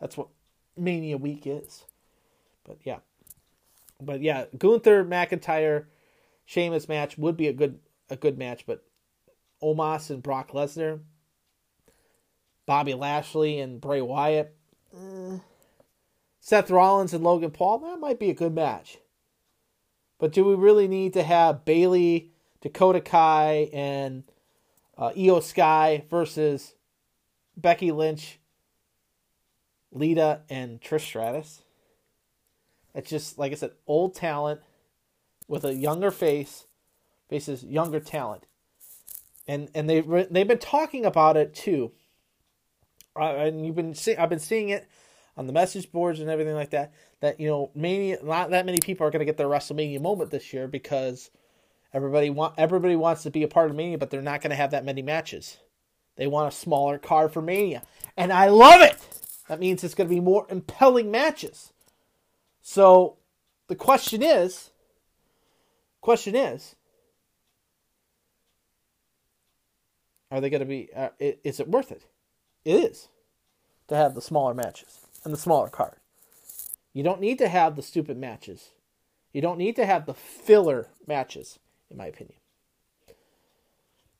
That's 0.00 0.16
what 0.16 0.28
Mania 0.76 1.16
Week 1.16 1.46
is. 1.46 1.84
But 2.64 2.78
yeah. 2.84 2.98
But 4.00 4.20
yeah, 4.22 4.46
Gunther 4.56 5.04
McIntyre 5.04 5.86
Sheamus 6.46 6.88
match 6.88 7.18
would 7.18 7.36
be 7.36 7.48
a 7.48 7.52
good 7.52 7.78
a 8.10 8.16
good 8.16 8.38
match, 8.38 8.66
but 8.66 8.84
Omos 9.62 10.10
and 10.10 10.22
Brock 10.22 10.50
Lesnar, 10.52 11.00
Bobby 12.66 12.94
Lashley 12.94 13.58
and 13.60 13.80
Bray 13.80 14.00
Wyatt. 14.02 14.54
Eh 14.94 15.38
Seth 16.44 16.70
Rollins 16.70 17.14
and 17.14 17.24
Logan 17.24 17.52
Paul, 17.52 17.78
that 17.78 17.98
might 17.98 18.18
be 18.18 18.28
a 18.28 18.34
good 18.34 18.54
match. 18.54 18.98
But 20.18 20.30
do 20.30 20.44
we 20.44 20.54
really 20.54 20.86
need 20.86 21.14
to 21.14 21.22
have 21.22 21.64
Bayley, 21.64 22.32
Dakota 22.60 23.00
Kai, 23.00 23.70
and 23.72 24.24
uh, 24.98 25.12
Iyo 25.12 25.42
Sky 25.42 26.04
versus 26.10 26.74
Becky 27.56 27.92
Lynch, 27.92 28.40
Lita, 29.90 30.42
and 30.50 30.82
Trish 30.82 31.06
Stratus? 31.06 31.62
It's 32.94 33.08
just 33.08 33.38
like 33.38 33.52
I 33.52 33.54
said, 33.54 33.70
old 33.86 34.14
talent 34.14 34.60
with 35.48 35.64
a 35.64 35.72
younger 35.72 36.10
face 36.10 36.66
faces 37.30 37.64
younger 37.64 38.00
talent, 38.00 38.44
and 39.48 39.70
and 39.74 39.88
they 39.88 40.02
they've 40.02 40.46
been 40.46 40.58
talking 40.58 41.06
about 41.06 41.38
it 41.38 41.54
too. 41.54 41.92
Uh, 43.16 43.34
and 43.36 43.64
you've 43.64 43.76
been 43.76 43.94
see, 43.94 44.14
I've 44.14 44.28
been 44.28 44.38
seeing 44.38 44.68
it 44.68 44.86
on 45.36 45.46
the 45.46 45.52
message 45.52 45.90
boards 45.90 46.20
and 46.20 46.30
everything 46.30 46.54
like 46.54 46.70
that. 46.70 46.92
That 47.20 47.40
you 47.40 47.48
know, 47.48 47.70
many 47.74 48.16
not 48.22 48.50
that 48.50 48.66
many 48.66 48.80
people 48.80 49.06
are 49.06 49.10
going 49.10 49.20
to 49.20 49.26
get 49.26 49.36
their 49.36 49.48
WrestleMania 49.48 50.00
moment 50.00 50.30
this 50.30 50.52
year 50.52 50.68
because 50.68 51.30
everybody 51.92 52.30
want 52.30 52.54
everybody 52.58 52.96
wants 52.96 53.22
to 53.24 53.30
be 53.30 53.42
a 53.42 53.48
part 53.48 53.70
of 53.70 53.76
Mania, 53.76 53.98
but 53.98 54.10
they're 54.10 54.22
not 54.22 54.40
going 54.40 54.50
to 54.50 54.56
have 54.56 54.70
that 54.72 54.84
many 54.84 55.02
matches. 55.02 55.58
They 56.16 56.26
want 56.26 56.52
a 56.52 56.56
smaller 56.56 56.98
card 56.98 57.32
for 57.32 57.42
Mania, 57.42 57.82
and 58.16 58.32
I 58.32 58.48
love 58.48 58.82
it. 58.82 58.96
That 59.48 59.60
means 59.60 59.84
it's 59.84 59.94
going 59.94 60.08
to 60.08 60.14
be 60.14 60.20
more 60.20 60.46
impelling 60.48 61.10
matches. 61.10 61.72
So 62.62 63.18
the 63.66 63.74
question 63.74 64.22
is, 64.22 64.70
question 66.00 66.34
is, 66.34 66.76
are 70.30 70.40
they 70.40 70.50
going 70.50 70.60
to 70.60 70.66
be? 70.66 70.88
Uh, 70.94 71.10
is 71.18 71.60
it 71.60 71.68
worth 71.68 71.90
it? 71.90 72.06
It 72.64 72.76
is 72.76 73.08
to 73.88 73.96
have 73.96 74.14
the 74.14 74.22
smaller 74.22 74.54
matches 74.54 75.03
and 75.24 75.32
the 75.32 75.38
smaller 75.38 75.68
card. 75.68 75.96
You 76.92 77.02
don't 77.02 77.20
need 77.20 77.38
to 77.38 77.48
have 77.48 77.76
the 77.76 77.82
stupid 77.82 78.16
matches. 78.16 78.70
You 79.32 79.40
don't 79.40 79.58
need 79.58 79.76
to 79.76 79.86
have 79.86 80.06
the 80.06 80.14
filler 80.14 80.88
matches, 81.06 81.58
in 81.90 81.96
my 81.96 82.06
opinion. 82.06 82.38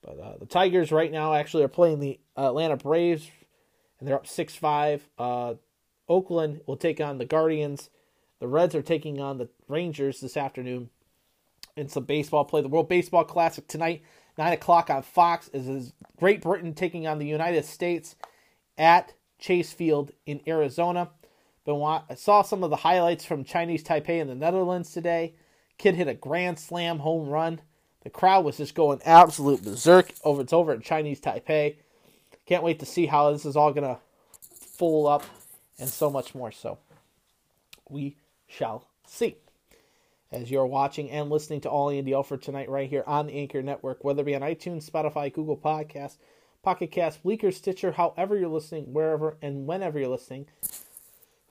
But 0.03 0.19
uh, 0.19 0.37
the 0.39 0.47
Tigers 0.47 0.93
right 0.93 1.11
now 1.11 1.35
actually 1.35 1.63
are 1.63 1.69
playing 1.69 2.01
the 2.01 2.19
Atlanta 2.37 2.77
Braves, 2.77 3.31
and 3.99 4.09
they're 4.09 4.17
up 4.17 4.27
six 4.27 4.55
five. 4.55 5.09
Uh, 5.17 5.55
Oakland 6.09 6.61
will 6.67 6.77
take 6.77 7.01
on 7.01 7.19
the 7.19 7.25
Guardians. 7.25 7.91
The 8.41 8.49
Reds 8.49 8.75
are 8.75 8.83
taking 8.83 9.21
on 9.21 9.39
the 9.39 9.49
Rangers 9.69 10.21
this 10.21 10.37
afternoon 10.37 10.91
in 11.77 11.89
some 11.89 12.05
baseball 12.05 12.45
play. 12.45 12.61
The 12.61 12.69
World 12.69 12.89
Baseball 12.89 13.25
Classic 13.25 13.67
tonight, 13.67 14.03
9 14.37 14.53
o'clock 14.53 14.91
on 14.91 15.03
Fox, 15.03 15.49
is 15.55 15.93
Great 16.19 16.43
Britain 16.43 16.75
taking 16.75 17.07
on 17.07 17.19
the 17.19 17.27
United 17.27 17.65
States 17.65 18.17
at 18.77 19.15
Chase 19.45 19.75
Field 19.75 20.11
in 20.25 20.41
Arizona. 20.47 21.11
But 21.67 21.83
I 21.83 22.15
saw 22.15 22.41
some 22.41 22.65
of 22.65 22.71
the 22.71 22.77
highlights 22.77 23.27
from 23.27 23.45
Chinese 23.45 23.85
Taipei 23.85 24.21
in 24.21 24.27
the 24.27 24.35
Netherlands 24.35 24.91
today. 24.91 25.35
Kid 25.77 25.97
hit 25.97 26.09
a 26.09 26.15
grand 26.15 26.59
slam 26.59 27.01
home 27.01 27.29
run. 27.29 27.61
The 28.05 28.11
crowd 28.11 28.45
was 28.45 28.57
just 28.57 28.75
going 28.75 29.03
absolute 29.05 29.63
berserk 29.63 30.13
over 30.25 30.41
it's 30.41 30.53
over 30.53 30.73
at 30.73 30.83
Chinese 30.83 31.21
Taipei. 31.21 31.77
Can't 32.47 32.63
wait 32.63 32.81
to 32.81 32.87
see 32.87 33.05
how 33.05 33.33
this 33.33 33.45
is 33.45 33.57
all 33.57 33.73
gonna 33.73 33.99
fold 34.51 35.09
up 35.09 35.25
and 35.79 35.89
so 35.89 36.11
much 36.11 36.35
more 36.35 36.53
so. 36.53 36.79
We 37.91 38.17
shall 38.47 38.87
see. 39.07 39.37
As 40.33 40.51
you're 40.51 40.67
watching 40.67 41.11
and 41.11 41.31
listening 41.31 41.61
to 41.63 41.71
All 41.71 41.91
Andy 41.91 42.15
Alford 42.15 42.43
tonight, 42.43 42.71
right 42.71 42.89
here 42.89 43.05
on 43.07 43.27
the 43.27 43.35
Anchor 43.35 43.63
Network, 43.63 44.05
whether 44.05 44.23
it 44.23 44.27
be 44.27 44.35
on 44.35 44.43
iTunes, 44.43 44.91
Spotify, 44.91 45.33
Google 45.33 45.57
Podcasts, 45.57 46.17
Pocket 46.65 46.91
Cast, 46.91 47.23
Breaker, 47.23 47.53
Stitcher, 47.53 47.93
however 47.93 48.37
you're 48.37 48.49
listening, 48.49 48.93
wherever 48.93 49.37
and 49.43 49.67
whenever 49.67 49.99
you're 49.99 50.09
listening. 50.09 50.47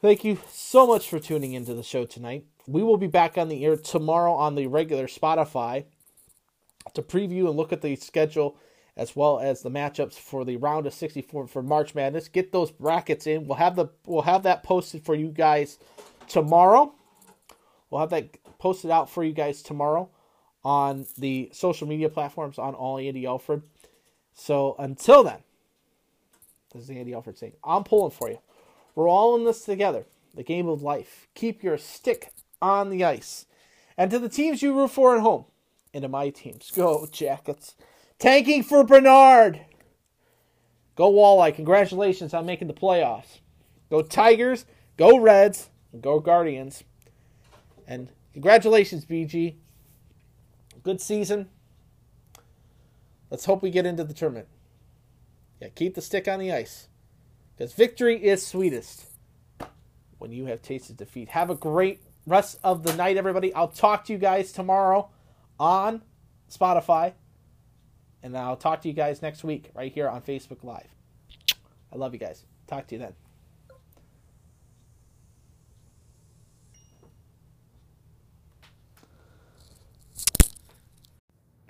Thank 0.02 0.24
you 0.24 0.40
so 0.50 0.86
much 0.86 1.08
for 1.08 1.20
tuning 1.20 1.54
into 1.54 1.74
the 1.74 1.84
show 1.84 2.06
tonight. 2.06 2.46
We 2.68 2.84
will 2.84 2.98
be 2.98 3.08
back 3.08 3.38
on 3.38 3.48
the 3.48 3.64
air 3.64 3.78
tomorrow 3.78 4.34
on 4.34 4.56
the 4.56 4.68
regular 4.68 5.08
Spotify 5.08 5.86
to 6.94 7.02
preview 7.02 7.48
and 7.48 7.56
look 7.56 7.72
at 7.72 7.82
the 7.82 7.96
schedule 7.96 8.58
as 8.96 9.16
well 9.16 9.40
as 9.40 9.62
the 9.62 9.72
matchups 9.72 10.14
for 10.14 10.46
the 10.46 10.58
round 10.58 10.86
of 10.86 10.94
64 10.94 11.48
for 11.48 11.64
March 11.64 11.96
Madness. 11.96 12.28
Get 12.28 12.52
those 12.52 12.72
brackets 12.72 13.28
in. 13.28 13.48
We'll 13.48 13.58
have 13.58 13.76
the 13.76 13.88
we'll 14.06 14.22
have 14.24 14.44
that 14.44 14.64
posted 14.64 15.06
for 15.06 15.16
you 15.16 15.30
guys 15.30 15.80
tomorrow. 16.28 16.94
We'll 17.90 18.02
have 18.02 18.12
that 18.12 18.38
posted 18.60 18.92
out 18.92 19.10
for 19.10 19.24
you 19.24 19.34
guys 19.34 19.62
tomorrow 19.62 20.10
on 20.64 21.06
the 21.18 21.50
social 21.54 21.88
media 21.88 22.10
platforms 22.10 22.58
on 22.58 22.74
All 22.74 22.98
Andy 22.98 23.26
Alford. 23.26 23.64
So 24.34 24.76
until 24.80 25.24
then, 25.24 25.40
this 26.74 26.84
is 26.84 26.90
Andy 26.90 27.14
Alford 27.14 27.38
saying, 27.38 27.54
I'm 27.64 27.84
pulling 27.84 28.12
for 28.12 28.30
you. 28.30 28.40
We're 28.96 29.10
all 29.10 29.36
in 29.36 29.46
this 29.46 29.64
together. 29.64 30.06
The 30.36 30.44
game 30.44 30.68
of 30.68 30.82
life. 30.82 31.28
Keep 31.36 31.64
your 31.64 31.78
stick 31.78 32.34
on 32.62 32.90
the 32.90 33.04
ice. 33.04 33.46
And 33.98 34.10
to 34.12 34.20
the 34.20 34.30
teams 34.30 34.64
you 34.64 34.76
root 34.76 34.90
for 34.90 35.16
at 35.16 35.22
home, 35.22 35.46
and 35.94 36.02
to 36.02 36.08
my 36.08 36.30
teams, 36.30 36.72
go 36.76 37.08
Jackets. 37.12 37.76
Tanking 38.18 38.64
for 38.64 38.84
Bedard. 38.84 39.62
Go 40.96 41.12
Walleye. 41.12 41.56
Congratulations 41.56 42.34
on 42.34 42.46
making 42.46 42.68
the 42.68 42.74
playoffs. 42.74 43.40
Go 43.90 44.02
Tigers. 44.02 44.66
Go 44.98 45.20
Reds. 45.20 45.70
Go 46.00 46.20
Guardians. 46.20 46.84
And 47.88 48.10
congratulations, 48.32 49.06
BG. 49.06 49.56
Good 50.82 51.02
season. 51.02 51.50
Let's 53.34 53.46
hope 53.46 53.64
we 53.64 53.72
get 53.72 53.88
into 53.88 54.04
the 54.04 54.14
tournament. 54.14 54.48
Yeah, 55.60 55.70
keep 55.70 55.96
the 55.96 56.04
stick 56.04 56.28
on 56.28 56.38
the 56.38 56.52
ice. 56.52 56.88
Because 57.58 57.74
victory 57.74 58.24
is 58.24 58.46
sweetest 58.46 59.08
when 60.20 60.32
you 60.32 60.46
have 60.46 60.62
tasted 60.62 60.98
defeat. 60.98 61.30
Have 61.30 61.50
a 61.50 61.56
great 61.56 62.04
rest 62.28 62.60
of 62.64 62.84
the 62.84 62.94
night, 62.94 63.18
everybody. 63.18 63.52
I'll 63.56 63.70
talk 63.70 64.06
to 64.06 64.14
you 64.14 64.20
guys 64.20 64.52
tomorrow 64.52 65.10
on 65.60 66.04
Spotify. 66.48 67.14
And 68.22 68.38
I'll 68.38 68.56
talk 68.56 68.84
to 68.84 68.88
you 68.88 68.94
guys 68.94 69.24
next 69.24 69.44
week 69.44 69.72
right 69.74 69.92
here 69.92 70.08
on 70.08 70.22
Facebook 70.22 70.64
Live. 70.64 70.94
I 71.92 71.96
love 71.96 72.14
you 72.14 72.20
guys. 72.20 72.46
Talk 72.68 72.86
to 72.86 72.96
you 72.96 73.00
then. 73.00 73.14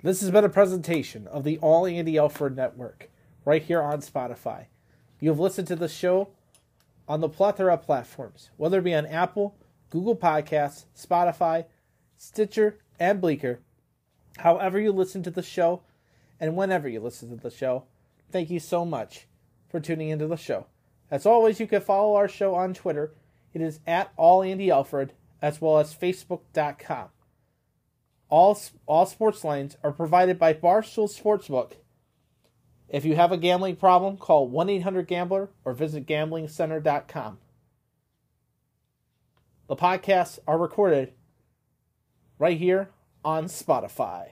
This 0.04 0.20
has 0.20 0.30
been 0.30 0.44
a 0.44 0.50
presentation 0.50 1.26
of 1.28 1.44
the 1.44 1.56
All 1.60 1.86
Andy 1.86 2.18
Alford 2.18 2.54
Network 2.54 3.08
right 3.46 3.62
here 3.62 3.80
on 3.80 4.02
Spotify. 4.02 4.66
You 5.18 5.30
have 5.30 5.38
listened 5.38 5.66
to 5.68 5.76
the 5.76 5.88
show 5.88 6.28
on 7.08 7.22
the 7.22 7.28
plethora 7.30 7.72
of 7.72 7.84
platforms, 7.84 8.50
whether 8.58 8.80
it 8.80 8.84
be 8.84 8.94
on 8.94 9.06
Apple, 9.06 9.56
Google 9.88 10.14
Podcasts, 10.14 10.84
Spotify, 10.94 11.64
Stitcher, 12.18 12.76
and 13.00 13.18
Breaker. 13.18 13.60
However, 14.36 14.78
you 14.78 14.92
listen 14.92 15.22
to 15.22 15.30
the 15.30 15.42
show 15.42 15.80
and 16.38 16.54
whenever 16.54 16.86
you 16.86 17.00
listen 17.00 17.30
to 17.30 17.42
the 17.42 17.48
show, 17.48 17.84
thank 18.30 18.50
you 18.50 18.60
so 18.60 18.84
much 18.84 19.26
for 19.70 19.80
tuning 19.80 20.10
into 20.10 20.26
the 20.26 20.36
show. 20.36 20.66
As 21.10 21.24
always, 21.24 21.60
you 21.60 21.66
can 21.66 21.80
follow 21.80 22.14
our 22.16 22.28
show 22.28 22.54
on 22.54 22.74
Twitter. 22.74 23.14
It 23.54 23.62
is 23.62 23.80
at 23.86 24.12
All 24.18 24.42
Andy 24.42 24.70
Alford, 24.70 25.14
as 25.40 25.62
well 25.62 25.78
as 25.78 25.94
Facebook.com. 25.94 27.08
All, 28.34 28.58
all 28.86 29.06
sports 29.06 29.44
lines 29.44 29.76
are 29.84 29.92
provided 29.92 30.40
by 30.40 30.54
Barstool 30.54 31.08
Sportsbook. 31.08 31.74
If 32.88 33.04
you 33.04 33.14
have 33.14 33.30
a 33.30 33.36
gambling 33.36 33.76
problem, 33.76 34.16
call 34.16 34.48
1 34.48 34.68
800 34.70 35.06
Gambler 35.06 35.50
or 35.64 35.72
visit 35.72 36.04
gamblingcenter.com. 36.04 37.38
The 39.68 39.76
podcasts 39.76 40.40
are 40.48 40.58
recorded 40.58 41.12
right 42.36 42.58
here 42.58 42.90
on 43.24 43.44
Spotify. 43.44 44.30